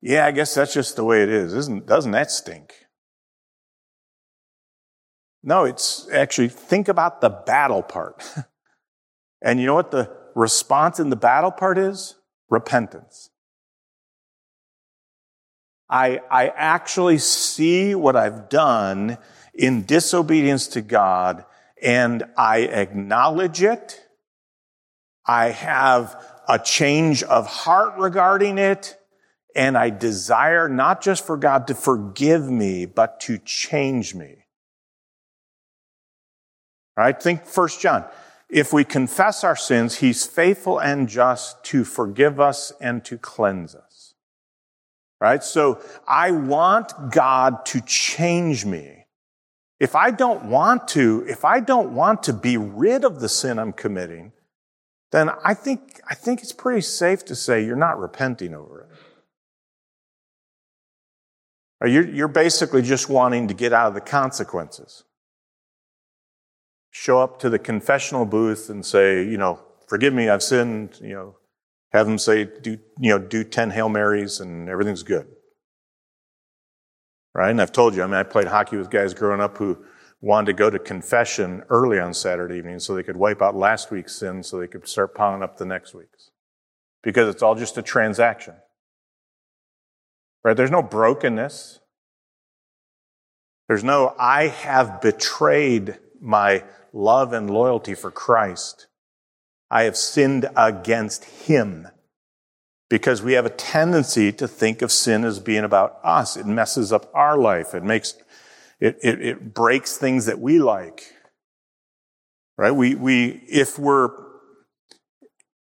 yeah, 0.00 0.24
I 0.24 0.30
guess 0.30 0.54
that's 0.54 0.72
just 0.72 0.94
the 0.94 1.04
way 1.04 1.22
it 1.22 1.28
is. 1.28 1.52
Isn't, 1.52 1.86
doesn't 1.86 2.12
that 2.12 2.30
stink? 2.30 2.72
No, 5.42 5.64
it's 5.64 6.08
actually 6.12 6.48
think 6.48 6.86
about 6.86 7.20
the 7.20 7.30
battle 7.30 7.82
part. 7.82 8.22
and 9.42 9.58
you 9.58 9.66
know 9.66 9.74
what 9.74 9.90
the 9.90 10.14
response 10.36 11.00
in 11.00 11.10
the 11.10 11.16
battle 11.16 11.50
part 11.50 11.76
is? 11.76 12.14
Repentance. 12.50 13.30
I, 15.90 16.20
I 16.30 16.48
actually 16.48 17.18
see 17.18 17.96
what 17.96 18.14
I've 18.14 18.48
done 18.48 19.18
in 19.54 19.84
disobedience 19.84 20.66
to 20.68 20.80
God 20.80 21.44
and 21.82 22.24
I 22.36 22.58
acknowledge 22.60 23.62
it. 23.62 24.00
I 25.26 25.50
have 25.50 26.20
a 26.48 26.58
change 26.58 27.22
of 27.22 27.46
heart 27.46 27.94
regarding 27.98 28.58
it 28.58 28.98
and 29.54 29.76
I 29.76 29.90
desire 29.90 30.68
not 30.68 31.02
just 31.02 31.26
for 31.26 31.36
God 31.36 31.66
to 31.66 31.74
forgive 31.74 32.50
me, 32.50 32.86
but 32.86 33.20
to 33.20 33.38
change 33.38 34.14
me. 34.14 34.46
Right? 36.96 37.20
Think 37.20 37.46
First 37.46 37.80
John. 37.80 38.04
If 38.48 38.72
we 38.72 38.84
confess 38.84 39.44
our 39.44 39.56
sins, 39.56 39.96
he's 39.96 40.26
faithful 40.26 40.78
and 40.78 41.08
just 41.08 41.64
to 41.64 41.84
forgive 41.84 42.38
us 42.38 42.72
and 42.80 43.02
to 43.06 43.16
cleanse 43.16 43.74
us. 43.74 44.14
Right? 45.20 45.42
So 45.42 45.80
I 46.06 46.32
want 46.32 47.12
God 47.12 47.64
to 47.66 47.80
change 47.80 48.66
me. 48.66 49.01
If 49.82 49.96
I 49.96 50.12
don't 50.12 50.44
want 50.44 50.86
to, 50.88 51.24
if 51.28 51.44
I 51.44 51.58
don't 51.58 51.92
want 51.92 52.22
to 52.24 52.32
be 52.32 52.56
rid 52.56 53.04
of 53.04 53.18
the 53.18 53.28
sin 53.28 53.58
I'm 53.58 53.72
committing, 53.72 54.30
then 55.10 55.28
I 55.44 55.54
think, 55.54 56.00
I 56.08 56.14
think 56.14 56.40
it's 56.42 56.52
pretty 56.52 56.82
safe 56.82 57.24
to 57.24 57.34
say 57.34 57.64
you're 57.64 57.74
not 57.74 57.98
repenting 57.98 58.54
over 58.54 58.82
it. 61.82 61.90
You're, 61.90 62.08
you're 62.08 62.28
basically 62.28 62.82
just 62.82 63.08
wanting 63.08 63.48
to 63.48 63.54
get 63.54 63.72
out 63.72 63.88
of 63.88 63.94
the 63.94 64.00
consequences 64.00 65.02
show 66.92 67.18
up 67.18 67.38
to 67.40 67.50
the 67.50 67.58
confessional 67.58 68.24
booth 68.24 68.70
and 68.70 68.86
say, 68.86 69.24
you 69.24 69.38
know, 69.38 69.58
forgive 69.88 70.12
me, 70.12 70.28
I've 70.28 70.42
sinned, 70.42 71.00
you 71.00 71.14
know, 71.14 71.36
have 71.90 72.06
them 72.06 72.18
say, 72.18 72.44
do, 72.44 72.78
you 73.00 73.10
know, 73.10 73.18
do 73.18 73.42
10 73.42 73.70
Hail 73.70 73.88
Marys 73.88 74.40
and 74.40 74.68
everything's 74.68 75.02
good. 75.02 75.26
Right? 77.34 77.50
And 77.50 77.60
I've 77.60 77.72
told 77.72 77.94
you, 77.94 78.02
I 78.02 78.06
mean, 78.06 78.16
I 78.16 78.24
played 78.24 78.48
hockey 78.48 78.76
with 78.76 78.90
guys 78.90 79.14
growing 79.14 79.40
up 79.40 79.56
who 79.58 79.84
wanted 80.20 80.46
to 80.46 80.52
go 80.52 80.70
to 80.70 80.78
confession 80.78 81.62
early 81.68 81.98
on 81.98 82.14
Saturday 82.14 82.56
evening 82.56 82.78
so 82.78 82.94
they 82.94 83.02
could 83.02 83.16
wipe 83.16 83.42
out 83.42 83.56
last 83.56 83.90
week's 83.90 84.14
sin 84.14 84.42
so 84.42 84.58
they 84.58 84.68
could 84.68 84.86
start 84.86 85.14
piling 85.14 85.42
up 85.42 85.56
the 85.56 85.64
next 85.64 85.94
week's. 85.94 86.30
Because 87.02 87.28
it's 87.28 87.42
all 87.42 87.54
just 87.54 87.78
a 87.78 87.82
transaction. 87.82 88.54
Right? 90.44 90.56
There's 90.56 90.70
no 90.70 90.82
brokenness. 90.82 91.80
There's 93.68 93.84
no, 93.84 94.14
I 94.18 94.48
have 94.48 95.00
betrayed 95.00 95.98
my 96.20 96.64
love 96.92 97.32
and 97.32 97.50
loyalty 97.50 97.94
for 97.94 98.10
Christ. 98.10 98.86
I 99.70 99.84
have 99.84 99.96
sinned 99.96 100.48
against 100.54 101.24
him 101.24 101.88
because 102.92 103.22
we 103.22 103.32
have 103.32 103.46
a 103.46 103.50
tendency 103.50 104.30
to 104.30 104.46
think 104.46 104.82
of 104.82 104.92
sin 104.92 105.24
as 105.24 105.38
being 105.38 105.64
about 105.64 105.98
us. 106.04 106.36
It 106.36 106.44
messes 106.44 106.92
up 106.92 107.10
our 107.14 107.38
life. 107.38 107.72
It 107.74 107.82
makes, 107.82 108.16
it, 108.80 108.98
it, 109.02 109.22
it 109.22 109.54
breaks 109.54 109.96
things 109.96 110.26
that 110.26 110.38
we 110.38 110.58
like. 110.58 111.02
Right? 112.58 112.70
We, 112.70 112.94
we, 112.94 113.28
if 113.48 113.78
we're, 113.78 114.10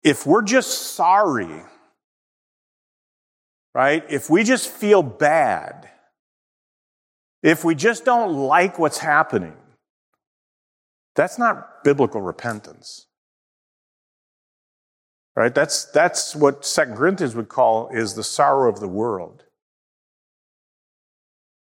if 0.06 0.26
we're 0.26 0.42
just 0.42 0.96
sorry, 0.96 1.64
right? 3.76 4.06
If 4.08 4.30
we 4.30 4.46
just 4.46 4.70
feel 4.70 5.04
bad, 5.04 5.90
if 7.44 7.66
we 7.66 7.76
just 7.76 8.06
don't 8.06 8.32
like 8.32 8.80
what's 8.80 9.00
happening, 9.00 9.58
that's 11.14 11.38
not 11.38 11.84
biblical 11.84 12.22
repentance. 12.22 13.08
Right? 15.38 15.54
That's, 15.54 15.86
that's 15.86 16.36
what 16.36 16.66
Second 16.66 16.98
Corinthians 16.98 17.36
would 17.36 17.48
call 17.48 17.90
is 17.90 18.16
the 18.16 18.24
sorrow 18.24 18.68
of 18.68 18.80
the 18.80 18.88
world. 18.88 19.44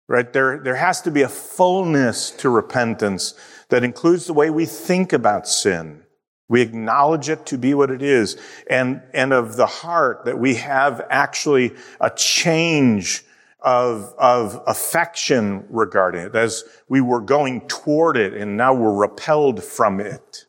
Right? 0.07 0.31
There, 0.31 0.59
there 0.63 0.77
has 0.77 1.01
to 1.01 1.11
be 1.11 1.23
a 1.23 1.27
fullness 1.27 2.31
to 2.37 2.49
repentance 2.49 3.33
that 3.67 3.83
includes 3.83 4.27
the 4.27 4.33
way 4.33 4.49
we 4.49 4.65
think 4.65 5.11
about 5.11 5.45
sin. 5.45 6.03
We 6.47 6.61
acknowledge 6.61 7.27
it 7.27 7.45
to 7.47 7.57
be 7.57 7.73
what 7.73 7.91
it 7.91 8.01
is. 8.01 8.37
And, 8.69 9.01
and 9.13 9.33
of 9.33 9.57
the 9.57 9.65
heart 9.65 10.23
that 10.23 10.39
we 10.39 10.55
have 10.55 11.05
actually 11.09 11.75
a 11.99 12.11
change 12.11 13.25
of, 13.59 14.13
of 14.17 14.63
affection 14.67 15.65
regarding 15.69 16.27
it 16.27 16.33
as 16.33 16.63
we 16.87 17.01
were 17.01 17.19
going 17.19 17.67
toward 17.67 18.15
it 18.15 18.33
and 18.33 18.55
now 18.55 18.73
we're 18.73 18.95
repelled 18.95 19.61
from 19.61 19.99
it. 19.99 20.45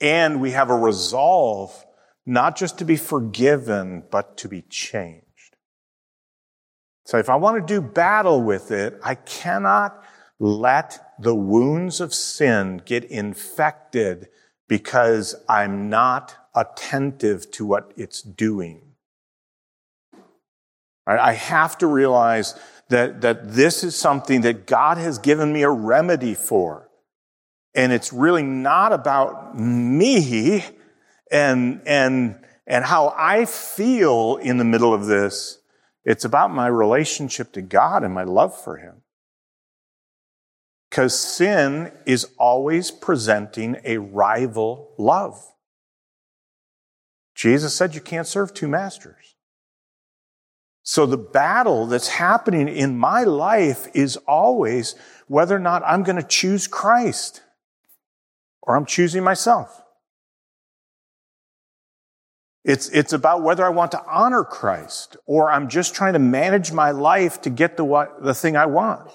And 0.00 0.40
we 0.40 0.52
have 0.52 0.70
a 0.70 0.76
resolve 0.76 1.84
not 2.26 2.56
just 2.56 2.78
to 2.78 2.84
be 2.84 2.96
forgiven, 2.96 4.04
but 4.10 4.36
to 4.38 4.48
be 4.48 4.62
changed. 4.62 5.24
So 7.06 7.18
if 7.18 7.28
I 7.28 7.36
want 7.36 7.66
to 7.66 7.74
do 7.74 7.80
battle 7.80 8.42
with 8.42 8.70
it, 8.70 8.98
I 9.02 9.16
cannot 9.16 10.04
let 10.38 11.14
the 11.18 11.34
wounds 11.34 12.00
of 12.00 12.14
sin 12.14 12.82
get 12.84 13.04
infected 13.04 14.28
because 14.68 15.34
I'm 15.48 15.90
not 15.90 16.36
attentive 16.54 17.50
to 17.52 17.66
what 17.66 17.92
it's 17.96 18.22
doing. 18.22 18.82
I 21.06 21.32
have 21.32 21.76
to 21.78 21.88
realize 21.88 22.54
that, 22.88 23.22
that 23.22 23.54
this 23.54 23.82
is 23.82 23.96
something 23.96 24.42
that 24.42 24.66
God 24.66 24.98
has 24.98 25.18
given 25.18 25.52
me 25.52 25.62
a 25.62 25.70
remedy 25.70 26.34
for. 26.34 26.89
And 27.74 27.92
it's 27.92 28.12
really 28.12 28.42
not 28.42 28.92
about 28.92 29.58
me 29.58 30.64
and, 31.30 31.80
and, 31.86 32.38
and 32.66 32.84
how 32.84 33.14
I 33.16 33.44
feel 33.44 34.36
in 34.36 34.58
the 34.58 34.64
middle 34.64 34.92
of 34.92 35.06
this. 35.06 35.58
It's 36.04 36.24
about 36.24 36.50
my 36.50 36.66
relationship 36.66 37.52
to 37.52 37.62
God 37.62 38.02
and 38.02 38.12
my 38.12 38.24
love 38.24 38.58
for 38.60 38.78
Him. 38.78 39.02
Because 40.88 41.18
sin 41.18 41.92
is 42.04 42.26
always 42.36 42.90
presenting 42.90 43.76
a 43.84 43.98
rival 43.98 44.92
love. 44.98 45.40
Jesus 47.36 47.76
said 47.76 47.94
you 47.94 48.00
can't 48.00 48.26
serve 48.26 48.52
two 48.52 48.66
masters. 48.66 49.36
So 50.82 51.06
the 51.06 51.16
battle 51.16 51.86
that's 51.86 52.08
happening 52.08 52.66
in 52.66 52.98
my 52.98 53.22
life 53.22 53.86
is 53.94 54.16
always 54.16 54.96
whether 55.28 55.54
or 55.54 55.60
not 55.60 55.84
I'm 55.86 56.02
going 56.02 56.16
to 56.16 56.26
choose 56.26 56.66
Christ 56.66 57.42
or 58.62 58.76
I'm 58.76 58.86
choosing 58.86 59.24
myself. 59.24 59.82
It's, 62.64 62.88
it's 62.90 63.12
about 63.12 63.42
whether 63.42 63.64
I 63.64 63.70
want 63.70 63.92
to 63.92 64.04
honor 64.06 64.44
Christ 64.44 65.16
or 65.26 65.50
I'm 65.50 65.68
just 65.68 65.94
trying 65.94 66.12
to 66.12 66.18
manage 66.18 66.72
my 66.72 66.90
life 66.90 67.40
to 67.42 67.50
get 67.50 67.76
the, 67.76 68.08
the 68.20 68.34
thing 68.34 68.56
I 68.56 68.66
want. 68.66 69.10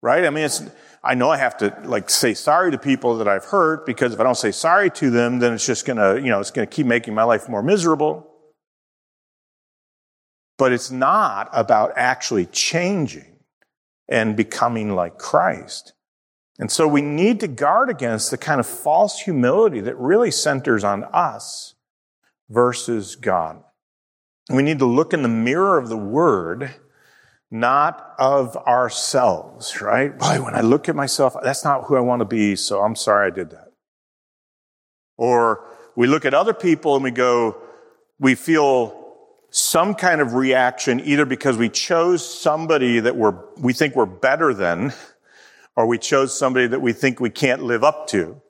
Right? 0.00 0.24
I 0.24 0.30
mean, 0.30 0.44
it's, 0.44 0.62
I 1.02 1.14
know 1.14 1.30
I 1.30 1.38
have 1.38 1.56
to 1.58 1.76
like 1.84 2.08
say 2.08 2.34
sorry 2.34 2.70
to 2.70 2.78
people 2.78 3.18
that 3.18 3.26
I've 3.26 3.44
hurt 3.44 3.86
because 3.86 4.12
if 4.12 4.20
I 4.20 4.22
don't 4.22 4.36
say 4.36 4.52
sorry 4.52 4.90
to 4.90 5.10
them, 5.10 5.40
then 5.40 5.52
it's 5.54 5.66
just 5.66 5.84
gonna, 5.86 6.16
you 6.16 6.28
know, 6.28 6.38
it's 6.38 6.52
gonna 6.52 6.66
keep 6.66 6.86
making 6.86 7.14
my 7.14 7.24
life 7.24 7.48
more 7.48 7.62
miserable. 7.62 8.32
But 10.58 10.72
it's 10.72 10.90
not 10.90 11.48
about 11.52 11.92
actually 11.96 12.46
changing 12.46 13.40
and 14.08 14.36
becoming 14.36 14.94
like 14.94 15.18
Christ. 15.18 15.92
And 16.58 16.70
so 16.70 16.88
we 16.88 17.02
need 17.02 17.40
to 17.40 17.48
guard 17.48 17.90
against 17.90 18.30
the 18.30 18.38
kind 18.38 18.60
of 18.60 18.66
false 18.66 19.20
humility 19.20 19.80
that 19.80 19.96
really 19.98 20.30
centers 20.30 20.84
on 20.84 21.04
us 21.04 21.74
versus 22.48 23.16
God. 23.16 23.62
We 24.48 24.62
need 24.62 24.78
to 24.78 24.86
look 24.86 25.12
in 25.12 25.22
the 25.22 25.28
mirror 25.28 25.76
of 25.76 25.88
the 25.88 25.96
Word, 25.96 26.74
not 27.50 28.14
of 28.18 28.56
ourselves, 28.56 29.80
right? 29.82 30.16
Boy, 30.16 30.42
when 30.42 30.54
I 30.54 30.60
look 30.60 30.88
at 30.88 30.96
myself, 30.96 31.36
that's 31.42 31.64
not 31.64 31.84
who 31.84 31.96
I 31.96 32.00
want 32.00 32.20
to 32.20 32.26
be, 32.26 32.56
so 32.56 32.80
I'm 32.80 32.96
sorry 32.96 33.26
I 33.26 33.30
did 33.30 33.50
that. 33.50 33.72
Or 35.18 35.64
we 35.94 36.06
look 36.06 36.24
at 36.24 36.34
other 36.34 36.54
people 36.54 36.94
and 36.94 37.04
we 37.04 37.10
go, 37.10 37.56
we 38.18 38.34
feel 38.34 39.02
some 39.50 39.94
kind 39.94 40.20
of 40.20 40.34
reaction 40.34 41.00
either 41.00 41.24
because 41.24 41.56
we 41.56 41.68
chose 41.68 42.26
somebody 42.26 43.00
that 43.00 43.16
we're, 43.16 43.36
we 43.58 43.72
think 43.72 43.94
we're 43.94 44.06
better 44.06 44.54
than, 44.54 44.92
or 45.76 45.86
we 45.86 45.98
chose 45.98 46.36
somebody 46.36 46.66
that 46.66 46.80
we 46.80 46.92
think 46.92 47.20
we 47.20 47.30
can't 47.30 47.62
live 47.62 47.84
up 47.84 48.08
to. 48.08 48.40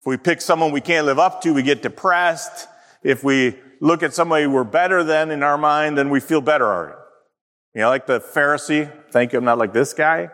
If 0.00 0.06
we 0.06 0.16
pick 0.16 0.40
someone 0.40 0.72
we 0.72 0.80
can't 0.80 1.06
live 1.06 1.18
up 1.18 1.42
to, 1.42 1.52
we 1.52 1.62
get 1.62 1.82
depressed. 1.82 2.68
If 3.02 3.22
we 3.22 3.56
look 3.80 4.02
at 4.02 4.14
somebody 4.14 4.46
we're 4.46 4.64
better 4.64 5.04
than 5.04 5.30
in 5.30 5.42
our 5.42 5.58
mind, 5.58 5.98
then 5.98 6.10
we 6.10 6.20
feel 6.20 6.40
better 6.40 6.66
already. 6.66 6.98
You 7.74 7.82
know, 7.82 7.88
like 7.88 8.06
the 8.06 8.20
Pharisee, 8.20 8.90
thank 9.10 9.32
you, 9.32 9.38
I'm 9.38 9.44
not 9.44 9.58
like 9.58 9.74
this 9.74 9.92
guy. 9.92 10.30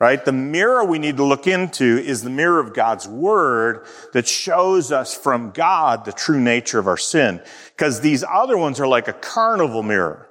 Right? 0.00 0.24
The 0.24 0.30
mirror 0.30 0.84
we 0.84 1.00
need 1.00 1.16
to 1.16 1.24
look 1.24 1.48
into 1.48 1.98
is 1.98 2.22
the 2.22 2.30
mirror 2.30 2.60
of 2.60 2.72
God's 2.72 3.08
word 3.08 3.84
that 4.12 4.28
shows 4.28 4.92
us 4.92 5.16
from 5.16 5.50
God 5.50 6.04
the 6.04 6.12
true 6.12 6.40
nature 6.40 6.78
of 6.78 6.86
our 6.86 6.96
sin. 6.96 7.42
Because 7.76 8.00
these 8.00 8.22
other 8.22 8.56
ones 8.56 8.78
are 8.78 8.86
like 8.86 9.08
a 9.08 9.12
carnival 9.12 9.82
mirror. 9.82 10.27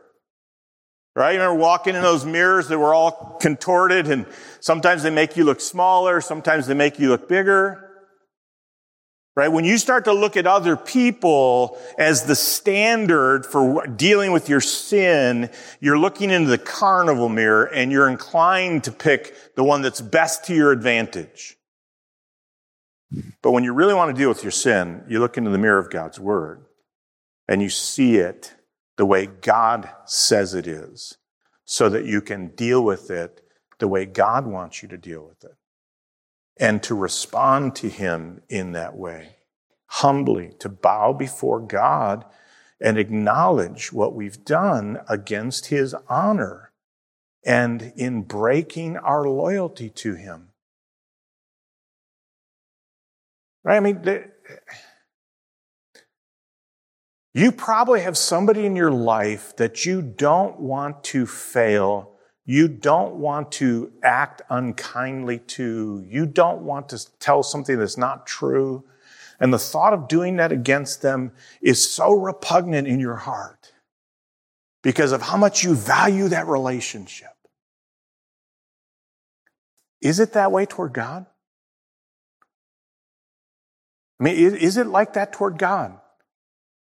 Right? 1.18 1.32
You 1.32 1.40
remember 1.40 1.60
walking 1.60 1.96
in 1.96 2.04
those 2.04 2.26
mirrors 2.26 2.68
that 2.68 2.78
were 2.78 2.94
all 2.94 3.40
contorted 3.42 4.06
and 4.06 4.28
sometimes 4.60 5.02
they 5.02 5.10
make 5.10 5.36
you 5.36 5.46
look 5.46 5.60
smaller, 5.60 6.22
sometimes 6.22 6.68
they 6.68 6.76
make 6.76 7.00
you 7.00 7.10
look 7.10 7.28
bigger. 7.28 7.84
Right? 9.36 9.48
When 9.48 9.66
you 9.66 9.80
start 9.80 10.06
to 10.06 10.14
look 10.14 10.38
at 10.38 10.46
other 10.46 10.78
people 10.78 11.80
as 11.98 12.26
the 12.26 12.36
standard 12.36 13.48
for 13.48 13.88
dealing 13.88 14.32
with 14.32 14.48
your 14.48 14.62
sin, 14.62 15.50
you're 15.80 15.98
looking 15.98 16.30
into 16.30 16.52
the 16.52 16.60
carnival 16.60 17.30
mirror 17.30 17.66
and 17.66 17.92
you're 17.92 18.10
inclined 18.10 18.84
to 18.84 18.92
pick 18.92 19.56
the 19.56 19.64
one 19.64 19.82
that's 19.82 20.02
best 20.02 20.46
to 20.46 20.54
your 20.54 20.72
advantage. 20.72 21.58
But 23.42 23.54
when 23.54 23.64
you 23.64 23.74
really 23.74 23.96
want 23.96 24.16
to 24.16 24.22
deal 24.22 24.30
with 24.30 24.44
your 24.44 24.52
sin, 24.52 25.04
you 25.10 25.20
look 25.20 25.36
into 25.36 25.50
the 25.50 25.58
mirror 25.58 25.80
of 25.80 25.90
God's 25.90 26.20
word 26.20 26.64
and 27.48 27.60
you 27.60 27.70
see 27.70 28.18
it 28.18 28.54
the 28.98 29.06
way 29.06 29.28
God 29.28 29.90
says 30.06 30.54
it 30.54 30.68
is 30.68 31.18
so 31.66 31.88
that 31.90 32.06
you 32.06 32.22
can 32.22 32.48
deal 32.50 32.84
with 32.84 33.10
it 33.10 33.42
the 33.80 33.88
way 33.88 34.06
God 34.06 34.46
wants 34.46 34.82
you 34.82 34.90
to 34.90 34.98
deal 34.98 35.26
with 35.26 35.44
it 35.44 35.56
and 36.60 36.82
to 36.84 36.96
respond 36.96 37.76
to 37.76 37.90
Him 37.90 38.42
in 38.50 38.72
that 38.72 38.96
way. 38.96 39.36
Humbly, 39.90 40.52
to 40.60 40.68
bow 40.68 41.14
before 41.14 41.62
God 41.62 42.26
and 42.82 42.98
acknowledge 42.98 43.94
what 43.94 44.14
we've 44.14 44.44
done 44.44 45.00
against 45.08 45.68
His 45.68 45.96
honor 46.10 46.72
and 47.46 47.94
in 47.96 48.24
breaking 48.24 48.98
our 48.98 49.28
loyalty 49.28 49.90
to 49.90 50.16
Him. 50.16 50.50
Right? 53.64 53.78
I 53.78 53.80
mean, 53.80 54.02
you 57.38 57.52
probably 57.52 58.02
have 58.02 58.18
somebody 58.18 58.66
in 58.66 58.76
your 58.76 58.92
life 58.92 59.56
that 59.58 59.86
you 59.86 60.02
don't 60.02 60.60
want 60.60 61.04
to 61.06 61.26
fail 61.26 62.18
you 62.50 62.70
don't 62.70 63.16
want 63.16 63.52
to 63.54 63.92
act 64.02 64.42
unkindly 64.50 65.40
to. 65.40 66.06
You 66.08 66.26
don't 66.26 66.62
want 66.62 66.88
to 66.90 67.20
tell 67.20 67.44
something 67.44 67.78
that's 67.78 67.98
not 67.98 68.26
true. 68.26 68.86
And 69.38 69.54
the 69.54 69.60
thought 69.60 69.94
of 69.94 70.08
doing 70.08 70.38
that 70.38 70.54
against 70.54 71.02
them 71.02 71.34
is 71.62 71.92
so 71.92 72.14
repugnant 72.14 72.88
in 72.88 73.02
your 73.02 73.18
heart 73.18 73.74
because 74.82 75.12
of 75.12 75.24
how 75.24 75.36
much 75.36 75.66
you 75.66 75.76
value 75.76 76.30
that 76.30 76.48
relationship. 76.48 77.36
Is 80.00 80.22
it 80.22 80.32
that 80.32 80.50
way 80.50 80.66
toward 80.66 80.94
God? 80.94 81.26
I 84.22 84.24
mean, 84.24 84.36
is 84.38 84.78
it 84.78 84.88
like 84.88 85.14
that 85.14 85.34
toward 85.34 85.58
God? 85.58 86.00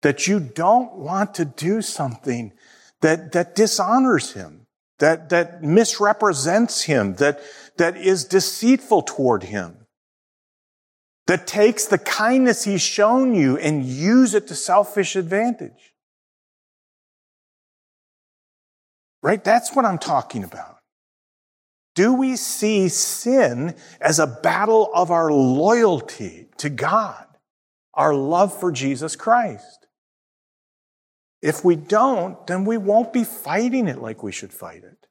That 0.05 0.28
you 0.28 0.38
don't 0.38 0.94
want 0.94 1.34
to 1.34 1.44
do 1.44 1.82
something 1.82 2.52
that, 3.00 3.32
that 3.32 3.57
dishonors 3.57 4.32
Him? 4.34 4.64
that, 4.98 5.30
that 5.30 5.62
misrepresents 5.62 6.82
him, 6.82 7.14
that, 7.16 7.40
that 7.76 7.96
is 7.96 8.24
deceitful 8.24 9.02
toward 9.02 9.44
him, 9.44 9.86
that 11.26 11.46
takes 11.46 11.86
the 11.86 11.98
kindness 11.98 12.64
he's 12.64 12.82
shown 12.82 13.34
you 13.34 13.57
and 13.59 13.84
use 13.84 14.34
it 14.34 14.46
to 14.48 14.55
selfish 14.55 15.16
advantage. 15.16 15.92
Right? 19.22 19.42
That's 19.42 19.74
what 19.74 19.84
I'm 19.84 19.98
talking 19.98 20.44
about. 20.44 20.78
Do 21.94 22.12
we 22.12 22.36
see 22.36 22.88
sin 22.88 23.74
as 24.00 24.18
a 24.18 24.26
battle 24.26 24.90
of 24.94 25.11
our 25.11 25.30
loyalty 25.30 26.48
to 26.59 26.68
God, 26.68 27.24
our 27.94 28.14
love 28.14 28.59
for 28.59 28.70
Jesus 28.70 29.16
Christ? 29.16 29.84
If 31.45 31.62
we 31.62 31.76
don't, 31.76 32.47
then 32.47 32.64
we 32.64 32.78
won't 32.78 33.12
be 33.12 33.22
fighting 33.22 33.86
it 33.86 34.01
like 34.01 34.22
we 34.22 34.32
should 34.32 34.51
fight 34.51 34.82
it. 34.82 35.07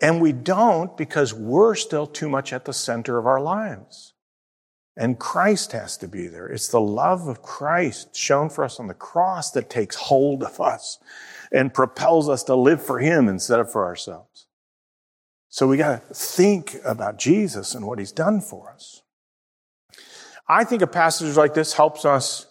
And 0.00 0.18
we 0.18 0.32
don't 0.32 0.96
because 0.96 1.34
we're 1.34 1.74
still 1.74 2.06
too 2.06 2.26
much 2.26 2.54
at 2.54 2.64
the 2.64 2.72
center 2.72 3.18
of 3.18 3.26
our 3.26 3.38
lives. 3.38 4.14
And 4.96 5.18
Christ 5.18 5.72
has 5.72 5.98
to 5.98 6.08
be 6.08 6.26
there. 6.26 6.46
It's 6.46 6.68
the 6.68 6.80
love 6.80 7.28
of 7.28 7.42
Christ 7.42 8.16
shown 8.16 8.48
for 8.48 8.64
us 8.64 8.80
on 8.80 8.86
the 8.86 8.94
cross 8.94 9.50
that 9.50 9.68
takes 9.68 9.94
hold 9.94 10.42
of 10.42 10.58
us 10.58 10.98
and 11.52 11.74
propels 11.74 12.30
us 12.30 12.42
to 12.44 12.54
live 12.54 12.82
for 12.82 12.98
Him 12.98 13.28
instead 13.28 13.60
of 13.60 13.70
for 13.70 13.84
ourselves. 13.84 14.46
So 15.50 15.68
we 15.68 15.76
got 15.76 16.08
to 16.08 16.14
think 16.14 16.76
about 16.82 17.18
Jesus 17.18 17.74
and 17.74 17.86
what 17.86 17.98
He's 17.98 18.10
done 18.10 18.40
for 18.40 18.70
us. 18.70 19.02
I 20.48 20.64
think 20.64 20.80
a 20.80 20.86
passage 20.86 21.36
like 21.36 21.52
this 21.52 21.74
helps 21.74 22.06
us 22.06 22.46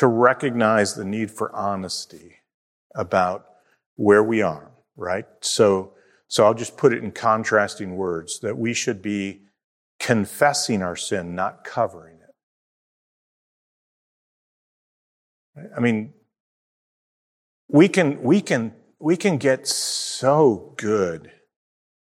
to 0.00 0.06
recognize 0.06 0.94
the 0.94 1.04
need 1.04 1.30
for 1.30 1.54
honesty 1.54 2.36
about 2.94 3.44
where 3.96 4.24
we 4.24 4.40
are, 4.40 4.70
right? 4.96 5.26
So, 5.42 5.92
so 6.26 6.46
I'll 6.46 6.54
just 6.54 6.78
put 6.78 6.94
it 6.94 7.04
in 7.04 7.12
contrasting 7.12 7.96
words 7.96 8.40
that 8.40 8.56
we 8.56 8.72
should 8.72 9.02
be 9.02 9.42
confessing 9.98 10.80
our 10.80 10.96
sin, 10.96 11.34
not 11.34 11.64
covering 11.64 12.16
it. 15.56 15.70
I 15.76 15.80
mean, 15.80 16.14
we 17.68 17.86
can, 17.86 18.22
we 18.22 18.40
can, 18.40 18.72
we 18.98 19.18
can 19.18 19.36
get 19.36 19.68
so 19.68 20.72
good 20.78 21.30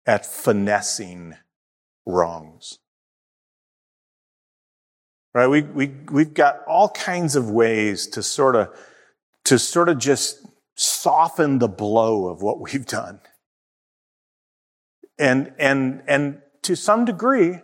at 0.05 0.23
finessing 0.23 1.33
wrongs 2.05 2.77
right? 5.37 5.47
We, 5.47 5.61
we, 5.61 5.93
we've 6.11 6.33
got 6.33 6.63
all 6.65 6.89
kinds 6.89 7.35
of 7.35 7.51
ways 7.51 8.07
to 8.07 8.23
sort 8.23 8.55
of, 8.55 8.75
to 9.43 9.59
sort 9.59 9.87
of 9.87 9.99
just 9.99 10.43
soften 10.73 11.59
the 11.59 11.67
blow 11.67 12.27
of 12.27 12.41
what 12.41 12.59
we've 12.59 12.87
done. 12.87 13.19
And, 15.19 15.53
and, 15.59 16.01
and 16.07 16.41
to 16.63 16.75
some 16.75 17.05
degree, 17.05 17.59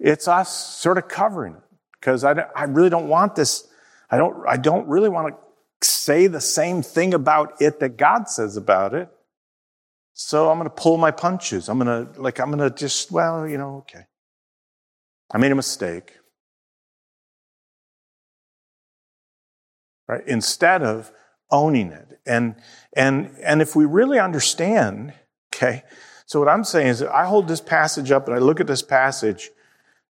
it's 0.00 0.26
us 0.26 0.52
sort 0.76 0.98
of 0.98 1.06
covering 1.06 1.54
it 1.54 1.62
because 2.00 2.24
I, 2.24 2.32
I 2.56 2.64
really 2.64 2.90
don't 2.90 3.06
want 3.06 3.36
this. 3.36 3.68
I 4.10 4.16
don't, 4.18 4.44
I 4.48 4.56
don't 4.56 4.88
really 4.88 5.08
want 5.08 5.36
to 5.36 5.86
say 5.88 6.26
the 6.26 6.40
same 6.40 6.82
thing 6.82 7.14
about 7.14 7.62
it 7.62 7.78
that 7.78 7.96
God 7.96 8.28
says 8.28 8.56
about 8.56 8.92
it. 8.92 9.08
So 10.14 10.50
I'm 10.50 10.58
going 10.58 10.68
to 10.68 10.74
pull 10.74 10.96
my 10.96 11.12
punches. 11.12 11.68
I'm 11.68 11.78
going 11.78 12.12
to, 12.12 12.20
like, 12.20 12.40
I'm 12.40 12.50
going 12.50 12.68
to 12.68 12.76
just, 12.76 13.12
well, 13.12 13.46
you 13.46 13.56
know, 13.56 13.76
okay. 13.78 14.06
I 15.30 15.38
made 15.38 15.52
a 15.52 15.54
mistake. 15.54 16.17
Right? 20.08 20.26
Instead 20.26 20.82
of 20.82 21.12
owning 21.50 21.92
it. 21.92 22.20
And, 22.26 22.56
and, 22.94 23.34
and 23.42 23.62
if 23.62 23.76
we 23.76 23.84
really 23.84 24.18
understand, 24.18 25.14
okay, 25.54 25.82
so 26.26 26.38
what 26.40 26.48
I'm 26.48 26.64
saying 26.64 26.88
is 26.88 27.02
I 27.02 27.24
hold 27.24 27.48
this 27.48 27.60
passage 27.60 28.10
up 28.10 28.26
and 28.26 28.34
I 28.34 28.38
look 28.38 28.60
at 28.60 28.66
this 28.66 28.82
passage, 28.82 29.50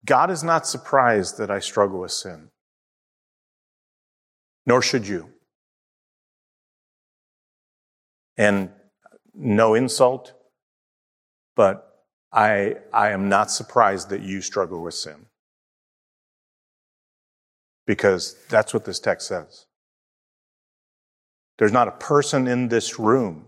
God 0.04 0.30
is 0.30 0.42
not 0.42 0.66
surprised 0.66 1.38
that 1.38 1.50
I 1.50 1.60
struggle 1.60 2.00
with 2.00 2.12
sin. 2.12 2.48
Nor 4.66 4.82
should 4.82 5.06
you. 5.06 5.30
And 8.36 8.70
no 9.34 9.74
insult, 9.74 10.32
but 11.54 12.04
I, 12.32 12.76
I 12.92 13.10
am 13.10 13.28
not 13.28 13.50
surprised 13.50 14.08
that 14.10 14.22
you 14.22 14.40
struggle 14.40 14.82
with 14.82 14.94
sin. 14.94 15.26
Because 17.86 18.36
that's 18.48 18.72
what 18.72 18.84
this 18.84 19.00
text 19.00 19.28
says. 19.28 19.66
There's 21.60 21.72
not 21.72 21.88
a 21.88 21.92
person 21.92 22.48
in 22.48 22.68
this 22.68 22.98
room, 22.98 23.44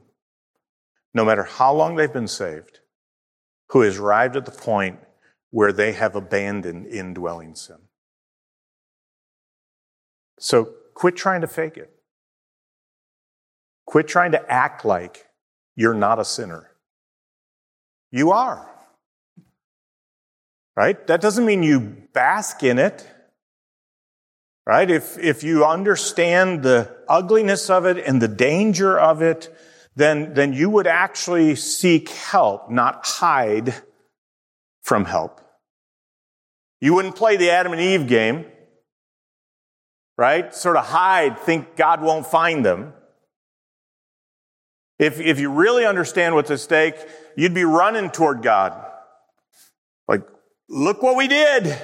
no 1.15 1.25
matter 1.25 1.45
how 1.45 1.73
long 1.73 1.97
they've 1.97 2.13
been 2.13 2.29
saved, 2.29 2.81
who 3.71 3.81
has 3.81 3.97
arrived 3.97 4.37
at 4.37 4.45
the 4.45 4.53
point 4.53 4.99
where 5.51 5.73
they 5.73 5.93
have 5.93 6.15
abandoned 6.15 6.87
indwelling 6.87 7.55
sin. 7.55 7.79
So 10.39 10.75
quit 10.93 11.17
trying 11.17 11.41
to 11.41 11.47
fake 11.47 11.79
it. 11.79 11.91
Quit 13.87 14.09
trying 14.09 14.33
to 14.33 14.53
act 14.53 14.85
like 14.85 15.29
you're 15.75 15.95
not 15.95 16.19
a 16.19 16.25
sinner. 16.27 16.71
You 18.11 18.31
are. 18.33 18.71
Right? 20.77 21.07
That 21.07 21.23
doesn't 21.23 21.47
mean 21.47 21.63
you 21.63 21.81
bask 22.13 22.63
in 22.63 22.79
it. 22.79 23.09
Right? 24.65 24.89
If, 24.89 25.19
if 25.19 25.43
you 25.43 25.65
understand 25.65 26.63
the 26.63 26.95
ugliness 27.09 27.69
of 27.69 27.85
it 27.85 27.99
and 27.99 28.23
the 28.23 28.29
danger 28.29 28.99
of 28.99 29.21
it, 29.21 29.53
then, 29.97 30.35
then 30.35 30.53
you 30.53 30.71
would 30.71 30.87
actually 30.87 31.57
seek 31.57 32.09
help, 32.11 32.71
not 32.71 33.05
hide 33.05 33.75
from 34.83 35.05
help. 35.05 35.41
You 36.81 36.95
wouldn't 36.95 37.17
play 37.17 37.37
the 37.37 37.51
Adam 37.51 37.73
and 37.73 37.81
Eve 37.81 38.07
game, 38.07 38.47
right? 40.17 40.55
Sort 40.55 40.77
of 40.77 40.87
hide, 40.87 41.39
think 41.39 41.77
God 41.77 42.01
won't 42.01 42.27
find 42.27 42.65
them. 42.65 42.93
If, 44.99 45.21
if 45.21 45.41
you 45.41 45.51
really 45.51 45.85
understand 45.85 46.35
what's 46.35 46.51
at 46.51 46.61
stake, 46.61 46.95
you'd 47.37 47.55
be 47.55 47.65
running 47.65 48.11
toward 48.11 48.43
God. 48.43 48.81
Like, 50.07 50.23
look 50.69 51.03
what 51.03 51.17
we 51.17 51.29
did. 51.29 51.77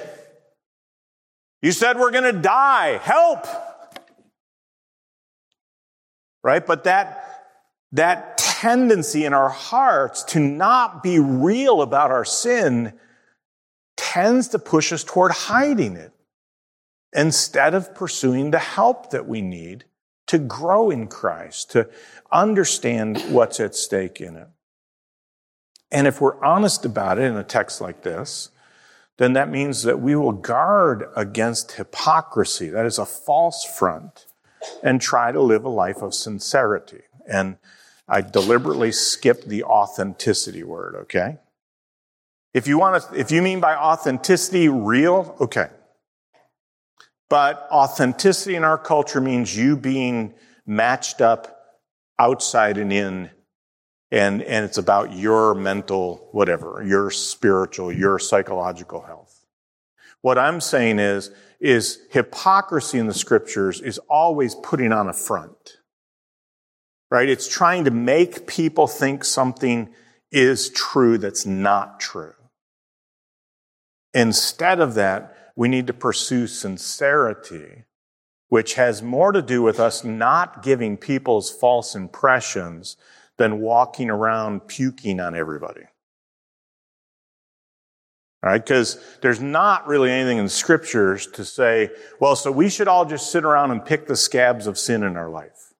You 1.61 1.71
said 1.71 1.97
we're 1.97 2.11
going 2.11 2.33
to 2.33 2.41
die. 2.41 2.97
Help. 2.97 3.45
Right? 6.43 6.65
But 6.65 6.85
that, 6.85 7.45
that 7.91 8.37
tendency 8.37 9.25
in 9.25 9.33
our 9.33 9.49
hearts 9.49 10.23
to 10.23 10.39
not 10.39 11.03
be 11.03 11.19
real 11.19 11.81
about 11.81 12.11
our 12.11 12.25
sin 12.25 12.93
tends 13.97 14.49
to 14.49 14.59
push 14.59 14.93
us 14.93 15.03
toward 15.03 15.31
hiding 15.31 15.95
it 15.95 16.13
instead 17.13 17.73
of 17.73 17.93
pursuing 17.93 18.51
the 18.51 18.59
help 18.59 19.11
that 19.11 19.27
we 19.27 19.41
need 19.41 19.83
to 20.27 20.37
grow 20.37 20.91
in 20.91 21.07
Christ, 21.07 21.71
to 21.71 21.89
understand 22.31 23.19
what's 23.29 23.59
at 23.59 23.73
stake 23.73 24.21
in 24.21 24.35
it. 24.35 24.47
And 25.91 26.05
if 26.05 26.21
we're 26.21 26.43
honest 26.45 26.85
about 26.85 27.17
it 27.17 27.23
in 27.23 27.35
a 27.35 27.43
text 27.43 27.81
like 27.81 28.03
this, 28.03 28.51
then 29.19 29.33
that 29.33 29.49
means 29.49 29.83
that 29.83 29.99
we 29.99 30.15
will 30.15 30.31
guard 30.31 31.03
against 31.13 31.73
hypocrisy, 31.73 32.69
that 32.69 32.85
is 32.85 32.97
a 32.97 33.05
false 33.05 33.65
front, 33.65 34.25
and 34.81 35.01
try 35.01 35.33
to 35.33 35.41
live 35.41 35.65
a 35.65 35.69
life 35.69 36.01
of 36.01 36.13
sincerity. 36.13 37.01
And 37.27 37.57
I 38.07 38.21
deliberately 38.21 38.93
skipped 38.93 39.49
the 39.49 39.65
authenticity 39.65 40.63
word, 40.63 40.95
okay? 41.01 41.37
If 42.53 42.65
you 42.65 42.79
want 42.79 43.03
to, 43.03 43.19
if 43.19 43.29
you 43.29 43.41
mean 43.41 43.59
by 43.59 43.75
authenticity 43.75 44.69
real, 44.69 45.35
okay. 45.41 45.67
But 47.29 47.67
authenticity 47.71 48.55
in 48.55 48.63
our 48.63 48.77
culture 48.77 49.19
means 49.19 49.55
you 49.55 49.75
being 49.75 50.33
matched 50.65 51.19
up 51.19 51.81
outside 52.17 52.77
and 52.77 52.93
in, 52.93 53.31
and, 54.11 54.41
and 54.41 54.65
it's 54.65 54.77
about 54.77 55.13
your 55.13 55.53
mental, 55.53 56.27
whatever, 56.31 56.83
your 56.85 57.11
spiritual, 57.11 57.91
your 57.91 58.19
psychological 58.19 59.01
health. 59.01 59.45
What 60.21 60.37
I'm 60.37 60.61
saying 60.61 60.99
is, 60.99 61.31
is 61.59 61.99
hypocrisy 62.09 62.99
in 62.99 63.07
the 63.07 63.13
scriptures 63.13 63.81
is 63.81 63.99
always 64.09 64.55
putting 64.55 64.91
on 64.91 65.07
a 65.07 65.13
front 65.13 65.79
right? 67.09 67.29
It's 67.29 67.47
trying 67.47 67.85
to 67.85 67.91
make 67.91 68.47
people 68.47 68.87
think 68.87 69.23
something 69.23 69.89
is 70.31 70.69
true 70.69 71.17
that's 71.17 71.45
not 71.45 71.99
true. 71.99 72.33
Instead 74.13 74.79
of 74.79 74.93
that, 74.95 75.51
we 75.55 75.67
need 75.67 75.87
to 75.87 75.93
pursue 75.93 76.47
sincerity, 76.47 77.83
which 78.47 78.75
has 78.75 79.01
more 79.01 79.31
to 79.31 79.41
do 79.41 79.61
with 79.61 79.79
us 79.79 80.03
not 80.03 80.63
giving 80.63 80.97
people's 80.97 81.51
false 81.51 81.95
impressions 81.95 82.95
than 83.39 83.59
walking 83.59 84.11
around 84.11 84.67
puking 84.67 85.19
on 85.19 85.33
everybody. 85.33 85.81
All 88.43 88.51
right? 88.51 88.63
Because 88.63 89.03
there's 89.21 89.39
not 89.41 89.87
really 89.87 90.11
anything 90.11 90.37
in 90.37 90.43
the 90.43 90.49
scriptures 90.49 91.25
to 91.27 91.43
say, 91.43 91.89
well, 92.19 92.35
so 92.35 92.51
we 92.51 92.69
should 92.69 92.87
all 92.87 93.05
just 93.05 93.31
sit 93.31 93.43
around 93.43 93.71
and 93.71 93.83
pick 93.83 94.05
the 94.05 94.15
scabs 94.15 94.67
of 94.67 94.77
sin 94.77 95.03
in 95.03 95.17
our 95.17 95.29
life. 95.29 95.73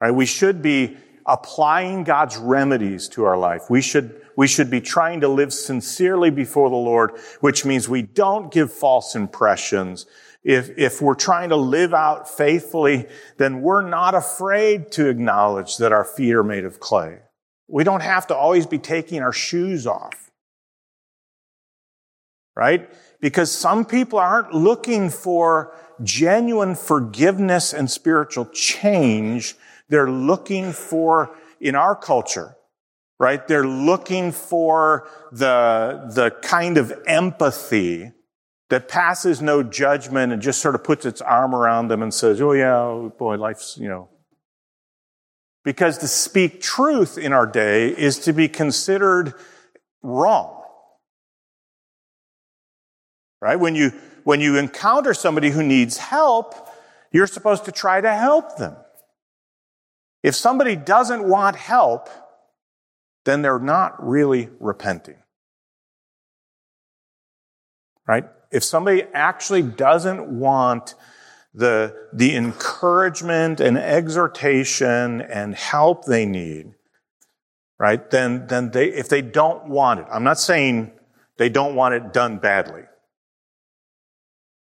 Right? 0.00 0.12
We 0.12 0.26
should 0.26 0.62
be 0.62 0.96
applying 1.26 2.04
God's 2.04 2.36
remedies 2.36 3.08
to 3.10 3.24
our 3.24 3.36
life. 3.36 3.68
We 3.68 3.80
should, 3.80 4.20
we 4.36 4.46
should 4.46 4.70
be 4.70 4.80
trying 4.80 5.20
to 5.22 5.28
live 5.28 5.52
sincerely 5.52 6.30
before 6.30 6.70
the 6.70 6.76
Lord, 6.76 7.12
which 7.40 7.64
means 7.64 7.88
we 7.88 8.02
don't 8.02 8.52
give 8.52 8.72
false 8.72 9.16
impressions. 9.16 10.06
If, 10.46 10.78
if 10.78 11.02
we're 11.02 11.16
trying 11.16 11.48
to 11.48 11.56
live 11.56 11.92
out 11.92 12.30
faithfully, 12.30 13.08
then 13.36 13.62
we're 13.62 13.82
not 13.82 14.14
afraid 14.14 14.92
to 14.92 15.08
acknowledge 15.08 15.78
that 15.78 15.90
our 15.90 16.04
feet 16.04 16.34
are 16.34 16.44
made 16.44 16.64
of 16.64 16.78
clay. 16.78 17.18
We 17.66 17.82
don't 17.82 18.02
have 18.02 18.28
to 18.28 18.36
always 18.36 18.64
be 18.64 18.78
taking 18.78 19.22
our 19.22 19.32
shoes 19.32 19.88
off. 19.88 20.30
Right? 22.54 22.88
Because 23.20 23.50
some 23.50 23.84
people 23.84 24.20
aren't 24.20 24.54
looking 24.54 25.10
for 25.10 25.74
genuine 26.04 26.76
forgiveness 26.76 27.74
and 27.74 27.90
spiritual 27.90 28.46
change. 28.46 29.56
They're 29.88 30.08
looking 30.08 30.70
for, 30.70 31.36
in 31.60 31.74
our 31.74 31.96
culture, 31.96 32.54
right? 33.18 33.44
They're 33.48 33.66
looking 33.66 34.30
for 34.30 35.08
the, 35.32 36.08
the 36.14 36.30
kind 36.40 36.78
of 36.78 36.92
empathy 37.04 38.12
that 38.68 38.88
passes 38.88 39.40
no 39.40 39.62
judgment 39.62 40.32
and 40.32 40.42
just 40.42 40.60
sort 40.60 40.74
of 40.74 40.82
puts 40.82 41.06
its 41.06 41.20
arm 41.20 41.54
around 41.54 41.88
them 41.88 42.02
and 42.02 42.12
says, 42.12 42.40
oh 42.40 42.52
yeah, 42.52 42.76
oh 42.76 43.12
boy, 43.16 43.36
life's, 43.36 43.78
you 43.78 43.88
know. 43.88 44.08
Because 45.64 45.98
to 45.98 46.08
speak 46.08 46.60
truth 46.60 47.18
in 47.18 47.32
our 47.32 47.46
day 47.46 47.88
is 47.88 48.20
to 48.20 48.32
be 48.32 48.48
considered 48.48 49.34
wrong. 50.02 50.62
Right? 53.40 53.56
When 53.56 53.74
you, 53.74 53.92
when 54.24 54.40
you 54.40 54.56
encounter 54.56 55.14
somebody 55.14 55.50
who 55.50 55.62
needs 55.62 55.98
help, 55.98 56.54
you're 57.12 57.26
supposed 57.26 57.64
to 57.66 57.72
try 57.72 58.00
to 58.00 58.14
help 58.14 58.56
them. 58.56 58.76
If 60.22 60.34
somebody 60.34 60.74
doesn't 60.74 61.22
want 61.28 61.56
help, 61.56 62.08
then 63.24 63.42
they're 63.42 63.58
not 63.58 64.04
really 64.04 64.48
repenting. 64.58 65.16
Right? 68.06 68.24
If 68.50 68.64
somebody 68.64 69.04
actually 69.14 69.62
doesn't 69.62 70.26
want 70.26 70.94
the, 71.54 71.94
the 72.12 72.36
encouragement 72.36 73.60
and 73.60 73.76
exhortation 73.78 75.20
and 75.20 75.54
help 75.54 76.04
they 76.04 76.26
need, 76.26 76.74
right, 77.78 78.10
then, 78.10 78.46
then 78.46 78.70
they, 78.70 78.88
if 78.88 79.08
they 79.08 79.22
don't 79.22 79.68
want 79.68 80.00
it, 80.00 80.06
I'm 80.10 80.24
not 80.24 80.38
saying 80.38 80.92
they 81.38 81.48
don't 81.48 81.74
want 81.74 81.94
it 81.94 82.12
done 82.12 82.38
badly. 82.38 82.82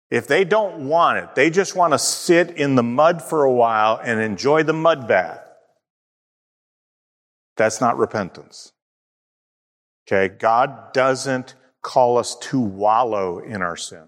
If 0.09 0.27
they 0.27 0.43
don't 0.43 0.89
want 0.89 1.19
it, 1.19 1.35
they 1.35 1.49
just 1.49 1.75
want 1.75 1.93
to 1.93 1.99
sit 1.99 2.51
in 2.51 2.75
the 2.75 2.83
mud 2.83 3.21
for 3.21 3.45
a 3.45 3.53
while 3.53 3.99
and 4.03 4.19
enjoy 4.19 4.63
the 4.63 4.73
mud 4.73 5.07
bath. 5.07 5.39
That's 7.55 7.79
not 7.79 7.97
repentance. 7.97 8.73
Okay? 10.05 10.33
God 10.33 10.91
doesn't 10.93 11.55
call 11.81 12.17
us 12.17 12.35
to 12.35 12.59
wallow 12.59 13.39
in 13.39 13.61
our 13.61 13.75
sin. 13.75 14.07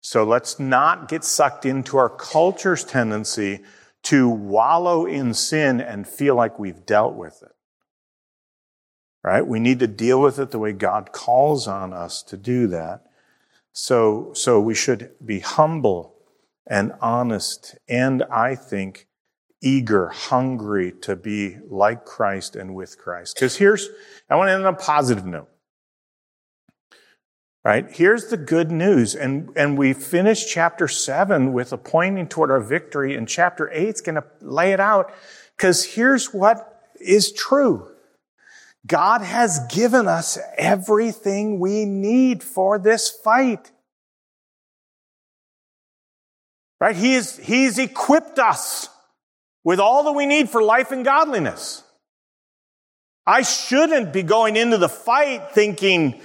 So 0.00 0.24
let's 0.24 0.60
not 0.60 1.08
get 1.08 1.24
sucked 1.24 1.64
into 1.64 1.96
our 1.96 2.10
culture's 2.10 2.84
tendency 2.84 3.60
to 4.04 4.28
wallow 4.28 5.06
in 5.06 5.32
sin 5.32 5.80
and 5.80 6.06
feel 6.06 6.34
like 6.34 6.58
we've 6.58 6.84
dealt 6.84 7.14
with 7.14 7.42
it. 7.42 7.52
Right? 9.22 9.46
We 9.46 9.60
need 9.60 9.78
to 9.78 9.86
deal 9.86 10.20
with 10.20 10.38
it 10.38 10.50
the 10.50 10.58
way 10.58 10.72
God 10.72 11.12
calls 11.12 11.66
on 11.66 11.94
us 11.94 12.22
to 12.24 12.36
do 12.36 12.66
that. 12.66 13.04
So, 13.72 14.32
so 14.34 14.60
we 14.60 14.74
should 14.74 15.12
be 15.24 15.40
humble 15.40 16.14
and 16.66 16.92
honest 17.00 17.76
and 17.88 18.22
I 18.24 18.54
think 18.54 19.08
eager, 19.62 20.08
hungry 20.08 20.92
to 21.00 21.16
be 21.16 21.56
like 21.68 22.04
Christ 22.04 22.54
and 22.54 22.74
with 22.74 22.98
Christ. 22.98 23.34
Because 23.34 23.56
here's, 23.56 23.88
I 24.28 24.36
want 24.36 24.48
to 24.48 24.52
end 24.52 24.66
on 24.66 24.74
a 24.74 24.76
positive 24.76 25.24
note. 25.24 25.48
Right? 27.64 27.90
Here's 27.90 28.26
the 28.26 28.36
good 28.36 28.70
news. 28.70 29.14
And, 29.14 29.48
and 29.56 29.78
we 29.78 29.94
finish 29.94 30.44
chapter 30.44 30.86
seven 30.86 31.54
with 31.54 31.72
a 31.72 31.78
pointing 31.78 32.28
toward 32.28 32.50
our 32.50 32.60
victory, 32.60 33.16
and 33.16 33.26
chapter 33.26 33.70
eight's 33.72 34.02
going 34.02 34.16
to 34.16 34.24
lay 34.42 34.72
it 34.72 34.80
out. 34.80 35.12
Because 35.56 35.84
here's 35.84 36.34
what 36.34 36.82
is 37.00 37.32
true. 37.32 37.88
God 38.86 39.22
has 39.22 39.60
given 39.70 40.08
us 40.08 40.36
everything 40.58 41.58
we 41.58 41.86
need 41.86 42.42
for 42.42 42.78
this 42.78 43.08
fight. 43.08 43.70
Right? 46.80 46.94
He's, 46.94 47.38
he's 47.38 47.78
equipped 47.78 48.38
us 48.38 48.90
with 49.62 49.80
all 49.80 50.04
that 50.04 50.12
we 50.12 50.26
need 50.26 50.50
for 50.50 50.62
life 50.62 50.92
and 50.92 51.02
godliness. 51.02 51.82
I 53.26 53.40
shouldn't 53.40 54.12
be 54.12 54.22
going 54.22 54.56
into 54.56 54.76
the 54.76 54.90
fight 54.90 55.52
thinking, 55.52 56.20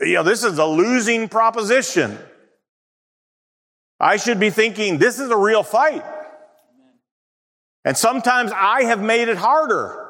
you 0.00 0.14
know, 0.14 0.22
this 0.22 0.44
is 0.44 0.58
a 0.58 0.66
losing 0.66 1.28
proposition. 1.28 2.18
I 3.98 4.16
should 4.16 4.40
be 4.40 4.50
thinking, 4.50 4.98
this 4.98 5.18
is 5.18 5.30
a 5.30 5.36
real 5.36 5.62
fight. 5.62 6.04
And 7.84 7.96
sometimes 7.96 8.52
I 8.54 8.84
have 8.84 9.02
made 9.02 9.28
it 9.28 9.36
harder. 9.36 10.08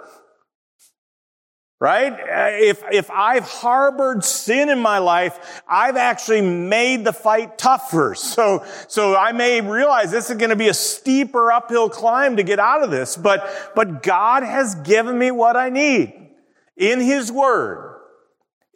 Right? 1.81 2.13
Uh, 2.13 2.51
if, 2.63 2.83
if 2.93 3.11
I've 3.11 3.49
harbored 3.49 4.23
sin 4.23 4.69
in 4.69 4.79
my 4.81 4.99
life, 4.99 5.63
I've 5.67 5.97
actually 5.97 6.43
made 6.43 7.05
the 7.05 7.13
fight 7.13 7.57
tougher. 7.57 8.15
So, 8.31 8.65
so 8.87 9.17
I 9.17 9.33
may 9.33 9.61
realize 9.61 10.11
this 10.11 10.31
is 10.31 10.37
going 10.37 10.51
to 10.51 10.57
be 10.57 10.69
a 10.69 10.75
steeper 10.75 11.51
uphill 11.51 11.89
climb 11.89 12.37
to 12.37 12.43
get 12.43 12.59
out 12.59 12.83
of 12.83 12.91
this, 12.91 13.17
but, 13.17 13.73
but 13.75 14.03
God 14.03 14.43
has 14.43 14.75
given 14.77 15.19
me 15.19 15.31
what 15.31 15.57
I 15.57 15.71
need 15.71 16.31
in 16.77 17.01
His 17.01 17.33
Word, 17.33 17.90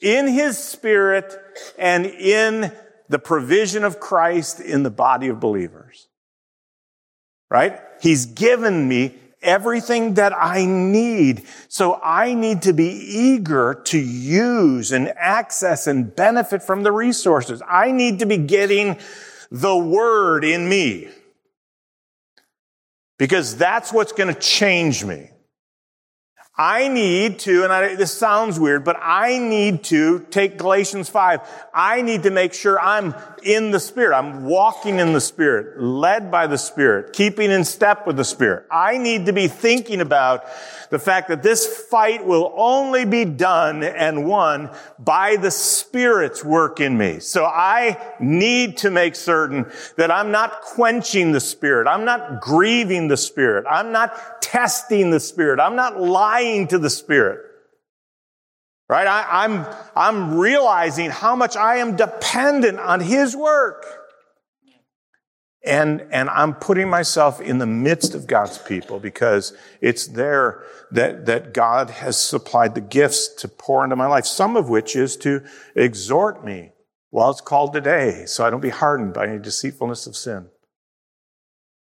in 0.05 0.29
His 0.29 0.59
Spirit, 0.59 1.35
and 1.79 2.05
in 2.07 2.71
the 3.09 3.19
provision 3.19 3.85
of 3.85 3.99
Christ 3.99 4.61
in 4.61 4.83
the 4.83 4.91
body 4.91 5.29
of 5.29 5.41
believers. 5.41 6.09
Right? 7.51 7.81
He's 8.01 8.27
given 8.27 8.87
me 8.87 9.15
everything 9.43 10.15
that 10.15 10.33
I 10.37 10.65
need. 10.65 11.45
So 11.69 12.01
I 12.03 12.35
need 12.35 12.63
to 12.63 12.73
be 12.73 12.89
eager 12.89 13.83
to 13.87 13.99
use 13.99 14.93
and 14.93 15.09
access 15.17 15.87
and 15.87 16.15
benefit 16.15 16.63
from 16.63 16.83
the 16.83 16.93
resources. 16.93 17.63
I 17.69 17.93
need 17.93 18.19
to 18.21 18.27
be 18.27 18.39
getting 18.39 18.99
the 19.51 19.77
word 19.77 20.45
in 20.45 20.69
me. 20.69 21.09
Because 23.19 23.57
that's 23.57 23.93
what's 23.93 24.13
going 24.13 24.35
to 24.35 24.41
change 24.41 25.05
me. 25.05 25.31
I 26.57 26.87
need 26.87 27.41
to, 27.41 27.65
and 27.65 27.73
I, 27.73 27.97
this 27.97 28.17
sounds 28.17 28.61
weird, 28.61 28.85
but 28.85 28.97
I 29.03 29.39
need 29.39 29.83
to 29.85 30.21
take 30.31 30.57
Galatians 30.57 31.09
5. 31.09 31.41
I 31.75 32.01
need 32.01 32.23
to 32.23 32.31
make 32.31 32.55
sure 32.55 32.79
I'm 32.79 33.13
in 33.43 33.73
the 33.73 33.81
Spirit. 33.81 34.17
I'm 34.17 34.45
walking 34.45 35.01
in 35.01 35.13
the 35.13 35.21
Spirit, 35.21 35.83
led 35.83 36.31
by 36.31 36.47
the 36.47 36.57
Spirit, 36.57 37.13
keeping 37.13 37.51
in 37.51 37.65
step 37.65 38.07
with 38.07 38.17
the 38.17 38.25
Spirit. 38.25 38.67
I 38.71 38.99
need 38.99 39.27
to 39.27 39.33
be 39.33 39.49
thinking 39.49 40.01
about 40.01 40.45
the 40.91 40.99
fact 41.01 41.27
that 41.27 41.43
this 41.43 41.67
fight 41.91 42.25
will 42.25 42.53
only 42.57 43.05
be 43.05 43.25
done 43.25 43.83
and 43.83 44.25
won 44.25 44.71
by 45.01 45.35
the 45.35 45.51
Spirit's 45.51 46.45
work 46.45 46.79
in 46.79 46.97
me. 46.97 47.19
So 47.19 47.45
I 47.45 48.15
need 48.21 48.77
to 48.79 48.91
make 48.91 49.17
certain 49.17 49.69
that 49.97 50.13
I'm 50.13 50.31
not 50.31 50.61
quenching 50.61 51.33
the 51.33 51.41
Spirit. 51.41 51.89
I'm 51.89 52.05
not 52.05 52.41
grieving 52.41 53.09
the 53.09 53.17
Spirit. 53.17 53.67
I'm 53.69 53.91
not 53.91 54.41
testing 54.41 55.11
the 55.11 55.19
Spirit. 55.19 55.59
I'm 55.59 55.75
not 55.75 56.01
lying 56.01 56.44
to 56.69 56.79
the 56.79 56.91
Spirit. 56.91 57.41
Right? 58.89 59.07
I, 59.07 59.45
am 59.45 59.61
I'm, 59.61 59.75
I'm 59.97 60.39
realizing 60.39 61.11
how 61.11 61.35
much 61.37 61.57
I 61.57 61.77
am 61.77 61.97
dependent 61.97 62.79
on 62.79 63.01
His 63.01 63.35
work. 63.35 63.85
And, 65.65 66.03
and 66.11 66.29
I'm 66.29 66.55
putting 66.55 66.91
myself 66.91 67.41
in 67.41 67.57
the 67.57 67.67
midst 67.67 68.15
of 68.15 68.27
God's 68.27 68.59
people 68.59 69.01
because 69.01 69.55
it's 69.81 70.07
there 70.07 70.63
that, 70.91 71.25
that 71.25 71.55
God 71.55 71.89
has 71.89 72.19
supplied 72.19 72.75
the 72.75 72.83
gifts 72.83 73.29
to 73.37 73.49
pour 73.49 73.83
into 73.83 73.97
my 73.97 74.07
life, 74.07 74.27
some 74.27 74.57
of 74.57 74.69
which 74.69 74.95
is 74.95 75.17
to 75.19 75.43
exhort 75.75 76.45
me 76.45 76.73
while 77.09 77.31
it's 77.31 77.41
called 77.41 77.73
today 77.73 78.25
so 78.27 78.45
I 78.45 78.51
don't 78.51 78.61
be 78.61 78.69
hardened 78.69 79.15
by 79.15 79.27
any 79.27 79.39
deceitfulness 79.39 80.07
of 80.07 80.17
sin. 80.17 80.49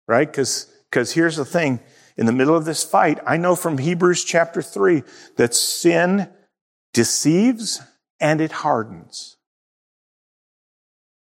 Right? 0.09 0.27
Because, 0.27 0.73
because 0.89 1.13
here's 1.13 1.37
the 1.37 1.45
thing. 1.45 1.81
In 2.17 2.27
the 2.27 2.33
middle 2.33 2.57
of 2.57 2.65
this 2.65 2.83
fight, 2.83 3.19
I 3.27 3.37
know 3.37 3.55
from 3.55 3.79
Hebrews 3.79 4.25
chapter 4.25 4.63
three 4.63 5.03
that 5.37 5.55
sin 5.55 6.29
deceives 6.93 7.83
and 8.21 8.41
it 8.41 8.53
hardens. 8.53 9.37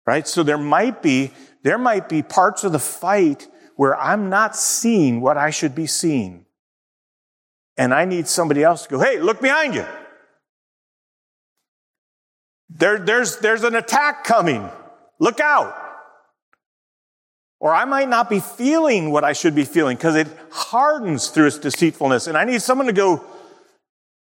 Right? 0.07 0.29
So 0.29 0.43
there 0.43 0.59
might 0.59 1.03
be 1.03 1.33
there 1.63 1.79
might 1.79 2.09
be 2.09 2.23
parts 2.23 2.63
of 2.63 2.73
the 2.73 2.79
fight 2.79 3.49
where 3.77 3.99
I'm 3.99 4.29
not 4.29 4.55
seeing 4.55 5.21
what 5.21 5.37
I 5.37 5.51
should 5.51 5.75
be 5.75 5.87
seeing. 5.87 6.45
And 7.77 7.93
I 7.93 8.05
need 8.05 8.29
somebody 8.29 8.63
else 8.63 8.85
to 8.85 8.89
go, 8.91 9.01
hey, 9.01 9.19
look 9.19 9.41
behind 9.41 9.75
you. 9.75 9.87
There, 12.69 12.99
there's, 12.99 13.39
there's 13.39 13.65
an 13.65 13.75
attack 13.75 14.25
coming. 14.25 14.69
Look 15.19 15.41
out. 15.41 15.75
Or 17.61 17.75
I 17.75 17.85
might 17.85 18.09
not 18.09 18.29
be 18.29 18.41
feeling 18.41 19.11
what 19.11 19.25
I 19.25 19.33
should 19.33 19.55
be 19.55 19.65
feeling 19.65 19.97
because 19.97 20.17
it 20.17 20.29
hardens 20.51 21.29
through 21.29 21.47
its 21.47 21.59
deceitfulness. 21.59 22.27
And 22.27 22.37
I 22.37 22.45
need 22.45 22.61
someone 22.63 22.87
to 22.89 22.93
go, 22.93 23.25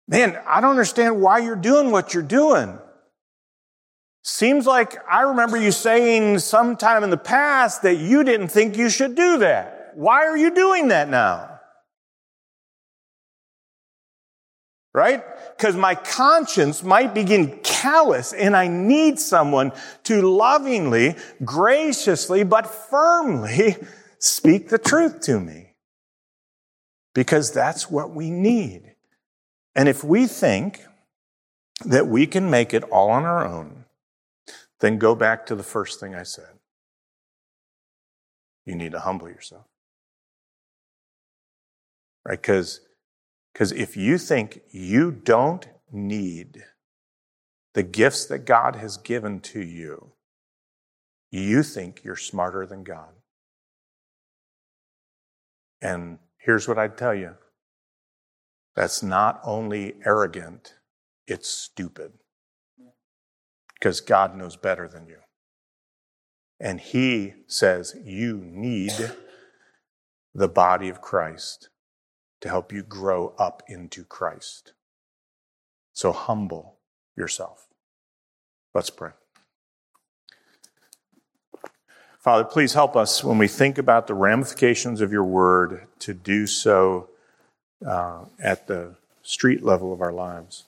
man, 0.09 0.41
I 0.47 0.61
don't 0.61 0.71
understand 0.71 1.21
why 1.21 1.39
you're 1.39 1.57
doing 1.57 1.91
what 1.91 2.15
you're 2.15 2.23
doing. 2.23 2.79
Seems 4.23 4.67
like 4.67 4.97
I 5.09 5.23
remember 5.23 5.57
you 5.57 5.71
saying 5.71 6.41
sometime 6.41 7.05
in 7.05 7.11
the 7.11 7.17
past 7.17 7.83
that 7.83 7.97
you 7.97 8.25
didn't 8.25 8.49
think 8.49 8.77
you 8.77 8.91
should 8.91 9.15
do 9.15 9.39
that. 9.39 9.93
Why 9.95 10.27
are 10.27 10.37
you 10.37 10.53
doing 10.53 10.89
that 10.89 11.09
now? 11.09 11.56
Right? 14.97 15.23
Because 15.55 15.77
my 15.77 15.95
conscience 15.95 16.83
might 16.83 17.13
begin 17.13 17.61
callous 17.63 18.33
and 18.33 18.57
I 18.57 18.67
need 18.67 19.19
someone 19.21 19.73
to 20.05 20.23
lovingly, 20.23 21.17
graciously, 21.45 22.45
but 22.45 22.67
firmly 22.67 23.77
speak 24.19 24.71
the 24.71 24.79
truth 24.79 25.21
to 25.25 25.39
me. 25.39 25.75
Because 27.15 27.53
that's 27.53 27.91
what 27.91 28.15
we 28.15 28.31
need. 28.31 28.95
And 29.75 29.87
if 29.87 30.03
we 30.03 30.27
think 30.27 30.81
that 31.85 32.07
we 32.07 32.27
can 32.27 32.51
make 32.51 32.73
it 32.73 32.83
all 32.85 33.11
on 33.11 33.27
our 33.27 33.47
own, 33.47 33.85
then 34.81 34.97
go 34.97 35.15
back 35.15 35.45
to 35.47 35.55
the 35.55 35.63
first 35.63 36.01
thing 36.01 36.15
I 36.15 36.23
said. 36.23 36.59
You 38.65 38.75
need 38.75 38.93
to 38.93 39.01
humble 39.01 39.29
yourself. 39.29 39.67
Right? 42.25 42.41
Because 42.41 42.81
because 43.57 43.73
if 43.73 43.97
you 43.97 44.19
think 44.19 44.61
you 44.71 45.11
don't 45.11 45.67
need 45.91 46.63
the 47.73 47.83
gifts 47.83 48.27
that 48.27 48.41
God 48.41 48.77
has 48.77 48.99
given 48.99 49.41
to 49.41 49.61
you, 49.61 50.13
you 51.31 51.63
think 51.63 52.03
you're 52.05 52.17
smarter 52.17 52.67
than 52.67 52.85
God. 52.85 53.15
And 55.81 56.19
here's 56.37 56.69
what 56.69 56.79
I'd 56.79 56.99
tell 56.99 57.15
you 57.15 57.37
that's 58.75 59.03
not 59.03 59.41
only 59.43 59.95
arrogant, 60.05 60.75
it's 61.27 61.49
stupid 61.49 62.13
because 63.73 64.03
God 64.03 64.37
knows 64.37 64.57
better 64.57 64.87
than 64.87 65.07
you. 65.07 65.21
And 66.61 66.79
He 66.79 67.33
says 67.47 67.97
you 68.05 68.37
need 68.37 69.13
the 70.35 70.49
body 70.49 70.91
of 70.91 71.01
Christ 71.01 71.71
to 72.47 72.51
help 72.51 72.73
you 72.73 72.85
grow 72.85 73.35
up 73.39 73.65
into 73.67 74.05
Christ. 74.05 74.73
So 75.93 76.13
humble 76.13 76.77
yourself. 77.17 77.67
Let's 78.73 78.89
pray. 78.89 79.11
Father, 82.21 82.45
please 82.45 82.73
help 82.75 82.95
us 82.95 83.25
when 83.25 83.39
we 83.39 83.49
think 83.49 83.79
about 83.79 84.07
the 84.07 84.15
ramifications 84.15 85.01
of 85.01 85.11
your 85.11 85.25
word 85.25 85.89
to 85.99 86.15
do 86.15 86.47
so 86.47 87.09
uh, 87.85 88.27
at 88.39 88.69
the 88.69 88.95
street 89.23 89.65
level 89.65 89.93
of 89.93 90.01
our 90.01 90.13
lives. 90.13 90.67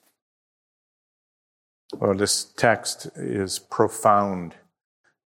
Well, 1.92 2.14
this 2.14 2.44
text 2.44 3.06
is 3.14 3.60
profound 3.60 4.56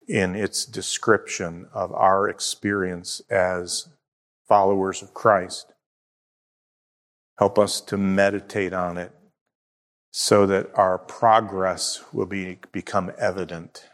in 0.07 0.35
its 0.35 0.65
description 0.65 1.67
of 1.73 1.91
our 1.93 2.29
experience 2.29 3.23
as 3.29 3.87
followers 4.47 5.01
of 5.01 5.15
Christ. 5.15 5.72
Help 7.39 7.57
us 7.57 7.81
to 7.81 7.97
meditate 7.97 8.73
on 8.73 8.97
it 8.97 9.11
so 10.11 10.45
that 10.45 10.69
our 10.75 10.97
progress 10.97 12.03
will 12.13 12.27
be, 12.27 12.59
become 12.71 13.11
evident. 13.17 13.85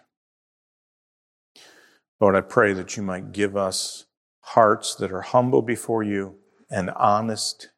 Lord, 2.20 2.36
I 2.36 2.42
pray 2.42 2.74
that 2.74 2.98
you 2.98 3.04
might 3.04 3.32
give 3.32 3.56
us 3.56 4.06
hearts 4.42 4.96
that 4.96 5.12
are 5.12 5.22
humble 5.22 5.62
before 5.62 6.04
you 6.04 6.36
and 6.70 6.90
honest 6.92 7.70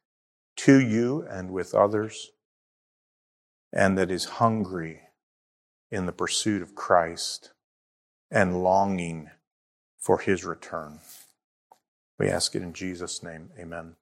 to 0.56 0.80
you 0.80 1.24
and 1.30 1.52
with 1.52 1.74
others 1.74 2.32
and 3.72 3.96
that 3.96 4.10
is 4.10 4.24
hungry 4.24 5.00
in 5.90 6.06
the 6.06 6.12
pursuit 6.12 6.62
of 6.62 6.74
Christ 6.74 7.52
and 8.30 8.62
longing 8.62 9.30
for 9.98 10.18
his 10.18 10.44
return. 10.44 11.00
We 12.18 12.28
ask 12.28 12.54
it 12.54 12.62
in 12.62 12.72
Jesus' 12.72 13.22
name. 13.22 13.50
Amen. 13.58 13.96